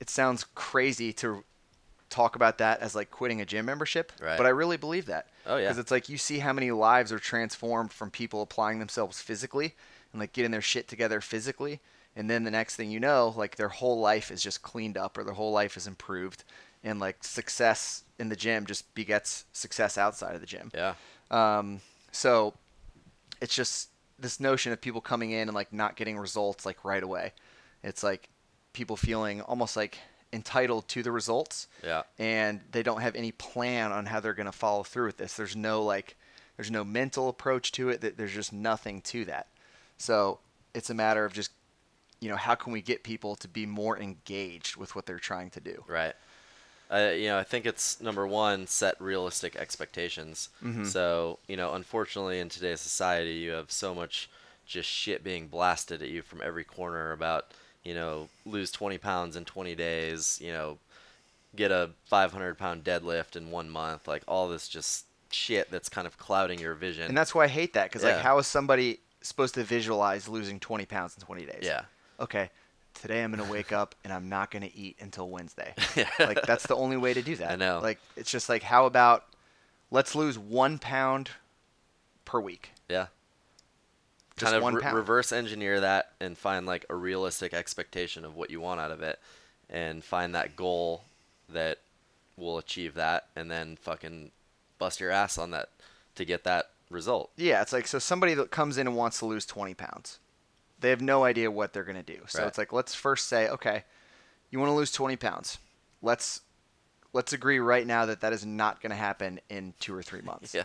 it 0.00 0.10
sounds 0.10 0.44
crazy 0.54 1.12
to 1.14 1.44
talk 2.10 2.36
about 2.36 2.58
that 2.58 2.80
as 2.80 2.94
like 2.94 3.10
quitting 3.10 3.40
a 3.40 3.44
gym 3.44 3.66
membership, 3.66 4.12
Right. 4.20 4.36
but 4.36 4.46
I 4.46 4.50
really 4.50 4.76
believe 4.76 5.06
that. 5.06 5.28
Oh, 5.46 5.56
yeah. 5.56 5.64
Because 5.64 5.78
it's 5.78 5.90
like 5.90 6.08
you 6.08 6.18
see 6.18 6.38
how 6.38 6.52
many 6.52 6.70
lives 6.70 7.12
are 7.12 7.18
transformed 7.18 7.92
from 7.92 8.10
people 8.10 8.42
applying 8.42 8.78
themselves 8.78 9.20
physically 9.20 9.74
and 10.12 10.20
like 10.20 10.32
getting 10.32 10.50
their 10.50 10.62
shit 10.62 10.88
together 10.88 11.20
physically, 11.20 11.80
and 12.16 12.28
then 12.30 12.44
the 12.44 12.50
next 12.50 12.76
thing 12.76 12.90
you 12.90 12.98
know, 13.00 13.32
like 13.36 13.56
their 13.56 13.68
whole 13.68 14.00
life 14.00 14.30
is 14.30 14.42
just 14.42 14.62
cleaned 14.62 14.96
up 14.96 15.16
or 15.18 15.24
their 15.24 15.34
whole 15.34 15.52
life 15.52 15.76
is 15.76 15.86
improved, 15.86 16.44
and 16.82 16.98
like 16.98 17.22
success 17.24 18.04
in 18.18 18.28
the 18.30 18.36
gym 18.36 18.64
just 18.66 18.92
begets 18.94 19.44
success 19.52 19.96
outside 19.98 20.34
of 20.34 20.40
the 20.40 20.46
gym. 20.46 20.70
Yeah. 20.74 20.94
Um, 21.30 21.80
so 22.10 22.54
it's 23.40 23.54
just 23.54 23.90
this 24.18 24.40
notion 24.40 24.72
of 24.72 24.80
people 24.80 25.00
coming 25.00 25.30
in 25.30 25.48
and 25.48 25.54
like 25.54 25.72
not 25.72 25.94
getting 25.94 26.18
results 26.18 26.64
like 26.66 26.84
right 26.84 27.02
away. 27.02 27.32
It's 27.84 28.02
like 28.02 28.28
people 28.72 28.96
feeling 28.96 29.40
almost 29.42 29.76
like 29.76 29.98
entitled 30.32 30.86
to 30.88 31.02
the 31.02 31.10
results 31.10 31.68
Yeah. 31.82 32.02
and 32.18 32.60
they 32.72 32.82
don't 32.82 33.00
have 33.00 33.14
any 33.16 33.32
plan 33.32 33.92
on 33.92 34.06
how 34.06 34.20
they're 34.20 34.34
going 34.34 34.46
to 34.46 34.52
follow 34.52 34.82
through 34.82 35.06
with 35.06 35.16
this. 35.16 35.34
There's 35.34 35.56
no 35.56 35.82
like 35.82 36.16
There's 36.56 36.70
no 36.70 36.84
mental 36.84 37.28
approach 37.28 37.70
to 37.72 37.88
it. 37.88 38.00
That 38.00 38.16
there's 38.16 38.34
just 38.34 38.52
nothing 38.52 39.00
to 39.02 39.24
that. 39.26 39.46
So 39.96 40.40
it's 40.74 40.90
a 40.90 40.94
matter 40.94 41.24
of 41.24 41.32
just, 41.32 41.50
you 42.20 42.28
know, 42.28 42.36
how 42.36 42.56
can 42.56 42.72
we 42.72 42.82
get 42.82 43.04
people 43.04 43.36
to 43.36 43.46
be 43.48 43.64
more 43.64 43.96
engaged 43.98 44.76
with 44.76 44.94
what 44.96 45.06
they're 45.06 45.18
trying 45.20 45.50
to 45.50 45.60
do? 45.60 45.84
Right. 45.86 46.14
Uh, 46.90 47.12
you 47.14 47.28
know, 47.28 47.38
I 47.38 47.44
think 47.44 47.64
it's 47.64 48.00
number 48.00 48.26
one, 48.26 48.66
set 48.66 49.00
realistic 49.00 49.54
expectations. 49.56 50.48
Mhm. 50.64 50.86
So, 50.86 51.38
you 51.46 51.56
know, 51.56 51.74
unfortunately, 51.74 52.40
in 52.40 52.48
today's 52.48 52.80
society, 52.80 53.34
you 53.34 53.52
have 53.52 53.70
so 53.70 53.94
much 53.94 54.28
just 54.66 54.88
shit 54.88 55.22
being 55.22 55.48
blasted 55.48 56.02
at 56.02 56.08
you 56.08 56.22
from 56.22 56.42
every 56.42 56.64
corner 56.64 57.12
about, 57.12 57.52
you 57.84 57.94
know, 57.94 58.28
lose 58.44 58.70
20 58.70 58.98
pounds 58.98 59.36
in 59.36 59.44
20 59.44 59.74
days, 59.74 60.38
you 60.42 60.52
know, 60.52 60.78
get 61.56 61.70
a 61.70 61.90
500 62.06 62.58
pound 62.58 62.84
deadlift 62.84 63.36
in 63.36 63.50
one 63.50 63.70
month. 63.70 64.06
Like, 64.06 64.22
all 64.28 64.48
this 64.48 64.68
just 64.68 65.06
shit 65.30 65.70
that's 65.70 65.88
kind 65.88 66.06
of 66.06 66.18
clouding 66.18 66.58
your 66.58 66.74
vision. 66.74 67.04
And 67.04 67.16
that's 67.16 67.34
why 67.34 67.44
I 67.44 67.48
hate 67.48 67.74
that 67.74 67.84
because 67.90 68.02
Yeah. 68.02 68.14
like, 68.14 68.22
how 68.22 68.38
is 68.38 68.46
somebody 68.46 69.00
supposed 69.22 69.54
to 69.54 69.64
visualize 69.64 70.28
losing 70.28 70.60
20 70.60 70.86
pounds 70.86 71.16
in 71.16 71.24
20 71.24 71.44
days? 71.46 71.60
yeah. 71.62 71.82
Okay, 72.20 72.50
today 72.94 73.22
I'm 73.22 73.30
gonna 73.30 73.50
wake 73.50 73.70
up 73.72 73.94
and 74.02 74.12
I'm 74.12 74.28
not 74.28 74.50
gonna 74.50 74.70
eat 74.74 74.96
until 75.00 75.28
Wednesday. 75.28 75.72
yeah. 75.96 76.08
like 76.18 76.42
that's 76.42 76.66
the 76.66 76.74
only 76.74 76.96
way 76.96 77.14
to 77.14 77.22
do 77.22 77.36
that. 77.36 77.52
I 77.52 77.56
know. 77.56 77.78
Like 77.80 78.00
it's 78.16 78.30
just 78.30 78.48
like 78.48 78.62
how 78.64 78.86
about 78.86 79.24
let's 79.90 80.14
lose 80.16 80.36
one 80.38 80.78
pound 80.78 81.30
per 82.24 82.40
week. 82.40 82.70
Yeah. 82.88 83.06
Just 84.38 84.52
kind 84.52 84.76
of 84.76 84.82
re- 84.84 84.92
reverse 84.92 85.32
engineer 85.32 85.80
that 85.80 86.12
and 86.20 86.36
find 86.36 86.66
like 86.66 86.84
a 86.88 86.94
realistic 86.94 87.52
expectation 87.54 88.24
of 88.24 88.34
what 88.36 88.50
you 88.50 88.60
want 88.60 88.80
out 88.80 88.90
of 88.90 89.02
it 89.02 89.18
and 89.70 90.02
find 90.02 90.34
that 90.34 90.56
goal 90.56 91.02
that 91.48 91.78
will 92.36 92.58
achieve 92.58 92.94
that 92.94 93.26
and 93.36 93.50
then 93.50 93.76
fucking 93.76 94.30
bust 94.78 95.00
your 95.00 95.10
ass 95.10 95.38
on 95.38 95.50
that 95.50 95.68
to 96.14 96.24
get 96.24 96.44
that 96.44 96.70
result. 96.90 97.30
Yeah, 97.36 97.60
it's 97.62 97.72
like 97.72 97.86
so 97.86 97.98
somebody 97.98 98.34
that 98.34 98.50
comes 98.50 98.78
in 98.78 98.86
and 98.86 98.96
wants 98.96 99.18
to 99.18 99.26
lose 99.26 99.44
20 99.44 99.74
pounds, 99.74 100.18
they 100.80 100.90
have 100.90 101.00
no 101.00 101.24
idea 101.24 101.50
what 101.50 101.72
they're 101.72 101.84
gonna 101.84 102.02
do. 102.02 102.20
So 102.28 102.40
Right. 102.40 102.48
it's 102.48 102.58
like 102.58 102.72
let's 102.72 102.94
first 102.94 103.26
say, 103.26 103.48
okay, 103.48 103.84
you 104.50 104.58
want 104.58 104.70
to 104.70 104.74
lose 104.74 104.92
20 104.92 105.16
pounds. 105.16 105.58
Let's 106.02 106.40
let's 107.12 107.32
agree 107.32 107.58
right 107.58 107.86
now 107.86 108.06
that 108.06 108.20
that 108.20 108.32
is 108.32 108.46
not 108.46 108.80
gonna 108.80 108.94
happen 108.94 109.40
in 109.48 109.74
two 109.80 109.94
or 109.94 110.02
three 110.02 110.20
months. 110.22 110.54
Yeah. 110.54 110.64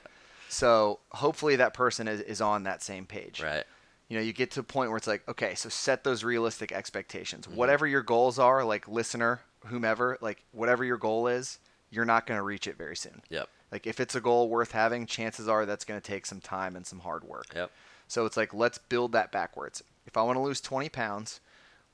So 0.54 1.00
hopefully 1.12 1.56
that 1.56 1.74
person 1.74 2.08
is, 2.08 2.22
is 2.22 2.40
on 2.40 2.64
that 2.64 2.84
same 2.84 3.08
page. 3.08 3.42
Right. 3.42 3.64
You 4.08 4.18
know, 4.18 4.24
you 4.24 4.34
get 4.34 4.52
to 4.52 4.60
a 4.60 4.64
point 4.64 4.92
where 4.92 4.98
it's 4.98 5.08
like, 5.08 5.28
okay, 5.28 5.56
so 5.56 5.68
set 5.68 6.04
those 6.04 6.24
realistic 6.24 6.72
expectations. 6.72 7.48
Mm-hmm. 7.48 7.56
Whatever 7.56 7.88
your 7.88 8.04
goals 8.04 8.38
are, 8.38 8.64
like 8.64 8.88
listener, 8.88 9.42
whomever, 9.66 10.18
like 10.22 10.44
whatever 10.52 10.86
your 10.86 10.98
goal 10.98 11.28
is, 11.28 11.58
you're 11.90 12.06
not 12.06 12.28
going 12.28 12.38
to 12.38 12.44
reach 12.44 12.68
it 12.68 12.78
very 12.78 12.96
soon. 12.96 13.24
Yep. 13.30 13.50
Like 13.72 13.88
if 13.88 14.00
it's 14.00 14.14
a 14.14 14.22
goal 14.22 14.48
worth 14.48 14.72
having, 14.74 15.08
chances 15.08 15.48
are 15.48 15.66
that's 15.66 15.86
going 15.86 16.00
to 16.00 16.06
take 16.06 16.28
some 16.28 16.40
time 16.40 16.76
and 16.76 16.86
some 16.86 17.00
hard 17.00 17.24
work. 17.24 17.48
Yep. 17.56 17.72
So 18.08 18.26
it's 18.28 18.38
like 18.38 18.54
let's 18.54 18.78
build 18.78 19.14
that 19.14 19.32
backwards. 19.32 19.82
If 20.06 20.18
I 20.18 20.22
want 20.22 20.36
to 20.36 20.42
lose 20.42 20.62
20 20.62 20.90
pounds, 20.90 21.40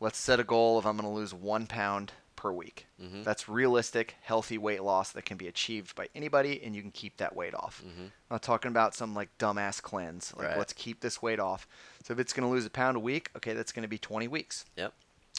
let's 0.01 0.17
set 0.17 0.39
a 0.39 0.43
goal 0.43 0.77
of 0.77 0.85
I'm 0.85 0.97
going 0.97 1.09
to 1.09 1.15
lose 1.15 1.33
one 1.33 1.65
pound 1.65 2.11
per 2.39 2.53
week. 2.53 2.85
Mhm. 3.01 3.25
That's 3.25 3.49
realistic, 3.49 4.15
healthy 4.21 4.57
weight 4.57 4.81
loss 4.81 5.11
that 5.11 5.25
can 5.25 5.35
be 5.35 5.47
achieved 5.49 5.93
by 5.93 6.07
anybody, 6.15 6.63
and 6.63 6.73
you 6.73 6.81
can 6.81 6.91
keep 6.91 7.17
that 7.17 7.35
weight 7.35 7.53
off. 7.53 7.83
Mhm. 7.85 8.05
I'm 8.05 8.11
not 8.31 8.41
talking 8.43 8.69
about 8.69 8.95
some 8.95 9.13
like 9.13 9.27
dumbass 9.37 9.81
cleanse. 9.81 10.33
Like 10.37 10.47
Right. 10.47 10.57
let's 10.57 10.71
keep 10.71 11.01
this 11.01 11.21
weight 11.21 11.39
off. 11.39 11.67
So 12.05 12.13
if 12.13 12.19
it's 12.19 12.31
going 12.31 12.47
to 12.47 12.49
lose 12.49 12.65
a 12.65 12.69
pound 12.69 12.95
a 12.95 12.99
week, 13.01 13.29
okay, 13.35 13.53
that's 13.53 13.73
going 13.73 13.81
to 13.83 13.89
be 13.89 13.97
20 13.97 14.29
weeks. 14.29 14.63
Yep. 14.77 14.93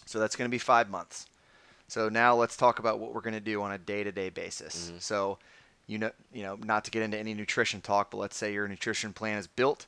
So 0.04 0.18
that's 0.18 0.36
going 0.36 0.46
to 0.50 0.54
be 0.54 0.58
five 0.58 0.90
months. 0.90 1.24
So 1.88 2.10
now 2.10 2.34
let's 2.36 2.54
talk 2.56 2.78
about 2.78 2.98
what 2.98 3.14
we're 3.14 3.22
going 3.22 3.32
to 3.34 3.40
do 3.40 3.62
on 3.62 3.72
a 3.72 3.78
day-to-day 3.78 4.28
basis. 4.28 4.90
Mhm. 4.92 5.00
So, 5.00 5.38
you 5.86 5.96
know, 5.96 6.12
you 6.32 6.42
know, 6.42 6.56
not 6.56 6.84
to 6.84 6.90
get 6.90 7.02
into 7.02 7.16
any 7.16 7.32
nutrition 7.32 7.80
talk, 7.80 8.10
but 8.10 8.18
let's 8.18 8.36
say 8.36 8.52
your 8.52 8.68
nutrition 8.68 9.14
plan 9.14 9.38
is 9.38 9.46
built. 9.46 9.86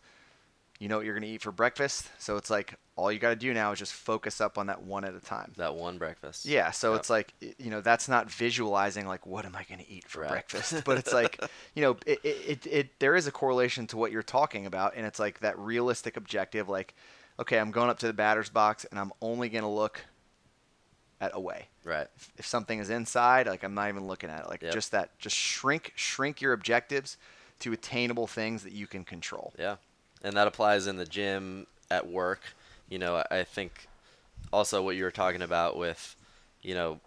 You 0.83 0.89
know 0.89 0.97
what 0.97 1.07
you're 1.07 1.15
going 1.15 1.23
to 1.23 1.29
eat 1.29 1.43
for 1.43 1.53
breakfast. 1.53 2.11
So 2.19 2.37
it's 2.37 2.51
like 2.51 2.75
all 2.97 3.13
you 3.13 3.21
got 3.21 3.31
to 3.31 3.37
do 3.37 3.55
now 3.55 3.71
is 3.71 3.79
just 3.79 3.93
focus 3.93 4.41
up 4.41 4.59
on 4.59 4.67
that 4.67 4.83
one 4.83 5.05
at 5.05 5.15
a 5.15 5.21
time. 5.21 5.53
That 5.57 5.77
one 5.77 5.97
breakfast. 5.97 6.45
Yeah, 6.45 6.73
so 6.73 6.91
Yep. 6.91 7.01
it's 7.01 7.09
like 7.09 7.35
you 7.59 7.71
know 7.71 7.81
that's 7.81 8.09
not 8.09 8.29
visualizing 8.29 9.07
like 9.07 9.25
what 9.25 9.45
am 9.47 9.55
I 9.55 9.63
going 9.63 9.79
to 9.79 9.89
eat 9.89 10.09
for 10.09 10.23
Right. 10.23 10.31
breakfast, 10.31 10.83
but 10.85 10.99
it's 10.99 11.13
like 11.13 11.41
you 11.77 11.83
know 11.83 11.97
it, 12.05 12.19
it, 12.25 12.37
it, 12.49 12.67
it 12.67 12.99
there 12.99 13.15
is 13.15 13.29
a 13.29 13.31
correlation 13.31 13.87
to 13.87 13.97
what 13.97 14.11
you're 14.11 14.25
talking 14.25 14.67
about, 14.67 14.95
and 14.97 15.07
it's 15.07 15.21
like 15.21 15.39
that 15.39 15.57
realistic 15.57 16.17
objective. 16.17 16.69
Like, 16.69 16.95
okay, 17.39 17.61
I'm 17.61 17.71
going 17.71 17.89
up 17.89 18.01
to 18.01 18.09
the 18.09 18.13
batter's 18.13 18.51
box, 18.51 18.85
and 18.91 18.99
I'm 18.99 19.13
only 19.21 19.49
going 19.51 19.63
to 19.63 19.71
look 19.71 20.05
at 21.21 21.31
away. 21.33 21.69
Right. 21.85 22.09
If, 22.17 22.33
if 22.39 22.47
something 22.47 22.81
is 22.81 22.91
inside, 22.91 23.47
like 23.47 23.63
I'm 23.63 23.75
not 23.75 23.89
even 23.89 24.09
looking 24.09 24.31
at 24.31 24.41
it. 24.41 24.49
Like 24.49 24.63
Yep. 24.63 24.73
just 24.75 24.91
that, 24.91 25.17
just 25.21 25.37
shrink 25.37 25.93
shrink 25.95 26.41
your 26.41 26.53
objectives 26.53 27.19
to 27.61 27.73
attainable 27.73 28.27
things 28.27 28.65
that 28.65 28.73
you 28.73 28.89
can 28.89 29.05
control. 29.05 29.55
Yeah, 29.57 29.77
and 30.23 30.37
that 30.37 30.47
applies 30.47 30.87
in 30.87 30.97
the 30.97 31.05
gym, 31.07 31.67
at 31.91 32.09
work. 32.09 32.55
You 32.89 32.99
know, 32.99 33.23
I- 33.31 33.45
think 33.45 33.89
also 34.53 34.83
what 34.83 34.97
you 34.97 35.05
were 35.05 35.11
talking 35.11 35.43
about 35.43 35.77
with, 35.77 36.17
you 36.63 36.75
know, 36.75 37.01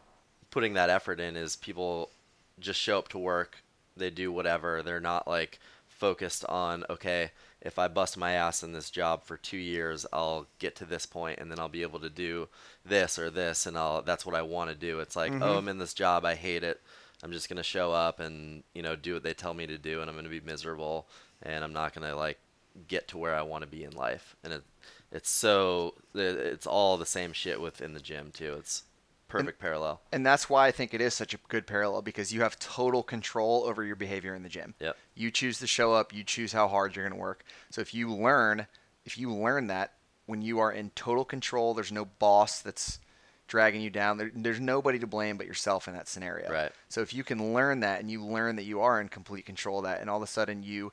putting 0.52 0.74
that 0.74 0.90
effort 0.90 1.20
in 1.20 1.36
is 1.36 1.56
people 1.56 2.12
just 2.60 2.80
show 2.80 2.98
up 3.00 3.10
to 3.10 3.18
work, 3.18 3.58
they 3.98 4.10
do 4.10 4.32
whatever. 4.32 4.82
They're 4.84 5.00
not 5.00 5.28
like 5.28 5.60
focused 5.88 6.46
on 6.46 6.86
okay, 6.90 7.32
if 7.62 7.80
I 7.80 7.88
bust 7.88 8.18
my 8.18 8.34
ass 8.34 8.64
in 8.64 8.74
this 8.74 8.90
job 8.92 9.24
for 9.24 9.38
two 9.38 9.58
years, 9.58 10.06
I'll 10.14 10.48
get 10.60 10.76
to 10.78 10.86
this 10.86 11.06
point, 11.06 11.40
and 11.40 11.52
then 11.52 11.60
I'll 11.60 11.70
be 11.70 11.82
able 11.82 12.00
to 12.02 12.10
do 12.10 12.48
this 12.86 13.18
or 13.20 13.30
this, 13.30 13.66
and 13.66 13.78
I'll 13.78 14.02
that's 14.02 14.26
what 14.26 14.36
I 14.36 14.42
want 14.44 14.70
to 14.70 14.76
do. 14.76 15.00
It's 15.00 15.16
like, 15.16 15.32
Mhm. 15.34 15.42
oh, 15.42 15.58
I'm 15.58 15.68
in 15.68 15.78
this 15.80 15.94
job, 15.94 16.26
I 16.26 16.36
hate 16.36 16.64
it. 16.64 16.82
I'm 17.24 17.32
just 17.32 17.50
gonna 17.50 17.64
show 17.64 17.92
up 17.92 18.20
and 18.20 18.64
you 18.74 18.82
know 18.84 18.96
do 18.96 19.14
what 19.16 19.24
they 19.24 19.34
tell 19.34 19.54
me 19.54 19.68
to 19.68 19.78
do, 19.78 20.02
and 20.02 20.10
I'm 20.10 20.16
gonna 20.16 20.30
be 20.30 20.42
miserable, 20.42 21.08
and 21.42 21.64
I'm 21.64 21.74
not 21.74 21.94
gonna 21.94 22.16
like 22.16 22.40
get 22.88 23.08
to 23.10 23.18
where 23.18 23.36
I 23.36 23.42
want 23.42 23.64
to 23.64 23.70
be 23.70 23.84
in 23.84 23.92
life. 23.92 24.36
And 24.44 24.54
it 24.54 24.64
it's 25.12 25.30
so 25.30 25.96
it's 26.14 26.68
all 26.68 26.98
the 26.98 27.06
same 27.06 27.32
shit 27.34 27.62
within 27.62 27.94
the 27.94 28.00
gym 28.00 28.32
too. 28.34 28.56
It's 28.60 28.84
perfect 29.28 29.60
parallel. 29.60 30.02
And 30.12 30.26
that's 30.26 30.50
why 30.50 30.68
I 30.68 30.72
think 30.72 30.94
it 30.94 31.02
is 31.02 31.14
such 31.14 31.34
a 31.34 31.38
good 31.48 31.68
parallel 31.68 32.02
because 32.02 32.34
you 32.34 32.42
have 32.42 32.60
total 32.60 33.04
control 33.04 33.64
over 33.66 33.84
your 33.84 33.96
behavior 33.96 34.36
in 34.36 34.44
the 34.44 34.50
gym. 34.50 34.76
Yep. 34.80 34.98
You 35.16 35.32
choose 35.32 35.60
to 35.60 35.68
show 35.68 35.94
up, 35.94 36.14
you 36.14 36.24
choose 36.24 36.54
how 36.54 36.68
hard 36.68 36.96
you're 36.96 37.06
going 37.06 37.18
to 37.18 37.22
work. 37.22 37.44
So 37.70 37.82
if 37.82 37.94
you 37.94 38.14
learn, 38.14 38.68
if 39.06 39.18
you 39.18 39.34
learn 39.34 39.68
that 39.68 39.94
when 40.26 40.42
you 40.42 40.60
are 40.60 40.72
in 40.72 40.92
total 40.92 41.26
control, 41.26 41.74
there's 41.74 41.92
no 41.92 42.06
boss 42.06 42.62
that's 42.62 43.00
dragging 43.48 43.82
you 43.82 43.90
down. 43.90 44.18
There, 44.18 44.32
there's 44.34 44.60
nobody 44.60 45.00
to 45.00 45.08
blame 45.08 45.38
but 45.38 45.48
yourself 45.48 45.88
in 45.88 45.94
that 45.94 46.08
scenario. 46.08 46.52
Right. 46.52 46.72
So 46.90 47.02
if 47.02 47.14
you 47.14 47.24
can 47.24 47.54
learn 47.54 47.82
that 47.82 48.00
and 48.00 48.10
you 48.10 48.26
learn 48.26 48.56
that 48.56 48.64
you 48.64 48.82
are 48.82 49.00
in 49.00 49.10
complete 49.10 49.46
control 49.46 49.80
of 49.80 49.86
that 49.86 50.02
and 50.02 50.10
all 50.10 50.18
of 50.18 50.24
a 50.24 50.28
sudden 50.28 50.64
you 50.64 50.92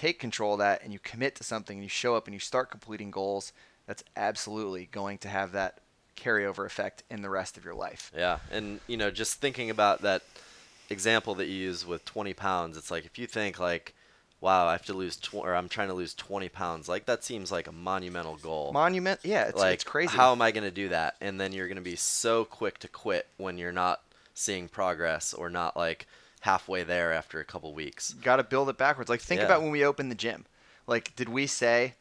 take 0.00 0.18
control 0.18 0.54
of 0.54 0.60
that 0.60 0.82
and 0.82 0.94
you 0.94 0.98
commit 0.98 1.34
to 1.36 1.44
something 1.44 1.76
and 1.76 1.82
you 1.84 1.88
show 1.88 2.16
up 2.16 2.26
and 2.26 2.32
you 2.32 2.40
start 2.40 2.70
completing 2.70 3.10
goals, 3.10 3.52
that's 3.86 4.02
absolutely 4.16 4.88
going 4.90 5.18
to 5.18 5.28
have 5.28 5.52
that 5.52 5.80
carryover 6.16 6.64
effect 6.64 7.02
in 7.10 7.20
the 7.20 7.28
rest 7.28 7.58
of 7.58 7.64
your 7.66 7.74
life. 7.74 8.10
Yeah, 8.16 8.38
and 8.50 8.80
you 8.86 8.96
know, 8.96 9.10
just 9.10 9.40
thinking 9.40 9.68
about 9.68 10.00
that 10.00 10.22
example 10.88 11.34
that 11.34 11.48
you 11.48 11.54
use 11.54 11.86
with 11.86 12.04
20 12.06 12.32
pounds, 12.32 12.78
it's 12.78 12.90
like 12.90 13.04
if 13.04 13.18
you 13.18 13.26
think 13.26 13.60
like, 13.60 13.94
wow, 14.40 14.66
I 14.66 14.72
have 14.72 14.86
to 14.86 14.94
lose 14.94 15.16
tw- 15.16 15.34
or 15.34 15.54
I'm 15.54 15.68
trying 15.68 15.88
to 15.88 15.94
lose 15.94 16.14
20 16.14 16.48
pounds, 16.48 16.88
like 16.88 17.04
that 17.04 17.22
seems 17.22 17.52
like 17.52 17.66
a 17.66 17.72
monumental 17.72 18.36
goal. 18.36 18.72
Monument, 18.72 19.20
yeah, 19.22 19.48
it's, 19.48 19.58
like 19.58 19.74
it's 19.74 19.84
crazy. 19.84 20.16
How 20.16 20.32
am 20.32 20.40
I 20.40 20.50
going 20.50 20.64
to 20.64 20.70
do 20.70 20.88
that? 20.88 21.16
And 21.20 21.38
then 21.38 21.52
you're 21.52 21.68
going 21.68 21.76
to 21.76 21.82
be 21.82 21.96
so 21.96 22.46
quick 22.46 22.78
to 22.78 22.88
quit 22.88 23.26
when 23.36 23.58
you're 23.58 23.70
not 23.70 24.00
seeing 24.32 24.66
progress 24.66 25.34
or 25.34 25.50
not 25.50 25.76
like 25.76 26.06
halfway 26.40 26.82
there 26.82 27.12
after 27.12 27.38
a 27.40 27.44
couple 27.44 27.72
weeks. 27.74 28.12
got 28.14 28.36
to 28.36 28.44
build 28.44 28.68
it 28.68 28.76
backwards. 28.78 29.08
Like 29.10 29.20
think 29.20 29.40
Yeah. 29.40 29.46
about 29.46 29.62
when 29.62 29.70
we 29.70 29.84
opened 29.84 30.10
the 30.10 30.14
gym. 30.16 30.46
Like 30.86 31.14
did 31.16 31.28
we 31.28 31.46
say 31.46 31.94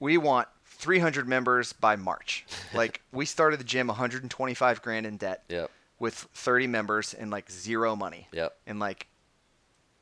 we 0.00 0.16
want 0.16 0.48
300 0.64 1.28
members 1.28 1.72
by 1.72 1.96
March? 1.96 2.46
like 2.74 3.02
we 3.12 3.24
started 3.26 3.60
the 3.60 3.64
gym 3.64 3.88
125 3.88 4.82
grand 4.82 5.06
in 5.06 5.16
debt 5.16 5.44
Yep. 5.48 5.70
with 5.98 6.14
30 6.34 6.66
members 6.66 7.14
and 7.14 7.30
like 7.30 7.50
zero 7.50 7.94
money. 7.96 8.28
Yep. 8.32 8.56
And 8.66 8.78
like 8.80 9.06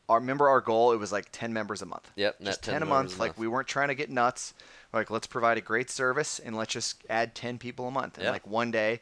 our 0.08 0.20
remember 0.20 0.48
our 0.48 0.60
goal 0.60 0.92
it 0.92 0.98
was 0.98 1.10
like 1.10 1.26
10 1.32 1.52
members 1.52 1.82
a 1.82 1.86
month. 1.86 2.08
Yep, 2.14 2.40
Just 2.42 2.62
10, 2.62 2.74
10 2.74 2.82
a 2.82 2.86
month. 2.86 3.18
Like 3.18 3.36
we 3.36 3.48
weren't 3.48 3.66
trying 3.68 3.88
to 3.88 3.94
get 3.96 4.08
nuts. 4.08 4.54
Like 4.92 5.10
let's 5.10 5.26
provide 5.26 5.58
a 5.58 5.60
great 5.60 5.90
service 5.90 6.38
and 6.38 6.56
let's 6.56 6.72
just 6.72 7.02
add 7.10 7.34
10 7.34 7.58
people 7.58 7.88
a 7.88 7.90
month. 7.90 8.18
And 8.18 8.24
Yeah. 8.26 8.30
like 8.30 8.46
one 8.46 8.70
day 8.70 9.00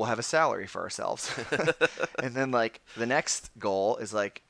we'll 0.00 0.08
have 0.08 0.18
a 0.18 0.22
salary 0.22 0.66
for 0.66 0.80
ourselves. 0.80 1.30
and 2.22 2.34
then 2.34 2.50
like 2.50 2.80
the 2.96 3.04
next 3.04 3.50
goal 3.58 3.98
is 3.98 4.14
like 4.14 4.40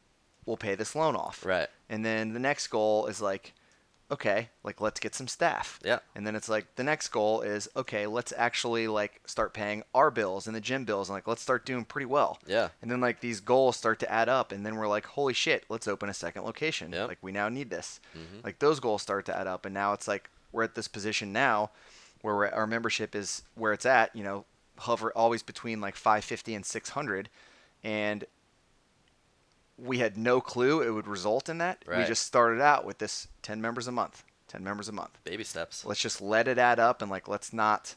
we'll 0.47 0.57
pay 0.57 0.77
this 0.77 0.95
loan 0.95 1.17
off. 1.17 1.45
Right. 1.45 1.67
And 1.89 2.05
then 2.05 2.35
the 2.35 2.39
next 2.39 2.69
goal 2.69 3.07
is 3.07 3.21
like, 3.21 3.53
okay, 4.13 4.51
like 4.63 4.81
let's 4.81 5.01
get 5.01 5.13
some 5.13 5.27
staff. 5.27 5.81
Yeah. 5.85 5.99
And 6.15 6.25
then 6.25 6.37
it's 6.37 6.49
like 6.49 6.77
the 6.77 6.85
next 6.85 7.09
goal 7.09 7.41
is 7.41 7.69
okay, 7.75 8.07
let's 8.07 8.33
actually 8.37 8.87
like 8.87 9.21
start 9.27 9.53
paying 9.53 9.83
our 9.93 10.13
bills 10.13 10.47
and 10.47 10.55
the 10.55 10.61
gym 10.61 10.85
bills 10.85 11.09
and 11.09 11.17
like 11.17 11.27
let's 11.27 11.43
start 11.43 11.67
doing 11.67 11.85
pretty 11.85 12.07
well. 12.07 12.39
Yeah. 12.47 12.69
And 12.81 12.89
then 12.89 13.01
like 13.01 13.19
these 13.19 13.41
goals 13.41 13.77
start 13.77 13.99
to 14.01 14.13
add 14.13 14.29
up 14.29 14.53
and 14.53 14.65
then 14.65 14.77
we're 14.77 14.87
like, 14.87 15.05
holy 15.05 15.35
shit, 15.35 15.65
let's 15.69 15.89
open 15.89 16.09
a 16.09 16.15
second 16.15 16.45
location. 16.45 16.93
Yep. 16.93 17.09
Like 17.09 17.19
we 17.23 17.33
now 17.33 17.49
need 17.49 17.71
this. 17.71 17.99
Mhm. 18.17 18.45
Like 18.45 18.61
those 18.61 18.79
goals 18.79 19.03
start 19.03 19.27
to 19.27 19.37
add 19.37 19.49
up 19.49 19.65
and 19.67 19.75
now 19.75 19.95
it's 19.95 20.07
like 20.07 20.31
we're 20.53 20.63
at 20.63 20.77
this 20.77 20.87
position 20.87 21.33
now 21.33 21.73
where 22.23 22.55
our 22.55 22.69
membership 22.69 23.17
is 23.17 23.43
where 23.57 23.73
it's 23.73 23.87
at, 23.87 24.15
you 24.15 24.23
know, 24.23 24.45
hover 24.81 25.13
always 25.15 25.43
between 25.43 25.81
like 25.81 25.95
550 25.97 26.55
and 26.55 26.67
600 26.67 27.29
and 27.85 28.25
we 29.79 29.99
had 29.99 30.17
no 30.19 30.41
clue 30.41 30.83
it 30.83 30.91
would 30.91 31.07
result 31.07 31.49
in 31.49 31.59
that. 31.59 31.83
We 31.89 32.05
just 32.05 32.25
started 32.27 32.61
out 32.61 32.85
with 32.85 32.99
this 32.99 33.29
10 33.43 33.61
members 33.63 33.87
a 33.87 33.93
month, 33.93 34.25
10 34.49 34.63
members 34.63 34.89
a 34.89 34.93
month. 34.93 35.19
Baby 35.25 35.45
steps. 35.45 35.85
Let's 35.87 36.01
just 36.01 36.21
let 36.21 36.49
it 36.49 36.59
add 36.59 36.79
up 36.79 37.01
and 37.01 37.11
like 37.11 37.29
let's 37.29 37.53
not 37.53 37.95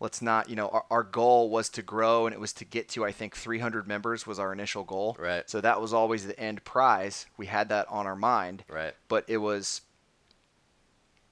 let's 0.00 0.20
not, 0.22 0.48
you 0.48 0.56
know, 0.56 0.68
our, 0.68 0.84
our 0.90 1.02
goal 1.04 1.50
was 1.50 1.68
to 1.68 1.82
grow 1.82 2.26
and 2.26 2.34
it 2.34 2.40
was 2.40 2.52
to 2.54 2.64
get 2.64 2.88
to 2.88 3.04
I 3.04 3.12
think 3.12 3.36
300 3.36 3.86
members 3.86 4.26
was 4.26 4.38
our 4.40 4.52
initial 4.52 4.82
goal. 4.82 5.16
Right. 5.20 5.48
So 5.48 5.60
that 5.60 5.80
was 5.80 5.92
always 5.92 6.26
the 6.26 6.38
end 6.40 6.64
prize. 6.64 7.26
We 7.36 7.46
had 7.46 7.68
that 7.68 7.86
on 7.88 8.06
our 8.06 8.16
mind, 8.16 8.64
Right. 8.68 8.94
but 9.08 9.24
it 9.28 9.36
was 9.36 9.82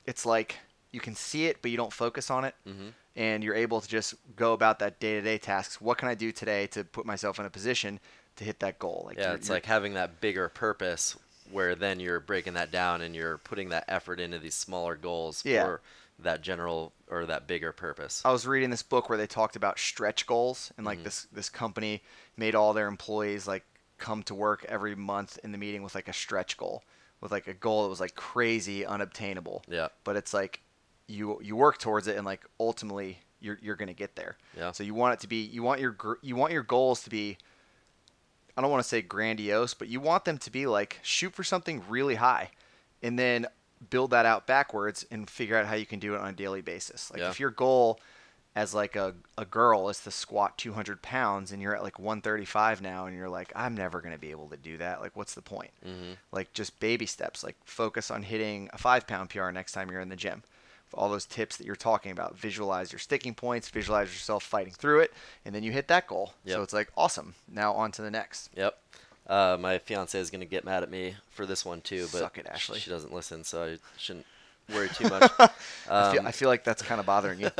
it's 0.07 0.25
like 0.25 0.57
you 0.93 1.01
can 1.01 1.15
see 1.15 1.47
it 1.47 1.61
but 1.61 1.71
you 1.71 1.77
don't 1.77 1.93
focus 1.93 2.31
on 2.31 2.45
it 2.45 2.55
Mhm. 2.67 2.93
And 3.19 3.43
you're 3.43 3.55
able 3.57 3.81
to 3.81 3.89
just 3.89 4.15
go 4.37 4.53
about 4.53 4.79
that 4.79 5.01
day-to-day 5.01 5.39
tasks. 5.39 5.81
What 5.81 5.99
can 5.99 6.09
I 6.09 6.15
do 6.15 6.31
today 6.33 6.69
to 6.69 6.85
put 6.85 7.05
myself 7.05 7.39
in 7.41 7.45
a 7.45 7.51
position 7.51 7.99
to 8.37 8.45
hit 8.45 8.61
that 8.61 8.79
goal? 8.79 9.03
Like 9.07 9.19
Yeah, 9.19 9.35
it's 9.35 9.51
like 9.51 9.67
having 9.67 9.95
that 9.95 10.21
bigger 10.21 10.49
purpose 10.49 11.17
where 11.51 11.75
then 11.75 11.99
you're 11.99 12.21
breaking 12.21 12.55
that 12.55 12.71
down 12.71 13.01
and 13.03 13.17
you're 13.17 13.39
putting 13.39 13.71
that 13.71 13.85
effort 13.89 14.21
into 14.21 14.39
these 14.39 14.55
smaller 14.55 14.95
goals 14.95 15.43
Yeah. 15.45 15.65
for 15.65 15.81
that 16.21 16.43
general 16.43 16.93
or 17.11 17.27
that 17.27 17.47
bigger 17.49 17.73
purpose. 17.73 18.23
I 18.25 18.31
was 18.31 18.47
reading 18.47 18.71
this 18.71 18.83
book 18.85 19.09
where 19.09 19.19
they 19.19 19.27
talked 19.27 19.57
about 19.57 19.79
stretch 19.79 20.27
goals, 20.27 20.73
and 20.77 20.87
Mm-hmm. 20.87 20.87
like 20.87 21.05
this 21.05 21.27
this 21.33 21.49
company 21.49 22.03
made 22.37 22.55
all 22.55 22.73
their 22.73 22.87
employees 22.89 23.47
like 23.49 23.65
come 23.99 24.23
to 24.25 24.35
work 24.35 24.65
every 24.69 24.95
month 24.95 25.39
in 25.43 25.51
the 25.53 25.59
meeting 25.59 25.83
with 25.83 25.95
like 25.97 26.07
a 26.09 26.13
stretch 26.13 26.57
goal, 26.57 26.85
with 27.21 27.33
like 27.33 27.49
a 27.49 27.55
goal 27.55 27.83
that 27.83 27.89
was 27.89 28.01
like 28.01 28.15
crazy 28.15 28.85
unobtainable. 28.87 29.65
Yeah. 29.69 29.89
But 30.05 30.15
it's 30.17 30.33
like 30.35 30.61
you 31.09 31.41
you 31.43 31.57
work 31.57 31.79
towards 31.79 32.07
it, 32.07 32.17
and 32.17 32.25
like 32.25 32.45
ultimately 32.61 33.19
you're 33.41 33.59
you're 33.61 33.77
gonna 33.77 33.93
get 33.95 34.15
there. 34.15 34.37
Yeah. 34.57 34.73
So 34.73 34.85
you 34.85 34.95
want 34.95 35.15
it 35.15 35.21
to 35.21 35.27
be 35.29 35.37
you 35.43 35.63
want 35.63 35.81
your 35.81 35.97
you 36.23 36.37
want 36.37 36.53
your 36.53 36.63
goals 36.63 37.03
to 37.03 37.11
be. 37.11 37.39
I 38.57 38.61
don't 38.61 38.71
want 38.71 38.83
to 38.83 38.89
say 38.89 39.03
grandiose, 39.03 39.75
but 39.75 39.89
you 39.89 40.01
want 40.01 40.25
them 40.25 40.39
to 40.39 40.51
be 40.51 40.67
like 40.67 40.99
shoot 41.03 41.33
for 41.33 41.45
something 41.45 41.83
really 41.89 42.17
high, 42.17 42.51
and 43.03 43.19
then 43.19 43.47
build 43.91 44.11
that 44.11 44.27
out 44.27 44.47
backwards 44.47 45.07
and 45.11 45.31
figure 45.31 45.57
out 45.57 45.67
how 45.67 45.77
you 45.77 45.87
can 45.87 46.01
do 46.01 46.15
it 46.15 46.21
on 46.21 46.29
a 46.29 46.33
daily 46.33 46.61
basis. 46.61 47.11
Like 47.13 47.21
Yeah. 47.21 47.31
if 47.31 47.39
your 47.39 47.51
goal 47.51 48.01
as 48.57 48.75
like 48.75 48.97
a, 48.97 49.15
a 49.37 49.45
girl 49.45 49.89
is 49.89 50.01
to 50.01 50.11
squat 50.11 50.59
200 50.59 51.01
pounds 51.01 51.53
and 51.53 51.63
you're 51.63 51.77
at 51.77 51.85
like 51.85 52.01
135 52.01 52.83
now 52.83 53.07
and 53.07 53.15
you're 53.17 53.29
like 53.29 53.53
i'm 53.55 53.77
never 53.77 54.01
going 54.01 54.13
to 54.15 54.19
be 54.19 54.33
able 54.33 54.49
to 54.49 54.57
do 54.57 54.77
that 54.79 55.01
like 55.01 55.15
what's 55.15 55.35
the 55.35 55.43
point 55.43 55.71
Mm-hmm. 55.87 56.15
like 56.33 56.53
just 56.55 56.81
baby 56.81 57.07
steps 57.07 57.45
like 57.45 57.55
focus 57.65 58.11
on 58.11 58.25
hitting 58.25 58.69
a 58.73 58.79
five 58.79 59.07
pound 59.07 59.31
pr 59.31 59.49
next 59.51 59.73
time 59.73 59.91
you're 59.93 60.01
in 60.01 60.09
the 60.09 60.17
gym 60.17 60.43
all 60.95 61.09
those 61.09 61.27
tips 61.27 61.57
that 61.57 61.67
you're 61.67 61.77
talking 61.77 62.11
about 62.13 62.37
visualize 62.37 62.93
your 62.93 62.99
sticking 62.99 63.35
points 63.35 63.69
visualize 63.69 64.09
yourself 64.09 64.43
fighting 64.43 64.73
through 64.73 65.01
it 65.01 65.13
and 65.45 65.55
then 65.55 65.63
you 65.63 65.73
hit 65.73 65.89
that 65.89 66.07
goal 66.07 66.33
Yep. 66.45 66.55
so 66.57 66.63
it's 66.63 66.73
like 66.73 66.91
awesome 66.97 67.35
now 67.51 67.73
on 67.75 67.93
to 67.93 68.03
the 68.03 68.11
next 68.11 68.51
Yep. 68.57 68.79
Uh, 69.27 69.59
my 69.61 69.77
fiance 69.79 70.19
is 70.19 70.31
gonna 70.31 70.47
get 70.47 70.65
mad 70.65 70.83
at 70.83 70.91
me 70.91 71.15
for 71.31 71.45
this 71.45 71.63
one 71.65 71.83
too, 71.83 72.07
but 72.13 72.21
Suck 72.21 72.39
it, 72.39 72.47
Ashley. 72.47 72.79
she 72.79 72.89
doesn't 72.89 73.13
listen, 73.13 73.45
so 73.45 73.65
I 73.65 73.79
shouldn't 73.99 74.25
worry 74.73 74.89
too 74.89 75.07
much. 75.09 75.31
I, 75.39 75.49
feel, 76.13 76.21
Um, 76.21 76.27
I 76.27 76.33
feel 76.33 76.49
like 76.49 76.65
that's 76.65 76.81
kind 76.83 76.99
of 76.99 77.05
bothering 77.05 77.39
you 77.41 77.51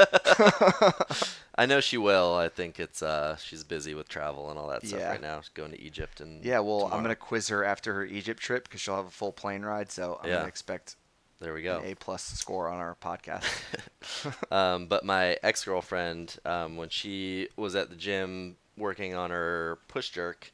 I 1.55 1.67
know 1.67 1.81
she 1.81 1.99
will. 1.99 2.35
I 2.35 2.49
think 2.49 2.79
it's 2.79 3.03
uh, 3.03 3.37
she's 3.37 3.65
busy 3.65 3.95
with 3.95 4.09
travel 4.09 4.49
and 4.51 4.59
all 4.59 4.69
that 4.69 4.87
stuff 4.87 5.01
Yeah. 5.01 5.11
right 5.11 5.21
now. 5.21 5.41
She's 5.41 5.49
going 5.51 5.73
to 5.73 5.81
Egypt 5.81 6.21
and 6.21 6.45
yeah 6.45 6.61
well 6.61 6.85
i'm 6.87 7.03
going 7.03 7.05
to 7.09 7.17
quiz 7.17 7.49
her 7.49 7.65
after 7.65 7.93
her 7.95 8.05
egypt 8.05 8.41
trip 8.41 8.65
because 8.65 8.81
she'll 8.81 8.97
have 8.97 9.07
a 9.07 9.11
full 9.11 9.33
plane 9.33 9.63
ride 9.63 9.91
so 9.91 10.19
i'm 10.23 10.29
Yeah. 10.29 10.35
going 10.37 10.45
to 10.45 10.49
expect 10.49 10.97
There 11.41 11.55
we 11.55 11.63
go. 11.63 11.79
an 11.79 11.93
a 11.93 11.95
plus 11.95 12.25
score 12.25 12.69
on 12.69 12.79
our 12.79 12.97
podcast 13.01 13.45
Um, 14.51 14.87
but 14.87 15.05
my 15.05 15.37
ex 15.43 15.65
girlfriend, 15.65 16.37
um, 16.45 16.77
when 16.77 16.89
she 16.89 17.49
was 17.57 17.75
at 17.77 17.91
the 17.91 17.97
gym 17.97 18.57
working 18.77 19.15
on 19.15 19.31
her 19.31 19.79
push 19.89 20.11
jerk, 20.11 20.53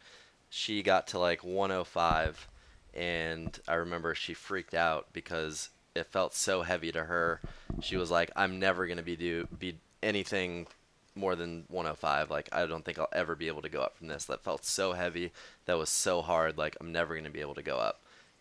she 0.51 0.83
got 0.83 1.07
to 1.09 1.19
like 1.19 1.43
105, 1.43 2.49
and 2.95 3.59
I 3.67 3.75
remember 3.75 4.15
she 4.15 4.35
freaked 4.35 4.75
out 4.75 5.09
because 5.13 5.71
it 5.95 6.07
felt 6.07 6.35
so 6.35 6.63
heavy 6.63 6.93
to 6.93 7.05
her. 7.05 7.41
She 7.81 7.97
was 7.97 8.11
like, 8.11 8.31
"I'm 8.37 8.59
never 8.59 8.87
gonna 8.87 9.03
be 9.03 9.17
do 9.17 9.49
be 9.59 9.79
anything 10.03 10.67
more 11.15 11.35
than 11.37 11.65
105. 11.69 12.31
Like 12.31 12.49
I 12.53 12.67
don't 12.67 12.85
think 12.85 12.99
I'll 12.99 13.09
ever 13.13 13.35
be 13.35 13.49
able 13.49 13.63
to 13.63 13.69
go 13.69 13.81
up 13.83 13.97
from 13.97 14.09
this. 14.09 14.25
That 14.27 14.43
felt 14.45 14.65
so 14.65 14.93
heavy. 14.93 15.33
That 15.67 15.79
was 15.79 15.89
so 15.91 16.23
hard. 16.23 16.59
Like 16.59 16.77
I'm 16.81 16.93
never 16.93 17.17
gonna 17.17 17.31
be 17.31 17.41
able 17.41 17.55
to 17.55 17.63
go 17.63 17.79
up." 17.79 18.01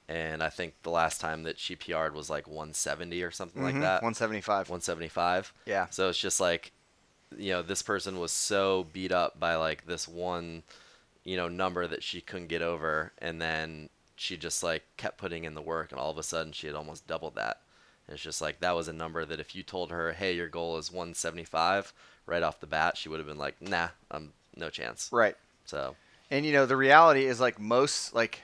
And 0.10 0.44
I 0.44 0.50
think 0.50 0.74
the 0.84 0.90
last 0.90 1.22
time 1.22 1.44
that 1.44 1.58
she 1.58 1.76
PR'd 1.76 2.14
was 2.14 2.30
like 2.30 2.48
170 2.48 3.24
or 3.24 3.32
something 3.32 3.62
Mhm, 3.62 3.66
like 3.66 3.80
that. 3.80 4.02
175 4.04 4.70
175. 4.70 5.54
Yeah. 5.66 5.88
So 5.90 6.10
it's 6.10 6.20
just 6.20 6.40
like, 6.42 6.72
you 7.38 7.52
know, 7.54 7.62
this 7.62 7.82
person 7.82 8.20
was 8.20 8.32
so 8.32 8.86
beat 8.94 9.12
up 9.12 9.40
by 9.40 9.56
like 9.56 9.86
this 9.86 10.08
one, 10.08 10.64
you 11.24 11.38
know, 11.38 11.48
number 11.48 11.88
that 11.88 12.04
she 12.04 12.22
couldn't 12.22 12.48
get 12.48 12.62
over, 12.62 13.14
and 13.20 13.42
then 13.42 13.90
she 14.16 14.38
just 14.38 14.62
like 14.64 14.84
kept 14.98 15.18
putting 15.18 15.46
in 15.46 15.54
the 15.56 15.62
work, 15.62 15.92
and 15.92 16.00
all 16.00 16.12
of 16.12 16.18
a 16.18 16.24
sudden 16.24 16.52
she 16.52 16.68
had 16.68 16.76
almost 16.76 17.08
doubled 17.08 17.36
that. 17.36 17.62
And 18.08 18.14
it's 18.14 18.24
just 18.24 18.42
like 18.42 18.60
that 18.60 18.76
was 18.76 18.88
a 18.90 18.94
number 18.94 19.24
that 19.26 19.40
if 19.40 19.56
you 19.56 19.64
told 19.64 19.90
her, 19.92 20.12
hey, 20.12 20.34
your 20.34 20.50
goal 20.50 20.78
is 20.78 20.92
175 20.92 21.94
right 22.26 22.44
off 22.44 22.60
the 22.60 22.68
bat, 22.68 22.98
she 22.98 23.10
would 23.10 23.20
have 23.20 23.28
been 23.28 23.38
like, 23.38 23.62
nah, 23.62 23.90
I'm 24.12 24.34
no 24.56 24.70
chance. 24.70 25.10
right 25.12 25.36
So 25.66 25.96
And 26.30 26.46
you 26.46 26.52
know, 26.52 26.66
the 26.66 26.76
reality 26.78 27.26
is 27.26 27.40
like 27.40 27.60
most 27.60 28.14
like 28.14 28.44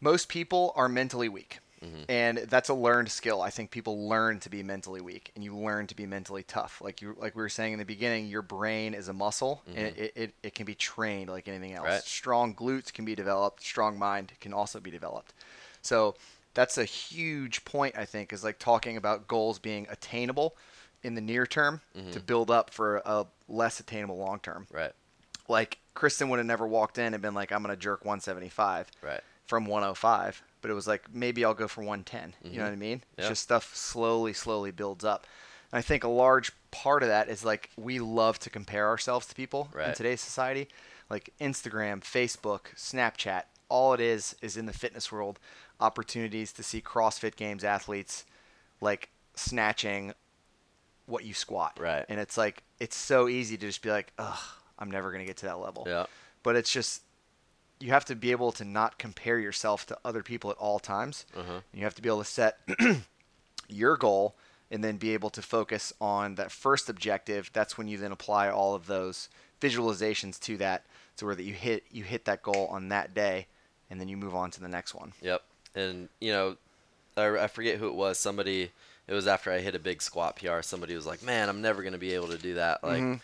most 0.00 0.28
people 0.28 0.72
are 0.76 0.88
mentally 0.88 1.28
weak. 1.28 1.58
Mhm. 1.82 2.04
And 2.08 2.38
that's 2.38 2.70
a 2.70 2.74
learned 2.74 3.10
skill. 3.10 3.42
I 3.42 3.50
think 3.50 3.70
people 3.70 4.08
learn 4.08 4.40
to 4.40 4.48
be 4.48 4.62
mentally 4.62 5.02
weak 5.02 5.30
and 5.34 5.44
you 5.44 5.54
learn 5.54 5.86
to 5.88 5.94
be 5.94 6.06
mentally 6.06 6.42
tough. 6.42 6.80
Like 6.80 7.02
you 7.02 7.14
like 7.18 7.34
we 7.36 7.42
were 7.42 7.48
saying 7.50 7.74
in 7.74 7.78
the 7.78 7.84
beginning, 7.84 8.26
your 8.28 8.40
brain 8.42 8.94
is 8.94 9.08
a 9.08 9.12
muscle 9.12 9.62
and 9.66 9.78
it, 9.78 10.12
it, 10.16 10.34
it 10.42 10.54
can 10.54 10.64
be 10.64 10.74
trained 10.74 11.28
like 11.28 11.46
anything 11.46 11.74
else. 11.74 11.84
Right. 11.86 12.02
Strong 12.02 12.54
glutes 12.54 12.90
can 12.92 13.04
be 13.04 13.14
developed, 13.14 13.62
strong 13.62 13.98
mind 13.98 14.32
can 14.40 14.54
also 14.54 14.80
be 14.80 14.90
developed. 14.90 15.34
So 15.82 16.14
that's 16.54 16.78
a 16.78 16.84
huge 16.86 17.64
point 17.66 17.98
I 17.98 18.06
think 18.06 18.32
is 18.32 18.42
like 18.42 18.58
talking 18.58 18.96
about 18.96 19.28
goals 19.28 19.58
being 19.58 19.86
attainable 19.90 20.56
in 21.02 21.14
the 21.16 21.20
near 21.20 21.46
term 21.46 21.82
to 22.12 22.20
build 22.20 22.50
up 22.50 22.70
for 22.70 23.02
a 23.04 23.26
less 23.46 23.78
attainable 23.78 24.16
long 24.16 24.38
term 24.38 24.66
right, 24.70 24.92
like 25.48 25.78
Kristen 25.92 26.30
would 26.30 26.38
have 26.38 26.46
never 26.46 26.66
walked 26.66 26.96
in 26.96 27.12
and 27.12 27.20
been 27.22 27.34
like, 27.34 27.52
I'm 27.52 27.60
gonna 27.60 27.76
jerk 27.76 28.06
175 28.06 28.90
right, 29.02 29.20
from 29.46 29.66
105, 29.66 30.42
but 30.62 30.70
it 30.70 30.74
was 30.74 30.86
like 30.86 31.12
maybe 31.14 31.44
I'll 31.44 31.54
go 31.54 31.68
for 31.68 31.82
110. 31.82 32.34
You 32.42 32.50
Mhm. 32.50 32.54
know 32.56 32.64
what 32.64 32.72
I 32.72 32.76
mean? 32.76 33.02
It's 33.18 33.28
just 33.28 33.42
stuff 33.42 33.74
slowly, 33.76 34.32
slowly 34.32 34.70
builds 34.70 35.04
up. 35.04 35.26
And 35.72 35.78
I 35.78 35.82
think 35.82 36.04
a 36.04 36.08
large 36.08 36.52
part 36.70 37.02
of 37.02 37.08
that 37.08 37.28
is 37.28 37.44
like 37.44 37.70
we 37.76 37.98
love 37.98 38.38
to 38.40 38.50
compare 38.50 38.88
ourselves 38.88 39.26
to 39.26 39.34
people 39.34 39.68
in 39.88 39.94
today's 39.94 40.20
society, 40.20 40.68
like 41.10 41.30
Instagram, 41.40 42.00
Facebook, 42.02 42.74
Snapchat. 42.76 43.44
All 43.68 43.92
it 43.94 44.00
is 44.00 44.36
is 44.40 44.56
in 44.56 44.66
the 44.66 44.72
fitness 44.72 45.10
world, 45.12 45.38
opportunities 45.80 46.52
to 46.52 46.62
see 46.62 46.80
CrossFit 46.80 47.36
Games 47.36 47.64
athletes 47.64 48.24
like 48.80 49.10
snatching 49.34 50.14
what 51.06 51.24
you 51.24 51.34
squat. 51.34 51.76
Right. 51.78 52.06
And 52.08 52.18
it's 52.20 52.36
like 52.38 52.62
it's 52.80 52.96
so 52.96 53.28
easy 53.28 53.56
to 53.56 53.66
just 53.66 53.82
be 53.82 53.90
like, 53.90 54.12
ugh, 54.18 54.38
I'm 54.78 54.90
never 54.90 55.12
gonna 55.12 55.24
get 55.26 55.36
to 55.38 55.46
that 55.46 55.58
level 55.58 55.84
yeah, 55.86 56.06
but 56.42 56.56
it's 56.56 56.70
just 56.70 57.02
you 57.80 57.88
have 57.90 58.04
to 58.06 58.14
be 58.14 58.30
able 58.30 58.52
to 58.52 58.64
not 58.64 58.98
compare 58.98 59.38
yourself 59.38 59.84
to 59.86 59.98
other 60.04 60.22
people 60.22 60.50
at 60.50 60.56
all 60.56 60.78
times. 60.78 61.26
uh-huh. 61.36 61.60
You 61.72 61.84
have 61.84 61.94
to 61.96 62.02
be 62.02 62.08
able 62.08 62.20
to 62.20 62.24
set 62.24 62.58
your 63.68 63.96
goal 63.96 64.34
and 64.70 64.82
then 64.82 64.96
be 64.96 65.12
able 65.14 65.30
to 65.30 65.42
focus 65.42 65.92
on 66.00 66.34
that 66.36 66.50
first 66.50 66.88
objective. 66.88 67.50
That's 67.52 67.76
when 67.78 67.88
you 67.88 67.98
then 67.98 68.12
apply 68.12 68.48
all 68.50 68.74
of 68.74 68.86
those 68.86 69.28
visualizations 69.60 70.38
to 70.40 70.56
that 70.58 70.84
to 71.16 71.26
where 71.26 71.34
that 71.34 71.44
you 71.44 71.54
hit 71.54 71.84
you 71.90 72.02
hit 72.04 72.24
that 72.24 72.42
goal 72.42 72.66
on 72.70 72.88
that 72.88 73.14
day 73.14 73.46
and 73.90 74.00
then 74.00 74.08
you 74.08 74.16
move 74.16 74.34
on 74.34 74.50
to 74.52 74.60
the 74.60 74.68
next 74.68 74.94
one. 74.94 75.12
Yep. 75.22 75.42
And 75.74 76.08
you 76.20 76.32
know, 76.32 76.56
I, 77.16 77.44
I 77.44 77.46
forget 77.46 77.78
who 77.78 77.88
it 77.88 77.94
was. 77.94 78.18
Somebody. 78.18 78.70
It 79.06 79.12
was 79.12 79.26
after 79.26 79.52
I 79.52 79.58
hit 79.58 79.74
a 79.74 79.78
big 79.78 80.00
squat 80.00 80.36
PR. 80.36 80.62
Somebody 80.62 80.94
was 80.96 81.04
like, 81.06 81.22
"Man, 81.22 81.50
I'm 81.50 81.60
never 81.60 81.82
gonna 81.82 81.98
be 81.98 82.14
able 82.14 82.28
to 82.28 82.38
do 82.38 82.54
that." 82.54 82.82
Like, 82.82 83.02
Mhm. 83.02 83.20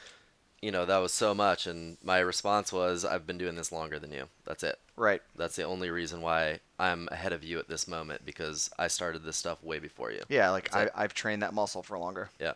You 0.63 0.71
know, 0.71 0.85
that 0.85 0.99
was 0.99 1.13
so 1.13 1.35
much. 1.35 1.67
And 1.67 1.97
my 2.03 2.19
response 2.19 2.73
was, 2.73 3.05
"I've 3.05 3.27
been 3.27 3.39
doing 3.39 3.57
this 3.57 3.73
longer 3.73 3.99
than 3.99 4.13
you. 4.13 4.29
That's 4.45 4.63
it. 4.63 4.79
Right. 4.97 5.23
That's 5.37 5.57
the 5.57 5.65
only 5.65 5.91
reason 5.91 6.21
why 6.21 6.61
I'm 6.79 7.09
ahead 7.11 7.33
of 7.33 7.43
you 7.43 7.59
at 7.59 7.69
this 7.69 7.89
moment 7.89 8.27
because 8.27 8.71
I 8.79 8.89
started 8.89 9.25
this 9.25 9.37
stuff 9.37 9.63
way 9.63 9.79
before 9.79 10.11
you." 10.11 10.23
Yeah, 10.29 10.51
like 10.51 10.75
I, 10.75 10.85
That's. 10.85 10.97
I've 10.97 11.15
trained 11.15 11.43
that 11.43 11.55
muscle 11.55 11.83
for 11.83 11.99
longer. 11.99 12.31
Yeah. 12.39 12.53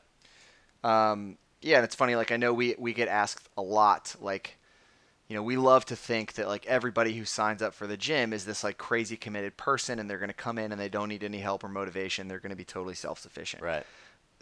Um, 0.83 1.39
yeah, 1.63 1.77
and 1.77 1.85
it's 1.85 1.95
funny. 1.95 2.15
Like 2.15 2.31
I 2.31 2.37
know 2.37 2.53
we 2.53 2.75
we 2.79 2.93
get 2.93 3.09
asked 3.09 3.49
a 3.57 3.63
lot. 3.63 4.15
Like, 4.21 4.59
you 5.29 5.35
know, 5.35 5.43
we 5.43 5.57
love 5.57 5.87
to 5.87 5.97
think 5.97 6.35
that 6.35 6.47
like 6.47 6.67
everybody 6.67 7.15
who 7.15 7.25
signs 7.25 7.63
up 7.63 7.73
for 7.73 7.87
the 7.87 7.97
gym 7.97 8.35
is 8.35 8.45
this 8.45 8.63
like 8.63 8.77
crazy 8.77 9.17
committed 9.17 9.57
person, 9.57 9.99
and 9.99 10.11
they're 10.11 10.19
going 10.19 10.29
to 10.29 10.35
come 10.35 10.59
in 10.59 10.73
and 10.73 10.81
they 10.81 10.91
don't 10.91 11.09
need 11.09 11.25
any 11.25 11.39
help 11.39 11.65
or 11.65 11.69
motivation. 11.69 12.29
They're 12.29 12.39
going 12.39 12.51
to 12.51 12.57
be 12.57 12.67
totally 12.67 12.95
self 12.95 13.19
sufficient. 13.19 13.63
Right. 13.63 13.87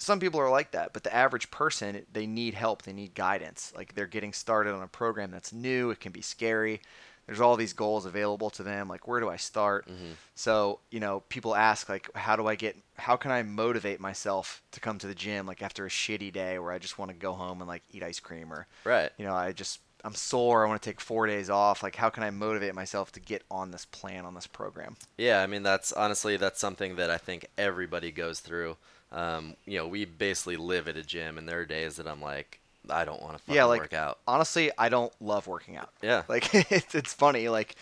Some 0.03 0.19
people 0.19 0.41
are 0.41 0.51
like 0.51 0.73
that, 0.73 0.93
but 0.93 1.05
the 1.05 1.15
average 1.15 1.51
person 1.53 2.05
they 2.13 2.27
need 2.27 2.55
help. 2.55 2.83
They 2.83 2.93
need 2.93 3.15
guidance. 3.15 3.73
Like 3.77 3.95
they're 3.95 4.07
getting 4.09 4.33
started 4.33 4.75
on 4.75 4.83
a 4.83 4.89
program 4.89 5.31
that's 5.31 5.53
new. 5.53 5.91
It 5.91 6.01
can 6.01 6.11
be 6.11 6.23
scary. 6.23 6.81
There's 7.27 7.41
all 7.41 7.55
these 7.57 7.73
goals 7.73 8.05
available 8.05 8.51
to 8.51 8.65
them. 8.65 8.89
Like 8.89 9.07
where 9.07 9.21
do 9.21 9.29
I 9.31 9.37
start? 9.37 9.87
Mhm. 9.87 10.15
So, 10.35 10.81
you 10.91 10.99
know, 10.99 11.21
people 11.29 11.55
ask 11.55 11.89
like 11.89 12.11
how 12.17 12.35
do 12.35 12.49
I 12.49 12.57
get 12.57 12.77
how 12.97 13.17
can 13.17 13.31
I 13.31 13.43
motivate 13.45 14.01
myself 14.01 14.61
to 14.73 14.81
come 14.81 14.99
to 14.99 15.07
the 15.07 15.15
gym 15.15 15.47
like 15.47 15.63
after 15.63 15.87
a 15.87 15.89
shitty 15.89 16.33
day 16.33 16.59
where 16.59 16.73
I 16.73 16.79
just 16.79 16.99
want 16.99 17.11
to 17.13 17.17
go 17.17 17.33
home 17.35 17.61
and 17.61 17.69
like 17.69 17.83
eat 17.93 18.03
ice 18.03 18.19
cream 18.19 18.53
or 18.53 18.67
Right. 18.85 19.11
you 19.19 19.25
know, 19.25 19.35
I 19.35 19.53
just 19.53 19.79
I'm 20.05 20.17
sore. 20.17 20.65
I 20.65 20.69
want 20.69 20.83
to 20.83 20.91
take 20.91 21.01
four 21.01 21.29
days 21.29 21.49
off. 21.49 21.81
Like, 21.81 21.95
how 21.95 22.11
can 22.11 22.25
I 22.25 22.31
motivate 22.33 22.75
myself 22.75 23.13
to 23.13 23.21
get 23.21 23.45
on 23.49 23.71
this 23.71 23.85
plan 23.85 24.25
on 24.25 24.35
this 24.35 24.49
program? 24.49 24.97
Yeah, 25.17 25.43
I 25.43 25.47
mean 25.47 25.63
that's 25.63 25.93
honestly 25.93 26.37
that's 26.37 26.59
something 26.59 26.97
that 26.97 27.09
I 27.09 27.19
think 27.19 27.47
everybody 27.57 28.11
goes 28.11 28.41
through. 28.41 28.79
Um, 29.13 29.57
you 29.67 29.79
know, 29.79 29.87
we 29.87 30.05
basically 30.05 30.57
live 30.57 30.89
at 30.89 30.97
a 30.97 31.03
gym, 31.03 31.39
and 31.39 31.49
there 31.49 31.61
are 31.61 31.67
days 31.67 31.97
that 31.97 32.09
I'm 32.09 32.23
like, 32.23 32.61
I 32.91 33.05
don't 33.05 33.23
want 33.23 33.35
to 33.35 33.39
fucking 33.39 33.55
yeah, 33.55 33.65
like 33.65 33.83
work 33.83 33.93
out. 33.93 34.19
honestly, 34.27 34.71
I 34.77 34.89
don't 34.89 35.13
love 35.21 35.47
working 35.47 35.77
out. 35.77 35.91
Yeah. 36.03 36.23
Like 36.29 36.53
it's, 36.73 36.95
it's 36.95 37.15
funny. 37.15 37.49
Like 37.49 37.77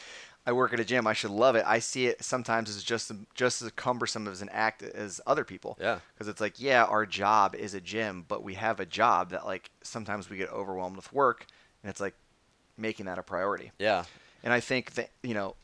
I 0.47 0.53
work 0.53 0.73
at 0.73 0.81
a 0.81 0.85
gym. 0.85 1.07
I 1.07 1.13
should 1.13 1.31
love 1.31 1.55
it. 1.55 1.65
I 1.67 1.79
see 1.79 2.07
it 2.07 2.23
sometimes 2.23 2.69
as 2.69 2.83
just 2.83 3.13
just 3.35 3.63
as 3.63 3.71
cumbersome 3.73 4.27
as 4.27 4.43
an 4.43 4.49
act 4.51 4.83
as 4.83 5.21
other 5.27 5.45
people. 5.45 5.79
Yeah. 5.81 6.01
Because 6.15 6.29
it's 6.29 6.41
like, 6.41 6.61
yeah, 6.61 6.85
our 6.85 7.07
job 7.07 7.55
is 7.55 7.75
a 7.75 7.81
gym, 7.81 8.25
but 8.27 8.43
we 8.43 8.55
have 8.55 8.81
a 8.81 8.87
job 8.87 9.31
that 9.31 9.47
like 9.47 9.71
sometimes 9.83 10.29
we 10.29 10.37
get 10.37 10.51
overwhelmed 10.51 10.97
with 10.97 11.13
work, 11.13 11.47
and 11.83 11.91
it's 11.91 12.01
like 12.01 12.15
making 12.77 13.07
that 13.07 13.19
a 13.19 13.23
priority. 13.23 13.71
Yeah. 13.79 14.05
And 14.43 14.53
I 14.53 14.61
think 14.61 14.95
that 14.95 15.11
you 15.23 15.35
know, 15.35 15.55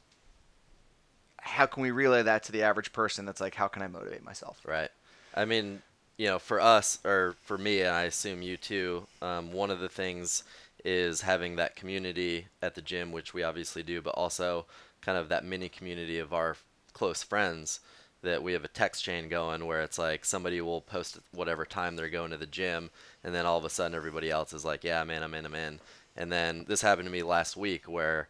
how 1.40 1.66
can 1.66 1.82
we 1.82 1.90
relay 1.90 2.22
that 2.22 2.44
to 2.44 2.52
the 2.52 2.62
average 2.62 2.92
person? 2.92 3.24
That's 3.24 3.40
like, 3.40 3.54
how 3.54 3.68
can 3.68 3.82
I 3.82 3.88
motivate 3.88 4.24
myself? 4.24 4.60
Right. 4.66 4.90
I 5.36 5.44
mean, 5.44 5.82
you 6.16 6.26
know, 6.26 6.38
for 6.38 6.60
us 6.60 6.98
or 7.04 7.34
for 7.42 7.58
me, 7.58 7.80
and 7.80 7.90
I 7.90 8.04
assume 8.04 8.42
you 8.42 8.56
too, 8.56 9.06
um, 9.20 9.52
one 9.52 9.70
of 9.70 9.80
the 9.80 9.88
things 9.88 10.44
is 10.84 11.20
having 11.20 11.56
that 11.56 11.76
community 11.76 12.46
at 12.62 12.74
the 12.74 12.80
gym, 12.80 13.12
which 13.12 13.34
we 13.34 13.42
obviously 13.42 13.82
do, 13.82 14.00
but 14.00 14.14
also 14.14 14.64
kind 15.02 15.18
of 15.18 15.28
that 15.28 15.44
mini 15.44 15.68
community 15.68 16.18
of 16.18 16.32
our 16.32 16.56
close 16.92 17.22
friends 17.22 17.80
that 18.22 18.42
we 18.42 18.54
have 18.54 18.64
a 18.64 18.68
text 18.68 19.04
chain 19.04 19.28
going 19.28 19.66
where 19.66 19.82
it's 19.82 19.98
like 19.98 20.24
somebody 20.24 20.60
will 20.60 20.80
post 20.80 21.18
whatever 21.32 21.64
time 21.64 21.96
they're 21.96 22.08
going 22.08 22.30
to 22.30 22.36
the 22.38 22.46
gym, 22.46 22.90
and 23.22 23.34
then 23.34 23.44
all 23.44 23.58
of 23.58 23.64
a 23.64 23.70
sudden 23.70 23.94
everybody 23.94 24.30
else 24.30 24.52
is 24.52 24.64
like, 24.64 24.84
yeah, 24.84 25.04
man, 25.04 25.22
I'm 25.22 25.34
in, 25.34 25.44
I'm 25.44 25.54
in. 25.54 25.80
And 26.16 26.32
then 26.32 26.64
this 26.66 26.80
happened 26.80 27.06
to 27.06 27.12
me 27.12 27.22
last 27.22 27.56
week 27.56 27.84
where 27.86 28.28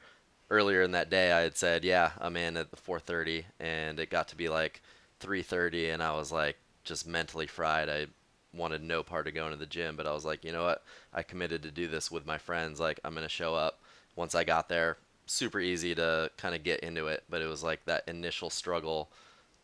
earlier 0.51 0.83
in 0.83 0.91
that 0.93 1.09
day 1.09 1.33
I 1.33 1.43
had 1.43 1.57
said, 1.57 1.85
yeah, 1.85 2.11
I'm 2.19 2.37
in 2.37 2.57
at 2.57 2.71
the 2.71 2.77
4:30, 2.77 3.45
and 3.61 4.01
it 4.01 4.11
got 4.11 4.29
to 4.29 4.37
be 4.37 4.49
like 4.49 4.83
3:30, 5.21 5.95
and 5.95 6.03
I 6.03 6.15
was 6.15 6.33
like 6.33 6.57
just 6.87 7.07
mentally 7.07 7.47
fried. 7.47 7.91
I 7.91 8.07
wanted 8.55 8.82
no 8.82 9.03
part 9.03 9.26
of 9.28 9.34
going 9.34 9.51
to 9.51 9.59
the 9.59 9.66
gym, 9.66 9.97
but 9.97 10.07
I 10.07 10.12
was 10.12 10.24
like, 10.24 10.43
you 10.45 10.53
know 10.53 10.64
what? 10.64 10.82
I 11.12 11.22
committed 11.22 11.62
to 11.64 11.70
do 11.70 11.87
this 11.89 12.11
with 12.11 12.24
my 12.24 12.39
friends. 12.39 12.80
Like 12.80 12.99
I'm 13.05 13.12
gonna 13.14 13.28
show 13.28 13.55
up. 13.55 13.80
Once 14.14 14.34
I 14.34 14.45
got 14.45 14.70
there, 14.70 14.97
super 15.26 15.61
easy 15.61 15.95
to 15.95 16.30
kind 16.39 16.55
of 16.55 16.62
get 16.64 16.80
into 16.80 17.09
it, 17.09 17.24
but 17.28 17.43
it 17.43 17.47
was 17.47 17.62
like 17.62 17.84
that 17.84 18.05
initial 18.09 18.49
struggle 18.49 19.11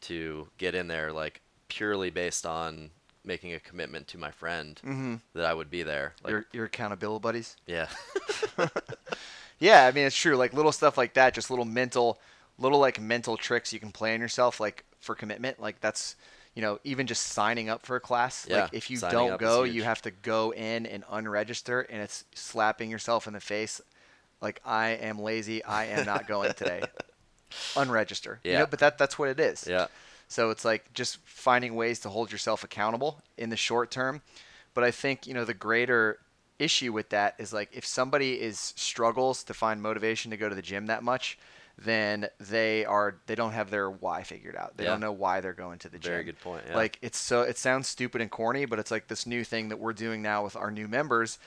to 0.02 0.48
get 0.58 0.74
in 0.74 0.88
there, 0.88 1.10
like 1.12 1.40
purely 1.68 2.10
based 2.10 2.44
on 2.44 2.90
making 3.24 3.54
a 3.54 3.60
commitment 3.60 4.08
to 4.08 4.18
my 4.18 4.30
friend 4.32 4.80
Mm-hmm. 4.84 5.14
that 5.34 5.46
I 5.46 5.54
would 5.54 5.70
be 5.70 5.82
there. 5.84 6.12
Like, 6.22 6.30
your 6.32 6.46
your 6.52 6.64
accountability 6.66 7.22
buddies. 7.22 7.56
yeah, 7.66 7.86
Yeah, 9.58 9.86
I 9.86 9.92
mean 9.92 10.06
it's 10.06 10.16
true. 10.16 10.36
Like 10.36 10.52
little 10.52 10.72
stuff 10.72 10.98
like 10.98 11.14
that, 11.14 11.34
just 11.34 11.48
little 11.50 11.64
mental, 11.64 12.18
little 12.58 12.80
like 12.80 13.00
mental 13.00 13.36
tricks 13.36 13.72
you 13.72 13.78
can 13.80 13.92
play 13.92 14.12
on 14.14 14.20
yourself, 14.20 14.58
like 14.58 14.84
for 15.00 15.14
commitment. 15.14 15.60
Like 15.60 15.80
that's, 15.80 16.16
you 16.54 16.62
know, 16.62 16.78
even 16.84 17.06
just 17.06 17.22
signing 17.28 17.68
up 17.68 17.86
for 17.86 17.96
a 17.96 18.00
class. 18.00 18.46
Yeah, 18.48 18.56
like 18.56 18.70
if 18.72 18.90
you 18.90 18.98
don't 18.98 19.38
go, 19.38 19.62
you 19.64 19.82
have 19.84 20.02
to 20.02 20.10
go 20.10 20.52
in 20.52 20.86
and 20.86 21.04
unregister, 21.04 21.84
and 21.88 22.02
it's 22.02 22.24
slapping 22.34 22.90
yourself 22.90 23.26
in 23.26 23.32
the 23.32 23.40
face. 23.40 23.80
Like 24.40 24.60
I 24.64 24.90
am 24.90 25.18
lazy. 25.18 25.64
I 25.64 25.86
am 25.86 26.04
not 26.06 26.26
going 26.26 26.54
today. 26.54 26.88
Unregister. 27.76 28.38
You 28.44 28.52
Yeah. 28.52 28.58
know, 28.60 28.66
but 28.66 28.78
that 28.80 28.98
that's 28.98 29.18
what 29.18 29.28
it 29.28 29.40
is. 29.40 29.66
yeah, 29.68 29.86
So 30.28 30.50
it's 30.50 30.64
like 30.64 30.92
just 30.94 31.18
finding 31.24 31.74
ways 31.74 32.00
to 32.00 32.08
hold 32.08 32.32
yourself 32.32 32.64
accountable 32.64 33.22
in 33.38 33.50
the 33.50 33.56
short 33.56 33.90
term. 33.90 34.22
But 34.74 34.84
I 34.84 34.90
think, 34.90 35.26
you 35.26 35.34
know, 35.34 35.44
the 35.44 35.54
greater 35.54 36.18
issue 36.58 36.92
with 36.92 37.10
that 37.10 37.34
is 37.38 37.52
like 37.52 37.70
if 37.72 37.84
somebody 37.84 38.40
is 38.40 38.72
struggles 38.76 39.42
to 39.44 39.54
find 39.54 39.82
motivation 39.82 40.30
to 40.30 40.36
go 40.36 40.48
to 40.48 40.54
the 40.54 40.62
gym 40.62 40.86
that 40.86 41.02
much, 41.02 41.38
then 41.84 42.28
they 42.40 42.84
are 42.84 43.16
they 43.26 43.34
don't 43.34 43.52
have 43.52 43.70
their 43.70 43.90
why 43.90 44.22
figured 44.22 44.56
out. 44.56 44.76
They 44.76 44.84
Yeah. 44.84 44.90
don't 44.90 45.00
know 45.00 45.12
why 45.12 45.40
they're 45.40 45.52
going 45.52 45.78
to 45.80 45.88
the 45.88 45.98
gym. 45.98 46.12
Very 46.12 46.24
good 46.24 46.40
point, 46.40 46.64
yeah. 46.68 46.76
Like 46.76 46.98
it's 47.02 47.18
so 47.18 47.42
it 47.42 47.58
sounds 47.58 47.88
stupid 47.88 48.20
and 48.20 48.30
corny, 48.30 48.64
but 48.64 48.78
it's 48.78 48.90
like 48.90 49.08
this 49.08 49.26
new 49.26 49.44
thing 49.44 49.68
that 49.68 49.78
we're 49.78 49.92
doing 49.92 50.22
now 50.22 50.44
with 50.44 50.56
our 50.56 50.70
new 50.70 50.88
members 50.88 51.38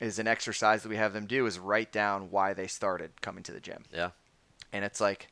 is 0.00 0.18
an 0.18 0.26
exercise 0.26 0.82
that 0.82 0.88
we 0.88 0.96
have 0.96 1.12
them 1.12 1.26
do 1.26 1.44
is 1.46 1.58
write 1.58 1.92
down 1.92 2.30
why 2.30 2.54
they 2.54 2.66
started 2.66 3.20
coming 3.20 3.42
to 3.44 3.52
the 3.52 3.60
gym. 3.60 3.84
yeah, 3.92 4.10
And 4.72 4.82
it's 4.84 5.00
like 5.00 5.28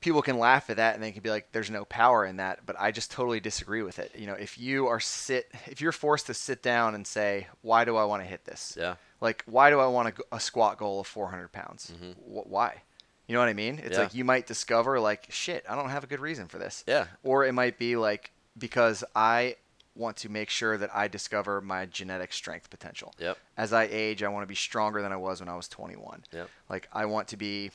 people 0.00 0.22
can 0.22 0.38
laugh 0.38 0.70
at 0.70 0.76
that 0.76 0.94
and 0.94 1.02
they 1.02 1.10
can 1.12 1.22
be 1.22 1.30
like 1.30 1.50
there's 1.52 1.70
no 1.70 1.84
power 1.84 2.24
in 2.24 2.36
that 2.36 2.60
but 2.64 2.76
i 2.78 2.92
just 2.92 3.10
totally 3.10 3.40
disagree 3.40 3.82
with 3.82 3.98
it 3.98 4.12
you 4.16 4.26
know 4.28 4.34
if 4.34 4.56
you 4.56 4.86
are 4.86 5.00
sit 5.00 5.48
if 5.66 5.80
you're 5.80 5.90
forced 5.90 6.26
to 6.26 6.34
sit 6.34 6.62
down 6.62 6.94
and 6.94 7.04
say 7.04 7.48
why 7.62 7.84
do 7.84 7.96
i 7.96 8.04
want 8.04 8.22
to 8.22 8.28
hit 8.28 8.44
this 8.44 8.76
yeah, 8.80 8.94
like 9.20 9.42
why 9.46 9.70
do 9.70 9.80
i 9.80 9.86
want 9.88 10.08
a, 10.16 10.36
a 10.36 10.38
squat 10.38 10.78
goal 10.78 11.00
of 11.00 11.06
400 11.08 11.50
pounds 11.50 11.92
mm-hmm. 11.92 12.12
Wh- 12.12 12.46
why 12.48 12.82
you 13.28 13.34
know 13.34 13.40
what 13.40 13.48
i 13.48 13.52
mean 13.54 13.78
it's 13.78 13.96
Yeah. 13.96 14.04
like 14.04 14.14
you 14.14 14.24
might 14.24 14.46
discover 14.46 14.98
like 14.98 15.26
shit 15.30 15.64
i 15.68 15.76
don't 15.76 15.90
have 15.90 16.02
a 16.02 16.06
good 16.08 16.20
reason 16.20 16.48
for 16.48 16.58
this 16.58 16.82
yeah, 16.88 17.06
or 17.22 17.44
it 17.44 17.52
might 17.52 17.78
be 17.78 17.94
like 17.96 18.32
because 18.58 19.04
i 19.14 19.54
want 19.94 20.16
to 20.16 20.28
make 20.28 20.48
sure 20.50 20.76
that 20.78 20.90
i 20.94 21.06
discover 21.08 21.60
my 21.60 21.84
genetic 21.86 22.32
strength 22.32 22.70
potential 22.70 23.14
yep, 23.18 23.36
as 23.56 23.72
i 23.72 23.84
age 23.90 24.22
i 24.22 24.28
want 24.28 24.42
to 24.42 24.46
be 24.48 24.54
stronger 24.54 25.02
than 25.02 25.12
i 25.12 25.16
was 25.16 25.40
when 25.40 25.48
i 25.48 25.56
was 25.56 25.68
21 25.68 26.24
yep, 26.32 26.48
like 26.68 26.88
I 26.92 27.04
want 27.06 27.28
to 27.28 27.36
be 27.36 27.70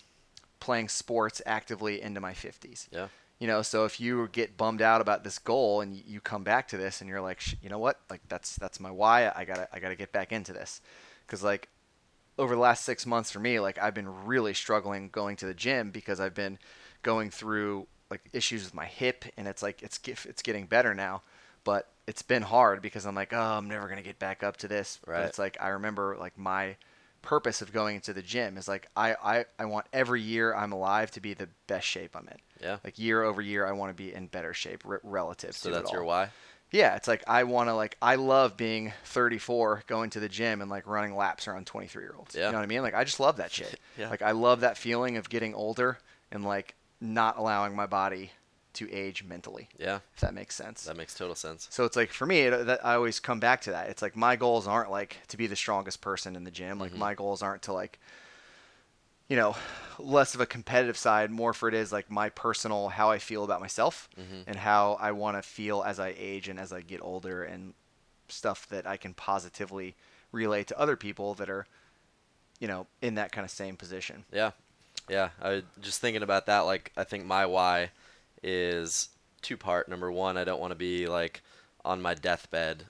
playing 0.59 0.87
sports 0.89 1.41
actively 1.45 2.01
into 2.01 2.21
my 2.21 2.33
50s. 2.33 2.87
yeah, 2.91 3.07
You 3.39 3.47
know, 3.47 3.61
so 3.61 3.83
if 3.83 3.99
you 3.99 4.29
get 4.31 4.55
bummed 4.55 4.81
out 4.81 5.01
about 5.01 5.25
this 5.25 5.37
goal 5.37 5.81
and 5.81 5.93
you 5.95 6.21
come 6.21 6.43
back 6.45 6.69
to 6.69 6.77
this 6.77 7.01
and 7.01 7.09
you're 7.09 7.19
like, 7.19 7.41
"Sh- 7.41 7.55
you 7.61 7.67
know 7.67 7.79
what? 7.79 7.99
Like 8.09 8.21
that's 8.29 8.55
that's 8.55 8.79
my 8.79 8.89
why. 8.89 9.29
I 9.35 9.43
got 9.43 9.55
to 9.55 9.67
I 9.73 9.79
got 9.79 9.89
to 9.89 9.95
get 9.97 10.13
back 10.13 10.31
into 10.31 10.53
this. 10.53 10.79
Cuz 11.27 11.43
like 11.43 11.67
over 12.37 12.55
the 12.55 12.61
last 12.61 12.83
6 12.85 13.05
months 13.05 13.31
for 13.31 13.39
me, 13.39 13.59
like 13.59 13.77
I've 13.77 13.93
been 13.93 14.25
really 14.25 14.53
struggling 14.53 15.09
going 15.09 15.35
to 15.37 15.45
the 15.45 15.53
gym 15.53 15.91
because 15.91 16.19
I've 16.19 16.33
been 16.33 16.57
going 17.03 17.29
through 17.29 17.87
like 18.09 18.21
issues 18.33 18.63
with 18.63 18.73
my 18.73 18.85
hip 18.85 19.25
and 19.37 19.47
it's 19.47 19.61
like 19.63 19.81
it's 19.83 19.99
it's 20.25 20.41
getting 20.41 20.65
better 20.65 20.93
now, 20.93 21.21
but 21.63 21.89
it's 22.07 22.21
been 22.21 22.43
hard 22.43 22.81
because 22.81 23.05
I'm 23.05 23.15
like, 23.15 23.31
"Oh, 23.33 23.39
I'm 23.57 23.67
never 23.67 23.87
going 23.87 23.97
to 23.97 24.03
get 24.03 24.19
back 24.19 24.43
up 24.43 24.57
to 24.57 24.67
this." 24.67 24.99
But 25.05 25.25
it's 25.27 25.39
like 25.39 25.57
I 25.61 25.69
remember 25.69 26.17
like 26.19 26.37
my 26.37 26.75
purpose 27.21 27.61
of 27.61 27.71
going 27.71 27.95
into 27.95 28.11
the 28.11 28.21
gym 28.21 28.57
is 28.57 28.67
like 28.67 28.87
I, 28.97 29.15
I, 29.23 29.45
I 29.57 29.65
want 29.65 29.85
every 29.93 30.21
year 30.21 30.53
I'm 30.53 30.73
alive 30.73 31.09
to 31.11 31.21
be 31.21 31.33
the 31.33 31.47
best 31.67 31.87
shape 31.87 32.15
I'm 32.15 32.27
in. 32.27 32.37
yeah. 32.61 32.77
Like 32.83 32.99
year 32.99 33.23
over 33.23 33.41
year, 33.41 33.65
I 33.65 33.71
want 33.71 33.91
to 33.91 33.93
be 33.95 34.13
in 34.13 34.27
better 34.27 34.53
shape 34.53 34.83
re- 34.85 34.97
relative 35.03 35.55
So 35.55 35.69
to 35.69 35.75
that's 35.75 35.91
your 35.91 36.03
why. 36.03 36.29
Yeah, 36.73 36.95
it's 36.95 37.07
like 37.07 37.23
I 37.27 37.43
want 37.45 37.69
to 37.69 37.75
like 37.75 37.95
I 38.01 38.15
love 38.15 38.57
being 38.57 38.91
34, 39.05 39.83
going 39.87 40.09
to 40.09 40.19
the 40.19 40.27
gym 40.27 40.59
and 40.61 40.69
like 40.69 40.85
running 40.87 41.15
laps 41.15 41.47
around 41.47 41.67
23 41.67 42.03
year 42.03 42.15
olds. 42.17 42.35
Yeah. 42.35 42.47
You 42.47 42.51
know 42.51 42.57
what 42.57 42.63
I 42.63 42.67
mean? 42.67 42.81
Like 42.81 42.95
I 42.95 43.03
just 43.05 43.19
love 43.21 43.37
that 43.37 43.51
shit. 43.51 43.79
Yeah. 43.97 44.09
Like 44.09 44.23
I 44.23 44.31
love 44.31 44.61
that 44.61 44.77
feeling 44.77 45.17
of 45.17 45.29
getting 45.29 45.53
older 45.53 45.99
and 46.31 46.43
like 46.43 46.73
not 46.99 47.37
allowing 47.37 47.75
my 47.75 47.85
body 47.85 48.31
to 48.73 48.91
age 48.91 49.23
mentally. 49.23 49.69
Yeah, 49.77 49.99
If 50.15 50.21
that 50.21 50.33
makes 50.33 50.55
sense. 50.55 50.83
that 50.85 50.97
makes 50.97 51.13
total 51.13 51.35
sense. 51.35 51.67
So 51.69 51.85
it's 51.85 51.95
like 51.95 52.09
for 52.11 52.25
me, 52.25 52.39
it, 52.41 52.65
that 52.65 52.83
I 52.83 52.95
always 52.95 53.19
come 53.19 53.39
back 53.39 53.61
to 53.61 53.71
that. 53.71 53.89
It's 53.89 54.01
like 54.01 54.15
my 54.15 54.35
goals 54.35 54.65
aren't 54.67 54.89
like 54.89 55.17
to 55.27 55.37
be 55.37 55.45
the 55.45 55.55
strongest 55.55 56.01
person 56.01 56.35
in 56.35 56.43
the 56.43 56.49
gym. 56.49 56.79
Like 56.79 56.93
Mhm. 56.93 56.97
my 56.97 57.13
goals 57.13 57.43
aren't 57.43 57.61
to 57.63 57.73
like, 57.73 57.99
you 59.33 59.39
know, 59.39 59.55
less 59.97 60.35
of 60.35 60.41
a 60.41 60.45
competitive 60.45 60.95
side. 60.95 61.31
More 61.31 61.53
for 61.53 61.67
it 61.67 61.73
is 61.73 61.91
like 61.91 62.11
my 62.11 62.29
personal 62.29 62.89
how 62.89 63.09
I 63.09 63.17
feel 63.17 63.43
about 63.43 63.61
myself 63.61 64.07
Mhm. 64.15 64.43
and 64.45 64.55
how 64.57 64.93
I 65.01 65.11
want 65.11 65.37
to 65.37 65.41
feel 65.41 65.81
as 65.81 65.99
I 65.99 66.13
age 66.15 66.47
and 66.49 66.59
as 66.59 66.71
I 66.71 66.81
get 66.81 67.01
older 67.01 67.43
and 67.43 67.73
stuff 68.29 68.67
that 68.69 68.85
I 68.85 68.95
can 68.95 69.15
positively 69.15 69.95
relate 70.31 70.67
to 70.67 70.77
other 70.79 70.95
people 70.95 71.33
that 71.35 71.49
are, 71.49 71.65
you 72.59 72.67
know, 72.67 72.85
in 73.01 73.15
that 73.15 73.31
kind 73.31 73.43
of 73.43 73.49
same 73.49 73.75
position. 73.75 74.25
Yeah, 74.31 74.51
yeah. 75.09 75.29
I 75.41 75.49
was 75.49 75.63
just 75.81 75.99
thinking 75.99 76.21
about 76.21 76.45
that. 76.45 76.59
Like, 76.59 76.91
I 76.95 77.03
think 77.03 77.25
my 77.25 77.47
why 77.47 77.89
is 78.43 79.09
two 79.41 79.57
part. 79.57 79.89
Number 79.89 80.11
one, 80.11 80.37
I 80.37 80.43
don't 80.43 80.61
want 80.61 80.71
to 80.71 80.75
be 80.75 81.07
like 81.07 81.41
on 81.83 82.03
my 82.03 82.13
deathbed, 82.13 82.85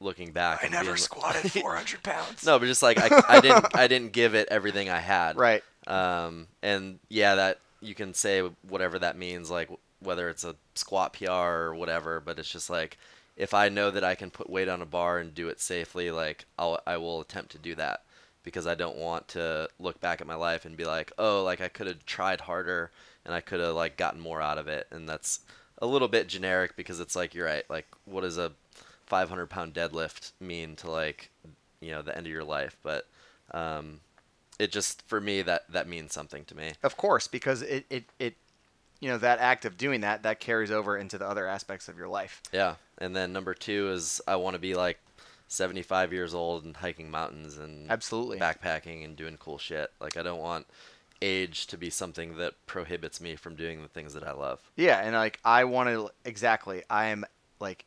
looking 0.00 0.32
back. 0.32 0.62
and 0.64 0.72
being- 0.72 0.96
400 1.62 2.02
pounds. 2.02 2.44
no, 2.44 2.58
but 2.58 2.66
just 2.66 2.82
like 2.82 2.98
I, 2.98 3.22
I 3.28 3.40
didn't, 3.40 3.76
I 3.76 3.86
didn't 3.88 4.12
give 4.12 4.34
it 4.34 4.48
everything 4.50 4.90
I 4.90 4.98
had. 4.98 5.36
Right. 5.46 5.62
Um, 5.86 6.48
and 6.62 6.98
yeah, 7.08 7.34
that 7.36 7.60
you 7.80 7.94
can 7.94 8.14
say 8.14 8.42
whatever 8.68 8.98
that 8.98 9.16
means, 9.16 9.50
like 9.50 9.70
whether 10.00 10.28
it's 10.28 10.44
a 10.44 10.56
squat 10.74 11.14
PR 11.14 11.30
or 11.30 11.74
whatever, 11.74 12.20
but 12.20 12.38
it's 12.38 12.50
just 12.50 12.70
like 12.70 12.98
if 13.36 13.52
I 13.54 13.68
know 13.68 13.90
that 13.90 14.04
I 14.04 14.14
can 14.14 14.30
put 14.30 14.50
weight 14.50 14.68
on 14.68 14.82
a 14.82 14.86
bar 14.86 15.18
and 15.18 15.34
do 15.34 15.48
it 15.48 15.60
safely, 15.60 16.10
like 16.10 16.46
I'll 16.58 16.80
I 16.86 16.96
will 16.96 17.20
attempt 17.20 17.52
to 17.52 17.58
do 17.58 17.74
that 17.76 18.02
because 18.42 18.66
I 18.66 18.74
don't 18.74 18.96
want 18.96 19.28
to 19.28 19.68
look 19.80 20.00
back 20.00 20.20
at 20.20 20.26
my 20.26 20.36
life 20.36 20.64
and 20.64 20.76
be 20.76 20.84
like, 20.84 21.12
oh, 21.18 21.42
like 21.42 21.60
I 21.60 21.68
could 21.68 21.86
have 21.86 22.04
tried 22.06 22.42
harder 22.42 22.90
and 23.24 23.34
I 23.34 23.40
could 23.40 23.60
have 23.60 23.74
like 23.74 23.96
gotten 23.96 24.20
more 24.20 24.40
out 24.40 24.58
of 24.58 24.68
it, 24.68 24.86
and 24.90 25.08
that's 25.08 25.40
a 25.78 25.86
little 25.86 26.08
bit 26.08 26.28
generic 26.28 26.76
because 26.76 27.00
it's 27.00 27.16
like 27.16 27.34
you're 27.34 27.46
right, 27.46 27.64
like 27.68 27.86
what 28.06 28.22
does 28.22 28.38
a 28.38 28.52
500 29.06 29.46
pound 29.48 29.74
deadlift 29.74 30.32
mean 30.40 30.76
to 30.76 30.90
like 30.90 31.30
you 31.80 31.90
know 31.90 32.02
the 32.02 32.16
end 32.16 32.26
of 32.26 32.32
your 32.32 32.44
life, 32.44 32.76
but 32.82 33.06
um, 33.52 34.00
it 34.58 34.72
just 34.72 35.02
for 35.06 35.20
me 35.20 35.42
that 35.42 35.70
that 35.70 35.88
means 35.88 36.12
something 36.12 36.44
to 36.46 36.56
me. 36.56 36.72
Of 36.82 36.96
course, 36.96 37.26
because 37.28 37.62
it, 37.62 37.86
it, 37.90 38.04
it 38.18 38.34
you 39.00 39.08
know, 39.10 39.18
that 39.18 39.38
act 39.38 39.64
of 39.64 39.76
doing 39.76 40.00
that, 40.00 40.22
that 40.22 40.40
carries 40.40 40.70
over 40.70 40.96
into 40.96 41.18
the 41.18 41.26
other 41.26 41.46
aspects 41.46 41.88
of 41.88 41.98
your 41.98 42.08
life. 42.08 42.42
Yeah, 42.52 42.76
and 42.98 43.14
then 43.14 43.32
number 43.32 43.54
two 43.54 43.90
is 43.90 44.20
I 44.26 44.36
want 44.36 44.54
to 44.54 44.60
be 44.60 44.74
like 44.74 44.98
75 45.48 46.12
years 46.12 46.34
old 46.34 46.64
and 46.64 46.76
hiking 46.76 47.10
mountains 47.10 47.58
and 47.58 47.90
Absolutely. 47.90 48.38
backpacking 48.38 49.04
and 49.04 49.16
doing 49.16 49.36
cool 49.36 49.58
shit. 49.58 49.90
Like 50.00 50.16
I 50.16 50.22
don't 50.22 50.40
want 50.40 50.66
age 51.22 51.66
to 51.68 51.78
be 51.78 51.90
something 51.90 52.36
that 52.36 52.54
prohibits 52.66 53.20
me 53.20 53.36
from 53.36 53.54
doing 53.54 53.82
the 53.82 53.88
things 53.88 54.14
that 54.14 54.24
I 54.24 54.32
love. 54.32 54.60
Yeah, 54.76 55.00
and 55.02 55.14
like 55.14 55.38
I 55.44 55.64
want 55.64 55.88
to 55.88 56.10
exactly. 56.24 56.82
I 56.88 57.06
am 57.06 57.24
like 57.60 57.84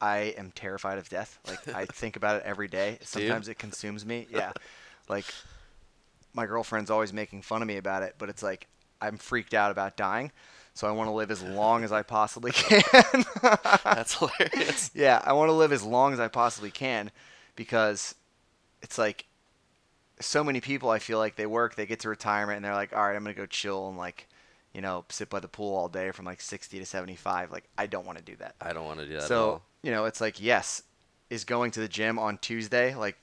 I 0.00 0.34
am 0.36 0.50
terrified 0.52 0.98
of 0.98 1.08
death. 1.08 1.38
Like 1.46 1.68
I 1.74 1.84
think 1.92 2.16
about 2.16 2.36
it 2.36 2.42
every 2.46 2.68
day. 2.68 2.98
Sometimes 3.02 3.48
it 3.48 3.58
consumes 3.58 4.04
me. 4.04 4.26
Yeah. 4.30 4.52
like 5.08 5.26
my 6.32 6.46
girlfriend's 6.46 6.90
always 6.90 7.12
making 7.12 7.42
fun 7.42 7.62
of 7.62 7.68
me 7.68 7.76
about 7.76 8.02
it, 8.02 8.16
but 8.18 8.28
it's 8.28 8.42
like 8.42 8.66
I'm 9.00 9.16
freaked 9.16 9.54
out 9.54 9.70
about 9.70 9.96
dying. 9.96 10.32
So 10.74 10.88
I 10.88 10.90
want 10.90 11.06
to 11.06 11.12
live 11.12 11.30
as 11.30 11.40
long 11.40 11.84
as 11.84 11.92
I 11.92 12.02
possibly 12.02 12.50
can. 12.54 13.24
That's 13.84 14.18
hilarious. 14.18 14.90
yeah, 14.94 15.22
I 15.24 15.32
want 15.32 15.48
to 15.48 15.52
live 15.52 15.72
as 15.72 15.84
long 15.84 16.12
as 16.12 16.18
I 16.18 16.26
possibly 16.26 16.72
can 16.72 17.12
because 17.54 18.16
it's 18.82 18.98
like 18.98 19.26
so 20.20 20.42
many 20.42 20.60
people 20.60 20.90
I 20.90 20.98
feel 20.98 21.18
like 21.18 21.36
they 21.36 21.46
work, 21.46 21.76
they 21.76 21.86
get 21.86 22.00
to 22.00 22.08
retirement 22.08 22.56
and 22.56 22.64
they're 22.64 22.74
like, 22.74 22.94
"All 22.94 23.06
right, 23.06 23.14
I'm 23.14 23.22
going 23.22 23.34
to 23.34 23.40
go 23.40 23.46
chill 23.46 23.88
and 23.88 23.96
like, 23.96 24.26
you 24.72 24.80
know, 24.80 25.04
sit 25.10 25.30
by 25.30 25.38
the 25.38 25.48
pool 25.48 25.76
all 25.76 25.88
day 25.88 26.10
from 26.10 26.24
like 26.24 26.40
60 26.40 26.80
to 26.80 26.86
75." 26.86 27.52
Like 27.52 27.64
I 27.78 27.86
don't 27.86 28.04
want 28.04 28.18
to 28.18 28.24
do 28.24 28.34
that. 28.36 28.56
I 28.60 28.72
don't 28.72 28.84
want 28.84 28.98
to 28.98 29.06
do 29.06 29.12
that 29.12 29.22
at 29.22 29.28
so, 29.28 29.62
you 29.82 29.92
know, 29.92 30.06
it's 30.06 30.20
like, 30.20 30.42
yes, 30.42 30.82
is 31.30 31.44
going 31.44 31.70
to 31.72 31.80
the 31.80 31.88
gym 31.88 32.18
on 32.18 32.38
Tuesday 32.38 32.96
like 32.96 33.16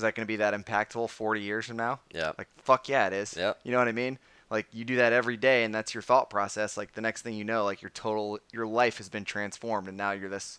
is 0.00 0.02
that 0.02 0.14
going 0.14 0.24
to 0.24 0.28
be 0.28 0.36
that 0.36 0.54
impactful 0.54 1.10
40 1.10 1.40
years 1.42 1.66
from 1.66 1.76
now? 1.76 2.00
Yeah. 2.10 2.32
Like 2.38 2.48
fuck 2.56 2.88
yeah, 2.88 3.06
it 3.06 3.12
is. 3.12 3.36
Yeah. 3.36 3.52
You 3.62 3.72
know 3.72 3.78
what 3.78 3.88
I 3.88 3.92
mean? 3.92 4.18
Like 4.50 4.66
you 4.72 4.84
do 4.84 4.96
that 4.96 5.12
every 5.12 5.36
day 5.36 5.64
and 5.64 5.74
that's 5.74 5.92
your 5.92 6.02
thought 6.02 6.30
process. 6.30 6.76
Like 6.76 6.92
the 6.92 7.02
next 7.02 7.22
thing 7.22 7.34
you 7.34 7.44
know, 7.44 7.64
like 7.64 7.82
your 7.82 7.90
total 7.90 8.38
your 8.50 8.66
life 8.66 8.96
has 8.96 9.10
been 9.10 9.24
transformed 9.24 9.88
and 9.88 9.96
now 9.96 10.12
you're 10.12 10.30
this 10.30 10.58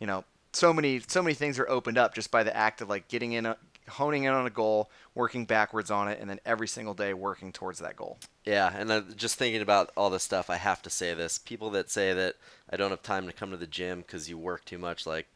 you 0.00 0.08
know, 0.08 0.24
so 0.52 0.72
many 0.72 1.00
so 1.06 1.22
many 1.22 1.34
things 1.34 1.58
are 1.60 1.68
opened 1.68 1.98
up 1.98 2.14
just 2.14 2.32
by 2.32 2.42
the 2.42 2.54
act 2.54 2.80
of 2.80 2.88
like 2.88 3.06
getting 3.06 3.32
in 3.32 3.46
a 3.46 3.56
honing 3.88 4.24
in 4.24 4.32
on 4.32 4.46
a 4.46 4.50
goal, 4.50 4.90
working 5.14 5.44
backwards 5.44 5.90
on 5.90 6.08
it 6.08 6.18
and 6.20 6.28
then 6.28 6.40
every 6.44 6.66
single 6.66 6.94
day 6.94 7.14
working 7.14 7.52
towards 7.52 7.78
that 7.78 7.96
goal. 7.96 8.18
Yeah, 8.44 8.74
and 8.74 8.90
uh, 8.90 9.02
just 9.14 9.36
thinking 9.36 9.62
about 9.62 9.90
all 9.96 10.10
this 10.10 10.22
stuff, 10.22 10.50
I 10.50 10.56
have 10.56 10.82
to 10.82 10.90
say 10.90 11.14
this. 11.14 11.38
People 11.38 11.70
that 11.70 11.90
say 11.90 12.12
that 12.12 12.34
I 12.68 12.76
don't 12.76 12.90
have 12.90 13.02
time 13.02 13.26
to 13.26 13.32
come 13.32 13.50
to 13.50 13.56
the 13.56 13.66
gym 13.66 14.00
because 14.00 14.28
you 14.28 14.36
work 14.38 14.64
too 14.64 14.78
much, 14.78 15.06
like, 15.06 15.26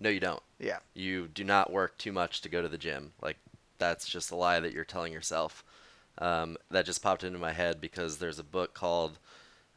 no, 0.00 0.10
you 0.10 0.20
don't. 0.20 0.42
Yeah. 0.58 0.78
You 0.94 1.28
do 1.28 1.44
not 1.44 1.72
work 1.72 1.98
too 1.98 2.12
much 2.12 2.40
to 2.42 2.48
go 2.48 2.62
to 2.62 2.68
the 2.68 2.78
gym. 2.78 3.12
Like, 3.22 3.36
that's 3.78 4.08
just 4.08 4.30
a 4.30 4.36
lie 4.36 4.60
that 4.60 4.72
you're 4.72 4.84
telling 4.84 5.12
yourself. 5.12 5.64
Um, 6.18 6.56
that 6.70 6.84
just 6.84 7.02
popped 7.02 7.24
into 7.24 7.38
my 7.38 7.52
head 7.52 7.80
because 7.80 8.18
there's 8.18 8.38
a 8.38 8.44
book 8.44 8.74
called, 8.74 9.18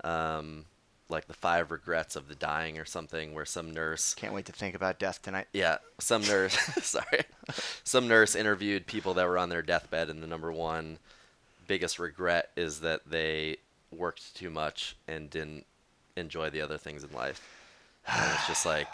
um, 0.03 0.65
like, 1.07 1.28
The 1.28 1.34
Five 1.34 1.69
Regrets 1.72 2.15
of 2.15 2.28
the 2.28 2.36
Dying 2.36 2.80
or 2.80 2.86
something, 2.86 3.34
where 3.34 3.45
some 3.45 3.72
nurse 3.72 4.13
Can't 4.15 4.34
wait 4.34 4.45
to 4.45 4.51
think 4.51 4.76
about 4.76 4.97
death 4.97 5.22
tonight. 5.22 5.47
yeah, 5.53 5.78
some 5.99 6.24
nurse. 6.24 6.55
sorry, 6.82 7.22
some 7.84 8.07
nurse 8.07 8.34
interviewed 8.36 8.88
people 8.88 9.13
that 9.15 9.28
were 9.28 9.38
on 9.38 9.49
their 9.49 9.61
deathbed, 9.61 10.09
and 10.09 10.24
the 10.24 10.28
number 10.28 10.51
one 10.51 10.97
biggest 11.67 11.99
regret 11.99 12.49
is 12.55 12.80
that 12.82 13.01
they 13.09 13.57
worked 13.91 14.36
too 14.36 14.49
much 14.49 14.95
and 15.07 15.30
didn't 15.30 15.65
enjoy 16.17 16.49
the 16.49 16.61
other 16.61 16.78
things 16.78 17.03
in 17.03 17.11
life. 17.11 17.47
And 18.07 18.32
it's 18.34 18.47
just 18.47 18.65
like, 18.65 18.88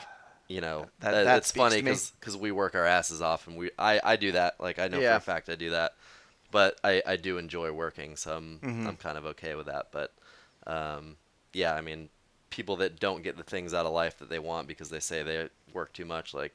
you 0.48 0.62
know, 0.62 0.88
That- 1.00 1.12
that, 1.12 1.24
that 1.26 1.38
it's 1.40 1.52
funny 1.52 1.82
because 1.82 2.38
we 2.38 2.52
work 2.52 2.76
our 2.76 2.86
asses 2.86 3.22
off, 3.22 3.48
and 3.48 3.58
we 3.58 3.72
I, 3.78 4.00
I 4.04 4.16
do 4.16 4.32
that. 4.34 4.60
Like 4.60 4.80
I 4.80 4.88
know 4.88 5.00
Yeah. 5.00 5.14
for 5.14 5.18
a 5.18 5.22
fact 5.34 5.50
I 5.50 5.56
do 5.56 5.72
that, 5.72 5.94
but 6.52 6.80
I, 6.84 7.02
I 7.06 7.16
do 7.18 7.38
enjoy 7.38 7.72
working, 7.72 8.16
so 8.16 8.36
I'm 8.38 8.60
Mhm. 8.60 8.88
I'm 8.88 8.96
kind 8.98 9.18
of 9.18 9.26
okay 9.28 9.56
with 9.56 9.66
that. 9.68 9.88
But 9.92 10.14
um, 10.66 11.18
yeah, 11.54 11.74
I 11.74 11.82
mean, 11.82 12.10
people 12.50 12.78
that 12.78 13.00
don't 13.00 13.24
get 13.24 13.38
the 13.38 13.44
things 13.44 13.74
out 13.74 13.86
of 13.86 13.92
life 13.94 14.18
that 14.20 14.30
they 14.30 14.40
want 14.40 14.68
because 14.68 14.90
they 14.90 15.00
say 15.00 15.24
they 15.24 15.50
work 15.74 15.92
too 15.94 16.06
much, 16.06 16.34
like, 16.34 16.54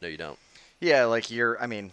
no, 0.00 0.08
you 0.08 0.16
don't. 0.16 0.38
Yeah, 0.80 1.04
like 1.04 1.30
you're 1.30 1.60
I 1.62 1.66
mean, 1.66 1.92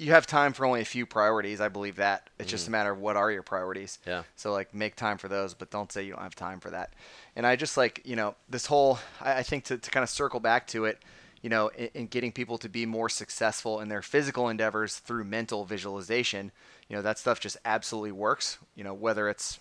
you 0.00 0.12
have 0.12 0.26
time 0.26 0.54
for 0.54 0.64
only 0.64 0.80
a 0.80 0.84
few 0.86 1.04
priorities. 1.04 1.60
I 1.60 1.68
believe 1.68 1.96
that. 1.96 2.30
It's 2.38 2.50
just 2.50 2.66
a 2.66 2.70
mm. 2.70 2.72
matter 2.72 2.90
of 2.90 2.98
what 3.00 3.16
are 3.16 3.30
your 3.30 3.42
priorities. 3.42 3.98
Yeah. 4.06 4.22
So 4.34 4.50
like 4.50 4.74
make 4.74 4.96
time 4.96 5.18
for 5.18 5.28
those, 5.28 5.52
but 5.52 5.70
don't 5.70 5.92
say 5.92 6.04
you 6.04 6.12
don't 6.12 6.22
have 6.22 6.34
time 6.34 6.58
for 6.58 6.70
that. 6.70 6.94
And 7.36 7.46
I 7.46 7.54
just 7.54 7.76
like 7.76 8.00
you 8.06 8.16
know 8.16 8.34
this 8.48 8.64
whole 8.64 8.98
I, 9.20 9.38
I 9.38 9.42
think 9.42 9.64
to, 9.64 9.76
to 9.76 9.90
kind 9.90 10.02
of 10.02 10.08
circle 10.08 10.40
back 10.40 10.66
to 10.68 10.86
it, 10.86 10.98
you 11.42 11.50
know, 11.50 11.68
in, 11.68 11.90
in 11.92 12.06
getting 12.06 12.32
people 12.32 12.56
to 12.58 12.68
be 12.68 12.86
more 12.86 13.10
successful 13.10 13.80
in 13.80 13.90
their 13.90 14.00
physical 14.00 14.48
endeavors 14.48 14.96
through 14.96 15.24
mental 15.24 15.66
visualization. 15.66 16.50
You 16.88 16.96
know 16.96 17.02
that 17.02 17.18
stuff 17.18 17.38
just 17.38 17.58
absolutely 17.66 18.12
works. 18.12 18.56
You 18.74 18.84
know 18.84 18.94
whether 18.94 19.28
it's 19.28 19.60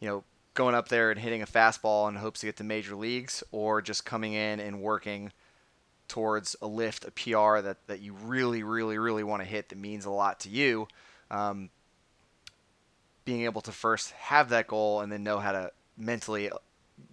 you 0.00 0.08
know 0.08 0.24
going 0.54 0.74
up 0.74 0.88
there 0.88 1.10
and 1.10 1.20
hitting 1.20 1.42
a 1.42 1.46
fastball 1.46 2.08
in 2.08 2.14
hopes 2.16 2.40
to 2.40 2.46
get 2.46 2.56
to 2.56 2.64
major 2.64 2.96
leagues, 2.96 3.44
or 3.52 3.82
just 3.82 4.06
coming 4.06 4.32
in 4.32 4.60
and 4.60 4.80
working 4.80 5.30
towards 6.12 6.54
a 6.60 6.66
lift, 6.66 7.06
a 7.06 7.10
PR 7.10 7.62
that, 7.62 7.78
that 7.86 8.00
you 8.00 8.12
really, 8.12 8.62
really, 8.62 8.98
really 8.98 9.24
want 9.24 9.40
to 9.40 9.48
hit 9.48 9.70
that 9.70 9.78
means 9.78 10.04
a 10.04 10.10
lot 10.10 10.38
to 10.40 10.50
you, 10.50 10.86
um, 11.30 11.70
being 13.24 13.44
able 13.44 13.62
to 13.62 13.72
first 13.72 14.10
have 14.10 14.50
that 14.50 14.66
goal 14.66 15.00
and 15.00 15.10
then 15.10 15.22
know 15.22 15.38
how 15.38 15.52
to 15.52 15.72
mentally 15.96 16.50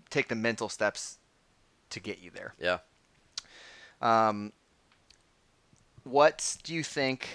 take 0.10 0.28
the 0.28 0.36
mental 0.36 0.68
steps 0.68 1.18
to 1.92 2.02
get 2.02 2.20
you 2.20 2.30
there. 2.30 2.54
Yeah. 2.60 2.80
Um, 4.02 4.52
what 6.04 6.58
do 6.64 6.74
you 6.74 6.84
think 6.84 7.26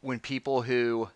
when 0.00 0.18
people 0.18 0.62
who, 0.62 1.10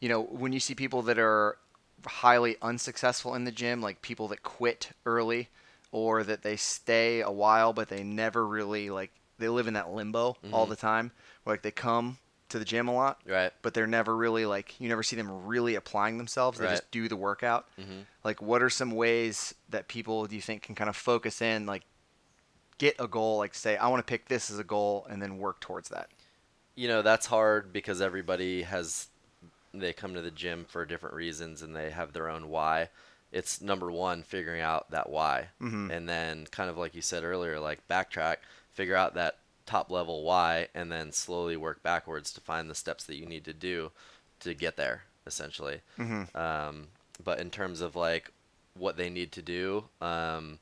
you 0.00 0.10
know, 0.10 0.20
when 0.20 0.52
you 0.52 0.60
see 0.60 0.74
people 0.74 1.00
that 1.00 1.18
are 1.18 1.56
highly 2.04 2.58
unsuccessful 2.60 3.34
in 3.34 3.44
the 3.44 3.52
gym, 3.52 3.80
like 3.80 4.02
people 4.02 4.28
that 4.28 4.42
quit 4.42 4.90
early 5.06 5.48
or 5.92 6.22
that 6.24 6.42
they 6.42 6.56
stay 6.56 7.20
a 7.20 7.30
while 7.30 7.72
but 7.72 7.88
they 7.88 8.02
never 8.02 8.46
really 8.46 8.90
like 8.90 9.10
they 9.38 9.48
live 9.48 9.66
in 9.66 9.74
that 9.74 9.90
limbo 9.90 10.36
all 10.52 10.66
Mhm. 10.66 10.68
the 10.68 10.76
time, 10.76 11.12
where 11.44 11.54
like 11.54 11.62
they 11.62 11.70
come 11.70 12.18
to 12.50 12.58
the 12.58 12.64
gym 12.64 12.88
a 12.88 12.94
lot, 12.94 13.20
Right. 13.26 13.52
but 13.62 13.72
they're 13.74 13.86
never 13.86 14.16
really 14.16 14.44
like 14.44 14.78
you 14.80 14.88
never 14.88 15.02
see 15.02 15.16
them 15.16 15.46
really 15.46 15.74
applying 15.76 16.18
themselves. 16.18 16.58
They 16.58 16.66
Right. 16.66 16.72
just 16.72 16.90
do 16.90 17.08
the 17.08 17.16
workout. 17.16 17.66
hmm 17.76 18.00
Like, 18.22 18.42
what 18.42 18.62
are 18.62 18.68
some 18.68 18.90
ways 18.90 19.54
that 19.70 19.88
people 19.88 20.26
do 20.26 20.36
you 20.36 20.42
think 20.42 20.62
can 20.62 20.74
kind 20.74 20.90
of 20.90 20.96
focus 20.96 21.40
in, 21.40 21.64
like, 21.64 21.84
get 22.76 22.94
a 22.98 23.08
goal, 23.08 23.38
like 23.38 23.54
say, 23.54 23.78
I 23.78 23.88
want 23.88 24.06
to 24.06 24.10
pick 24.10 24.28
this 24.28 24.50
as 24.50 24.58
a 24.58 24.64
goal, 24.64 25.06
and 25.08 25.22
then 25.22 25.38
work 25.38 25.60
towards 25.60 25.88
that? 25.88 26.10
You 26.74 26.88
know, 26.88 27.00
that's 27.02 27.26
hard 27.26 27.72
because 27.72 28.00
everybody 28.02 28.62
has 28.62 29.08
they 29.72 29.92
come 29.92 30.14
to 30.14 30.20
the 30.20 30.30
gym 30.30 30.66
for 30.68 30.84
different 30.84 31.14
reasons 31.14 31.62
and 31.62 31.74
they 31.74 31.90
have 31.90 32.12
their 32.12 32.28
own 32.28 32.48
why. 32.48 32.90
It's 33.32 33.60
number 33.60 33.90
one 33.92 34.22
figuring 34.22 34.60
out 34.60 34.90
that 34.90 35.08
why, 35.10 35.48
Mhm. 35.60 35.90
and 35.90 36.08
then 36.08 36.46
kind 36.46 36.68
of 36.70 36.76
like 36.76 36.94
you 36.94 37.02
said 37.02 37.22
earlier, 37.24 37.60
like 37.60 37.86
backtrack, 37.88 38.38
figure 38.72 38.96
out 38.96 39.14
that 39.14 39.38
top 39.66 39.90
level 39.90 40.22
why, 40.24 40.68
and 40.74 40.90
then 40.90 41.12
slowly 41.12 41.56
work 41.56 41.82
backwards 41.82 42.32
to 42.32 42.40
find 42.40 42.68
the 42.68 42.74
steps 42.74 43.04
that 43.04 43.16
you 43.16 43.26
need 43.26 43.44
to 43.44 43.52
do 43.52 43.92
to 44.40 44.54
get 44.54 44.76
there. 44.76 45.04
Essentially, 45.26 45.82
Mm-hmm. 45.98 46.36
Um, 46.36 46.88
but 47.22 47.38
in 47.38 47.50
terms 47.50 47.80
of 47.82 47.94
like 47.94 48.32
what 48.74 48.96
they 48.96 49.10
need 49.10 49.30
to 49.32 49.42
do, 49.42 49.84
um, 50.00 50.58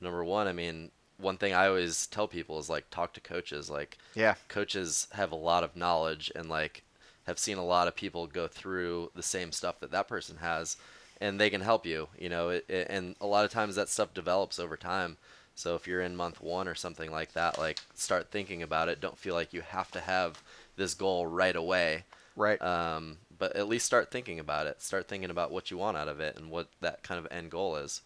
number 0.00 0.24
one, 0.24 0.46
I 0.46 0.52
mean, 0.52 0.90
one 1.18 1.36
thing 1.36 1.52
I 1.52 1.66
always 1.66 2.06
tell 2.06 2.26
people 2.28 2.58
is 2.58 2.70
like 2.70 2.88
talk 2.90 3.12
to 3.14 3.20
coaches. 3.20 3.68
Like 3.68 3.98
Yeah. 4.14 4.34
coaches 4.48 5.08
have 5.12 5.32
a 5.32 5.36
lot 5.36 5.64
of 5.64 5.76
knowledge 5.76 6.30
and 6.34 6.48
like 6.48 6.84
have 7.26 7.38
seen 7.38 7.58
a 7.58 7.64
lot 7.64 7.86
of 7.88 7.94
people 7.96 8.26
go 8.26 8.48
through 8.48 9.10
the 9.14 9.22
same 9.22 9.52
stuff 9.52 9.78
that 9.80 9.90
that 9.90 10.08
person 10.08 10.38
has, 10.38 10.76
and 11.22 11.40
they 11.40 11.48
can 11.50 11.60
help 11.62 11.86
you. 11.86 12.08
You 12.18 12.28
know, 12.28 12.48
it, 12.50 12.64
it, 12.68 12.86
and 12.90 13.16
a 13.20 13.26
lot 13.26 13.44
of 13.46 13.50
times 13.50 13.76
that 13.76 13.88
stuff 13.88 14.12
develops 14.12 14.58
over 14.58 14.76
time. 14.76 15.16
So 15.54 15.74
if 15.74 15.86
you're 15.86 16.02
in 16.02 16.16
month 16.16 16.40
one 16.42 16.66
or 16.68 16.74
something 16.74 17.10
like 17.10 17.32
that, 17.34 17.58
like 17.58 17.78
start 17.94 18.30
thinking 18.30 18.62
about 18.62 18.88
it. 18.88 19.00
Don't 19.00 19.18
feel 19.18 19.34
like 19.34 19.52
you 19.52 19.60
have 19.60 19.90
to 19.92 20.00
have 20.00 20.42
this 20.76 20.94
goal 20.94 21.26
right 21.26 21.54
away 21.56 22.04
Right. 22.36 22.60
um, 22.62 23.18
but 23.38 23.54
at 23.56 23.68
least 23.68 23.84
start 23.84 24.10
thinking 24.10 24.38
about 24.40 24.66
it. 24.66 24.80
Start 24.80 25.06
thinking 25.08 25.30
about 25.30 25.50
what 25.52 25.70
you 25.70 25.76
want 25.76 25.96
out 25.98 26.08
of 26.08 26.20
it 26.20 26.36
and 26.36 26.50
what 26.50 26.68
that 26.80 27.02
kind 27.02 27.18
of 27.18 27.30
end 27.30 27.50
goal 27.50 27.76
is. 27.76 28.00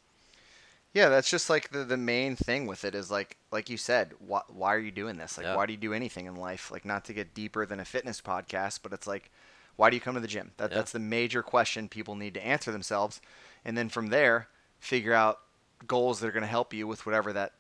yeah, 0.92 1.08
that's 1.08 1.30
just 1.30 1.48
like 1.50 1.70
the, 1.70 1.84
the 1.84 1.96
main 1.96 2.34
thing 2.36 2.66
with 2.66 2.84
it 2.84 2.94
is 2.94 3.10
like 3.10 3.36
like 3.52 3.70
you 3.70 3.76
said, 3.76 4.12
why, 4.18 4.42
why 4.48 4.74
are 4.74 4.78
you 4.80 4.90
doing 4.90 5.16
this? 5.16 5.38
Like, 5.38 5.46
Yeah. 5.46 5.54
why 5.56 5.66
do 5.66 5.72
you 5.72 5.78
do 5.78 5.92
anything 5.92 6.26
in 6.26 6.34
life? 6.36 6.70
Like, 6.70 6.84
not 6.84 7.04
to 7.04 7.12
get 7.12 7.34
deeper 7.34 7.64
than 7.66 7.80
a 7.80 7.84
fitness 7.84 8.20
podcast, 8.20 8.80
but 8.82 8.92
it's 8.92 9.06
like, 9.06 9.30
why 9.76 9.90
do 9.90 9.96
you 9.96 10.00
come 10.00 10.14
to 10.14 10.20
the 10.20 10.26
gym? 10.26 10.52
That 10.56 10.70
Yeah. 10.70 10.76
that's 10.78 10.92
the 10.92 10.98
major 10.98 11.42
question 11.42 11.88
people 11.88 12.14
need 12.16 12.34
to 12.34 12.44
answer 12.44 12.72
themselves, 12.72 13.20
and 13.64 13.76
then 13.76 13.88
from 13.88 14.08
there, 14.08 14.48
figure 14.80 15.12
out 15.12 15.40
goals 15.86 16.20
that 16.20 16.28
are 16.28 16.32
going 16.32 16.42
to 16.42 16.48
help 16.48 16.72
you 16.72 16.86
with 16.86 17.06
whatever 17.06 17.32
that 17.32 17.52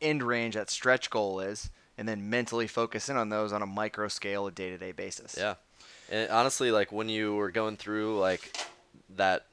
end 0.00 0.22
range, 0.22 0.54
that 0.54 0.70
stretch 0.70 1.10
goal 1.10 1.40
is, 1.40 1.70
and 1.98 2.08
then 2.08 2.30
mentally 2.30 2.66
focus 2.66 3.08
in 3.08 3.16
on 3.16 3.28
those 3.28 3.52
on 3.52 3.62
a 3.62 3.66
micro 3.66 4.08
scale, 4.08 4.46
a 4.46 4.50
day 4.50 4.70
to 4.70 4.78
day 4.78 4.92
basis. 4.92 5.36
Yeah. 5.36 5.54
And 6.10 6.30
honestly, 6.30 6.70
like 6.70 6.90
when 6.90 7.08
you 7.08 7.34
were 7.34 7.50
going 7.50 7.76
through 7.76 8.18
like 8.18 8.56
that 9.16 9.46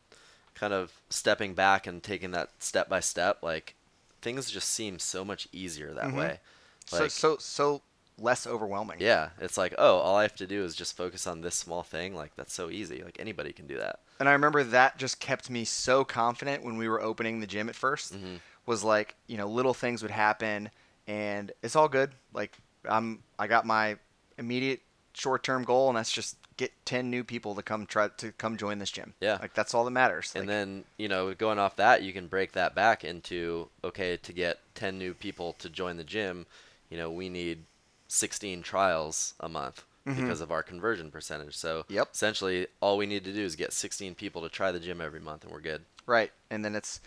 kind 0.56 0.74
of 0.74 0.92
stepping 1.10 1.54
back 1.54 1.86
and 1.86 2.02
taking 2.02 2.32
that 2.32 2.50
step 2.60 2.90
by 2.90 3.00
step, 3.00 3.44
like 3.44 3.76
things 4.22 4.50
just 4.50 4.70
seem 4.70 5.00
so 5.00 5.24
much 5.24 5.48
easier 5.52 5.94
that 5.94 6.06
Mhm. 6.06 6.18
way. 6.18 6.40
So 6.86 7.08
so 7.10 7.38
so 7.38 7.82
less 8.20 8.48
overwhelming. 8.48 8.98
Yeah, 9.00 9.30
it's 9.40 9.58
like, 9.58 9.74
oh, 9.78 9.98
all 9.98 10.16
I 10.16 10.24
have 10.24 10.36
to 10.38 10.48
do 10.48 10.64
is 10.64 10.76
just 10.76 10.98
focus 10.98 11.28
on 11.28 11.42
this 11.42 11.56
small 11.56 11.84
thing. 11.84 12.16
Like 12.16 12.36
that's 12.36 12.54
so 12.54 12.70
easy. 12.70 13.04
Like 13.04 13.18
anybody 13.20 13.54
can 13.54 13.68
do 13.68 13.78
that. 13.78 14.00
And 14.20 14.28
I 14.28 14.32
remember 14.34 14.64
that 14.64 14.98
just 14.98 15.20
kept 15.20 15.50
me 15.50 15.66
so 15.66 16.04
confident 16.04 16.64
when 16.64 16.78
we 16.78 16.88
were 16.88 17.02
opening 17.02 17.40
the 17.40 17.48
gym 17.48 17.70
at 17.70 17.76
1st 17.76 18.14
Mm-hmm. 18.14 18.36
Was 18.66 18.84
like, 18.84 19.16
you 19.28 19.38
know, 19.38 19.48
little 19.48 19.74
things 19.74 20.02
would 20.02 20.12
happen 20.12 20.70
and 21.08 21.54
it's 21.64 21.78
all 21.78 21.88
good. 21.88 22.12
Like 22.34 22.58
I'm 22.84 23.24
I 23.40 23.48
got 23.48 23.66
my 23.66 23.96
immediate 24.38 24.82
short-term 25.14 25.64
goal 25.64 25.88
and 25.88 25.98
that's 25.98 26.12
just 26.12 26.36
get 26.58 26.74
10 26.86 27.10
new 27.10 27.24
people 27.24 27.56
to 27.56 27.62
come 27.62 27.86
try 27.86 28.10
to 28.10 28.32
come 28.34 28.58
join 28.58 28.80
this 28.80 28.92
gym. 28.92 29.14
Yeah. 29.22 29.38
Like 29.42 29.54
that's 29.54 29.74
all 29.74 29.86
that 29.86 29.92
matters. 29.92 30.34
And 30.36 30.44
Like, 30.44 30.50
then, 30.50 30.84
you 30.98 31.08
know, 31.08 31.34
going 31.34 31.60
off 31.60 31.78
that, 31.78 32.04
you 32.04 32.12
can 32.12 32.28
break 32.28 32.52
that 32.54 32.76
back 32.76 33.06
into 33.06 33.70
okay, 33.86 34.18
to 34.18 34.34
get 34.34 34.60
10 34.76 34.98
new 34.98 35.14
people 35.14 35.54
to 35.60 35.70
join 35.70 35.96
the 35.96 36.04
gym, 36.04 36.46
you 36.90 36.98
know, 36.98 37.10
we 37.10 37.30
need 37.30 37.64
16 38.08 38.62
trials 38.64 39.34
a 39.40 39.50
month 39.50 39.84
because 40.06 40.40
of 40.40 40.52
our 40.52 40.64
conversion 40.64 41.12
percentage. 41.12 41.56
So, 41.58 41.80
Mm-hmm. 41.84 41.94
Yep. 41.94 42.10
essentially, 42.14 42.68
all 42.80 42.98
we 42.98 43.06
need 43.06 43.26
to 43.26 43.34
do 43.34 43.42
is 43.42 43.56
get 43.58 43.74
16 43.74 44.16
people 44.16 44.42
to 44.42 44.48
try 44.50 44.72
the 44.72 44.80
gym 44.80 45.02
every 45.02 45.20
month 45.20 45.44
and 45.44 45.52
we're 45.52 45.60
good. 45.60 45.84
Right. 46.06 46.32
And 46.50 46.64
then 46.64 46.76
it's 46.76 47.02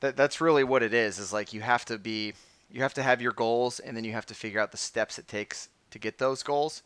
that 0.00 0.16
that's 0.16 0.40
really 0.40 0.64
what 0.64 0.82
it 0.82 0.92
is 0.92 1.18
is 1.20 1.32
like 1.32 1.52
you 1.52 1.60
have 1.60 1.84
to 1.84 1.96
be 1.98 2.32
you 2.70 2.82
have 2.82 2.94
to 2.94 3.02
have 3.02 3.20
your 3.22 3.32
goals 3.32 3.78
and 3.80 3.96
then 3.96 4.02
you 4.04 4.12
have 4.12 4.26
to 4.26 4.34
figure 4.34 4.58
out 4.60 4.72
the 4.72 4.76
steps 4.76 5.18
it 5.18 5.28
takes 5.28 5.68
to 5.92 5.98
get 6.00 6.18
those 6.18 6.42
goals. 6.42 6.82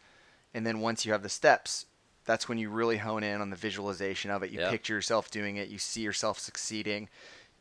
And 0.53 0.67
then 0.67 0.81
once 0.81 1.07
you 1.07 1.13
have 1.13 1.23
the 1.23 1.29
steps, 1.31 1.87
that's 2.27 2.49
when 2.49 2.59
you 2.59 2.69
really 2.71 2.99
hone 2.99 3.23
in 3.23 3.41
on 3.41 3.49
the 3.51 3.57
visualization 3.57 4.31
of 4.31 4.43
it. 4.43 4.51
You 4.51 4.61
Yeah. 4.61 4.71
picture 4.71 4.93
yourself 4.95 5.31
doing 5.31 5.57
it, 5.57 5.69
you 5.69 5.79
see 5.79 6.03
yourself 6.03 6.39
succeeding. 6.39 7.09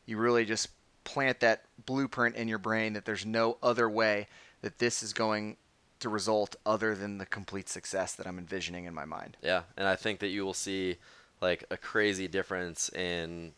You 0.06 0.18
really 0.18 0.44
just 0.44 0.68
plant 1.04 1.40
that 1.40 1.64
blueprint 1.86 2.36
in 2.36 2.48
your 2.48 2.58
brain 2.58 2.92
that 2.94 3.04
there's 3.06 3.24
no 3.26 3.56
other 3.62 3.88
way 3.88 4.26
that 4.60 4.78
this 4.78 5.02
is 5.02 5.12
going 5.14 5.56
to 6.04 6.08
result 6.10 6.54
other 6.66 6.94
than 6.94 7.16
the 7.16 7.24
complete 7.26 7.68
success 7.68 8.14
that 8.14 8.26
I'm 8.26 8.38
envisioning 8.38 8.84
in 8.84 8.92
my 8.94 9.06
mind. 9.06 9.38
Yeah, 9.42 9.62
and 9.76 9.88
I 9.88 9.96
think 9.96 10.20
that 10.20 10.28
you 10.28 10.44
will 10.44 10.52
see 10.54 10.96
like 11.40 11.64
a 11.70 11.78
crazy 11.78 12.28
difference 12.28 12.90
in 12.90 13.52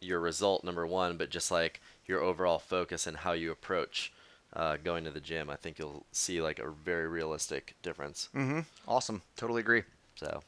your 0.00 0.20
result 0.20 0.62
number 0.62 0.86
one, 0.86 1.16
but 1.16 1.30
just 1.30 1.50
like 1.50 1.80
your 2.06 2.20
overall 2.20 2.60
focus 2.60 3.08
and 3.08 3.16
how 3.16 3.32
you 3.32 3.50
approach 3.50 4.12
uh, 4.54 4.76
going 4.82 5.02
to 5.04 5.10
the 5.10 5.20
gym. 5.20 5.50
I 5.50 5.56
think 5.56 5.78
you'll 5.80 6.06
see 6.12 6.40
like 6.40 6.60
a 6.60 6.70
very 6.70 7.08
realistic 7.08 7.74
difference. 7.82 8.28
Mm-hmm. 8.36 8.60
Awesome. 8.86 9.22
Totally 9.36 9.60
agree. 9.60 9.82
So, 10.14 10.42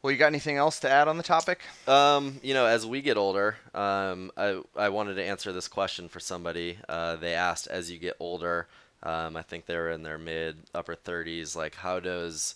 Well, 0.00 0.12
you 0.12 0.16
got 0.16 0.28
anything 0.28 0.56
else 0.56 0.78
to 0.80 0.90
add 0.90 1.08
on 1.08 1.16
the 1.16 1.22
topic? 1.24 1.60
um, 1.88 2.38
you 2.42 2.54
know, 2.54 2.66
as 2.66 2.86
we 2.86 3.02
get 3.02 3.16
older, 3.16 3.56
um, 3.74 4.30
I 4.36 4.62
I 4.76 4.88
wanted 4.90 5.14
to 5.14 5.24
answer 5.24 5.52
this 5.52 5.66
question 5.66 6.08
for 6.08 6.20
somebody. 6.20 6.78
Uh, 6.88 7.16
they 7.16 7.34
asked, 7.34 7.66
as 7.66 7.90
you 7.90 7.98
get 7.98 8.14
older, 8.20 8.68
um, 9.06 9.36
I 9.36 9.42
think 9.42 9.66
they're 9.66 9.90
in 9.90 10.02
their 10.02 10.18
mid 10.18 10.56
upper 10.74 10.94
30s. 10.96 11.54
Like, 11.56 11.76
how 11.76 12.00
does 12.00 12.54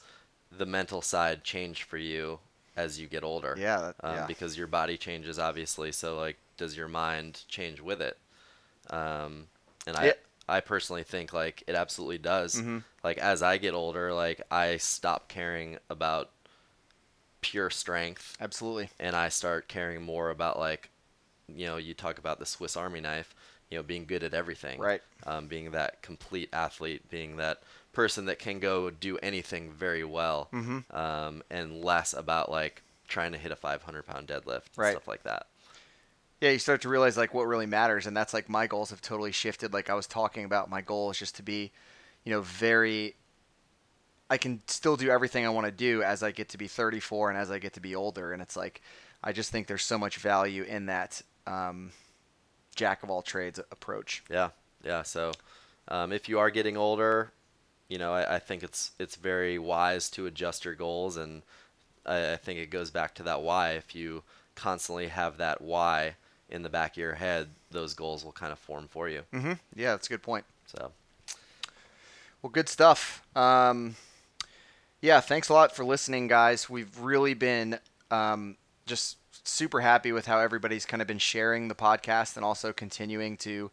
the 0.51 0.67
mental 0.67 1.01
side 1.03 1.45
change 1.45 1.85
for 1.85 1.97
you 1.99 2.39
as 2.77 2.99
you 3.01 3.07
get 3.07 3.23
older? 3.25 3.55
Yeah, 3.59 3.79
that- 3.81 3.97
um, 4.03 4.15
yeah. 4.17 4.27
because 4.27 4.59
your 4.59 4.67
body 4.67 4.97
changes 4.97 5.39
obviously. 5.39 5.93
So 5.93 6.17
like, 6.19 6.37
does 6.57 6.77
your 6.77 6.89
mind 6.89 7.43
change 7.49 7.81
with 7.81 8.01
it? 8.03 8.19
Um, 8.91 9.47
and 9.87 9.97
I. 9.97 10.15
I 10.49 10.59
personally 10.61 11.05
think 11.05 11.33
like 11.33 11.63
it 11.69 11.77
absolutely 11.77 12.19
does. 12.19 12.57
Mhm. 12.57 12.83
Like 13.05 13.19
as 13.19 13.41
I 13.41 13.57
get 13.57 13.73
older, 13.73 14.13
like 14.13 14.43
I 14.51 14.79
stop 14.79 15.29
caring 15.29 15.79
about 15.89 16.31
pure 17.41 17.71
strength 17.71 18.37
Absolutely. 18.41 18.91
and 18.99 19.15
I 19.17 19.29
start 19.29 19.69
caring 19.69 20.03
more 20.03 20.29
about 20.31 20.59
like, 20.59 20.91
you 21.49 21.67
know, 21.67 21.77
you 21.77 21.95
talk 21.95 22.19
about 22.19 22.41
the 22.41 22.47
Swiss 22.47 22.77
Army 22.77 23.01
knife, 23.01 23.33
you 23.71 23.79
know, 23.79 23.83
being 23.83 24.05
good 24.05 24.23
at 24.23 24.35
everything, 24.35 24.81
Right. 24.81 25.01
Um, 25.27 25.47
being 25.47 25.71
that 25.73 26.03
complete 26.03 26.49
athlete, 26.53 27.09
being 27.09 27.37
that 27.37 27.63
person 27.93 28.27
that 28.27 28.39
can 28.39 28.59
go 28.59 28.91
do 28.91 29.17
anything 29.19 29.71
very 29.73 30.05
well, 30.05 30.49
Mhm. 30.53 30.93
um, 30.95 31.43
and 31.51 31.85
less 31.85 32.13
about 32.13 32.51
like 32.51 32.83
trying 33.07 33.33
to 33.33 33.39
hit 33.39 33.53
a 33.53 33.57
500 33.57 34.05
pound 34.07 34.27
deadlift 34.29 34.67
Right. 34.77 34.91
stuff 34.91 35.07
like 35.07 35.23
that. 35.23 35.47
Yeah, 36.41 36.51
you 36.51 36.59
start 36.59 36.81
to 36.83 36.89
realize 36.89 37.17
like 37.17 37.33
what 37.35 37.47
really 37.47 37.67
matters, 37.67 38.07
and 38.07 38.17
that's 38.17 38.33
like 38.35 38.49
my 38.49 38.67
goals 38.67 38.91
have 38.91 39.01
totally 39.03 39.33
shifted. 39.33 39.73
Like 39.73 39.91
I 39.91 39.95
was 39.95 40.07
talking 40.07 40.45
about, 40.45 40.69
my 40.71 40.81
goal 40.81 41.11
is 41.11 41.19
just 41.19 41.37
to 41.37 41.43
be, 41.43 41.71
you 42.25 42.33
know, 42.33 42.41
very. 42.41 43.15
I 44.31 44.39
can 44.39 44.63
still 44.69 44.97
do 44.97 45.11
everything 45.11 45.45
I 45.45 45.49
want 45.51 45.67
to 45.67 45.73
do 45.73 46.03
as 46.05 46.23
I 46.23 46.31
get 46.31 46.51
to 46.51 46.59
be 46.59 46.69
34 46.69 47.31
and 47.31 47.39
as 47.39 47.51
I 47.51 47.59
get 47.59 47.73
to 47.75 47.81
be 47.81 47.95
older, 47.97 48.33
and 48.33 48.41
it's 48.41 48.57
like, 48.57 48.81
I 49.25 49.33
just 49.33 49.51
think 49.51 49.67
there's 49.67 49.85
so 49.85 49.99
much 49.99 50.19
value 50.19 50.63
in 50.63 50.87
that 50.87 51.21
um, 51.49 51.91
jack 52.81 53.03
of 53.03 53.11
all 53.11 53.21
trades 53.21 53.59
approach. 53.71 54.25
Yeah, 54.31 54.49
yeah. 54.83 55.03
So, 55.03 55.33
um, 55.89 56.13
if 56.13 56.31
you 56.31 56.39
are 56.39 56.51
getting 56.51 56.79
older, 56.79 57.31
you 57.91 57.99
know, 57.99 58.15
I, 58.15 58.37
I 58.37 58.39
think 58.39 58.63
it's 58.63 58.93
it's 58.99 59.17
very 59.17 59.59
wise 59.59 60.09
to 60.11 60.25
adjust 60.25 60.65
your 60.65 60.75
goals, 60.75 61.19
and 61.19 61.43
I, 62.07 62.33
I 62.33 62.37
think 62.37 62.59
it 62.59 62.71
goes 62.71 62.91
back 62.91 63.15
to 63.17 63.23
that 63.25 63.43
why. 63.43 63.73
If 63.73 63.95
you 63.95 64.23
constantly 64.55 65.09
have 65.09 65.37
that 65.37 65.61
why 65.61 66.15
in 66.49 66.63
the 66.63 66.71
back 66.71 66.93
of 66.93 66.97
your 66.97 67.15
head, 67.15 67.49
those 67.71 67.93
goals 67.93 68.25
will 68.25 68.33
kind 68.33 68.51
of 68.51 68.59
form 68.59 68.89
for 68.89 69.11
you. 69.11 69.23
Mm-hmm. 69.33 69.53
Yeah, 69.77 69.93
that's 69.93 70.07
a 70.07 70.11
good 70.11 70.23
point. 70.23 70.47
So, 70.67 70.91
Well, 72.41 72.51
good 72.51 72.69
stuff. 72.69 73.23
Um, 73.37 73.95
yeah, 75.03 75.21
thanks 75.21 75.51
a 75.51 75.53
lot 75.53 75.77
for 75.77 75.85
listening, 75.85 76.29
guys. 76.29 76.71
We've 76.71 76.99
really 76.99 77.35
been 77.35 77.79
um, 78.11 78.57
just 78.87 79.17
super 79.45 79.81
happy 79.81 80.13
with 80.13 80.27
how 80.27 80.39
everybody's 80.39 80.87
kind 80.87 81.01
of 81.01 81.09
been 81.09 81.19
sharing 81.19 81.69
the 81.69 81.75
podcast 81.75 82.37
and 82.37 82.45
also 82.45 82.73
continuing 82.73 83.37
to 83.39 83.71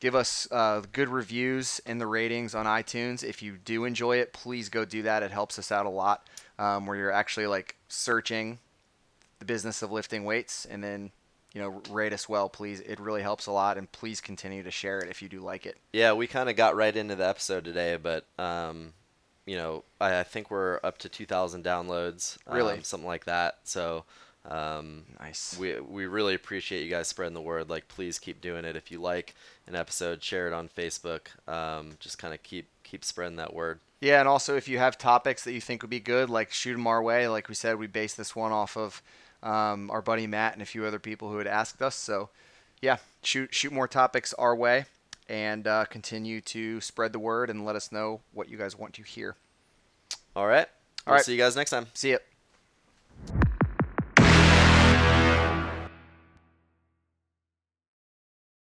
give 0.00 0.14
us 0.14 0.48
uh, 0.50 0.82
good 0.92 1.08
reviews 1.08 1.80
and 1.84 2.00
the 2.00 2.06
ratings 2.06 2.54
on 2.54 2.66
iTunes. 2.66 3.22
If 3.22 3.42
you 3.42 3.56
do 3.62 3.84
enjoy 3.84 4.16
it, 4.18 4.32
please 4.32 4.68
go 4.68 4.84
do 4.84 5.02
that. 5.02 5.22
It 5.22 5.30
helps 5.30 5.58
us 5.58 5.70
out 5.70 5.86
a 5.86 5.90
lot. 5.90 6.26
Um, 6.58 6.86
where 6.86 6.96
you're 6.96 7.10
actually 7.10 7.46
like 7.46 7.76
searching 7.88 8.58
the 9.38 9.44
business 9.46 9.80
of 9.82 9.90
lifting 9.90 10.24
weights 10.24 10.66
and 10.66 10.84
then 10.84 11.10
you 11.54 11.60
know 11.62 11.82
rate 11.90 12.12
us 12.12 12.28
well, 12.28 12.48
please. 12.50 12.80
It 12.80 13.00
really 13.00 13.22
helps 13.22 13.46
a 13.46 13.50
lot, 13.52 13.76
and 13.78 13.90
please 13.90 14.20
continue 14.20 14.62
to 14.62 14.70
share 14.70 14.98
it 15.00 15.08
if 15.10 15.20
you 15.22 15.28
do 15.28 15.40
like 15.40 15.64
it. 15.66 15.78
yeah, 15.92 16.12
we 16.12 16.26
kind 16.26 16.48
of 16.50 16.56
got 16.56 16.76
right 16.76 16.94
into 16.94 17.16
the 17.16 17.26
episode 17.26 17.64
today, 17.64 17.96
but 17.96 18.24
um, 18.38 18.92
you 19.46 19.56
know, 19.56 19.84
I, 20.00 20.20
I 20.20 20.22
think 20.22 20.50
we're 20.50 20.78
up 20.84 20.98
to 20.98 21.08
2,000 21.08 21.64
downloads, 21.64 22.36
Really? 22.46 22.74
um, 22.74 22.82
something 22.84 23.06
like 23.08 23.24
that. 23.24 23.58
So. 23.64 24.04
Um, 24.48 25.04
Nice. 25.20 25.56
we 25.58 25.78
we 25.80 26.06
really 26.06 26.34
appreciate 26.34 26.82
you 26.82 26.90
guys 26.90 27.08
spreading 27.08 27.34
the 27.34 27.40
word. 27.42 27.68
Like, 27.68 27.88
please 27.88 28.18
keep 28.18 28.40
doing 28.40 28.64
it. 28.64 28.74
If 28.76 28.90
you 28.90 29.00
like 29.00 29.34
an 29.66 29.74
episode, 29.76 30.22
share 30.22 30.46
it 30.46 30.52
on 30.52 30.68
Facebook. 30.68 31.26
Um, 31.46 31.92
just 32.00 32.18
kind 32.18 32.32
of 32.32 32.42
keep 32.42 32.66
keep 32.82 33.04
spreading 33.04 33.36
that 33.36 33.52
word. 33.54 33.80
Yeah, 34.00 34.18
and 34.20 34.26
also 34.28 34.56
if 34.56 34.66
you 34.66 34.78
have 34.78 34.96
topics 34.96 35.44
that 35.44 35.52
you 35.52 35.60
think 35.60 35.82
would 35.82 35.90
be 35.90 36.00
good, 36.00 36.30
like 36.30 36.52
shoot 36.52 36.72
them 36.72 36.86
our 36.86 37.02
way. 37.02 37.28
Like 37.28 37.48
we 37.50 37.54
said, 37.54 37.78
we 37.78 37.86
based 37.86 38.16
this 38.16 38.34
one 38.34 38.50
off 38.50 38.76
of 38.78 39.02
um, 39.42 39.90
our 39.90 40.00
buddy 40.00 40.26
Matt 40.26 40.54
and 40.54 40.62
a 40.62 40.66
few 40.66 40.86
other 40.86 40.98
people 40.98 41.30
who 41.30 41.36
had 41.38 41.46
asked 41.46 41.82
us. 41.82 41.94
So, 41.96 42.30
yeah, 42.80 42.96
shoot 43.22 43.52
shoot 43.54 43.72
more 43.72 43.86
topics 43.88 44.32
our 44.34 44.56
way, 44.56 44.86
and 45.28 45.66
uh, 45.66 45.84
continue 45.84 46.40
to 46.40 46.80
spread 46.80 47.12
the 47.12 47.18
word 47.18 47.50
and 47.50 47.66
let 47.66 47.76
us 47.76 47.92
know 47.92 48.20
what 48.32 48.48
you 48.48 48.56
guys 48.56 48.74
want 48.74 48.94
to 48.94 49.02
hear. 49.02 49.36
All 50.34 50.46
right. 50.46 50.66
All 51.06 51.12
We'll 51.12 51.16
right. 51.16 51.24
see 51.24 51.32
you 51.32 51.38
guys 51.38 51.56
next 51.56 51.70
time. 51.70 51.88
See 51.92 52.12
ya. 52.12 52.18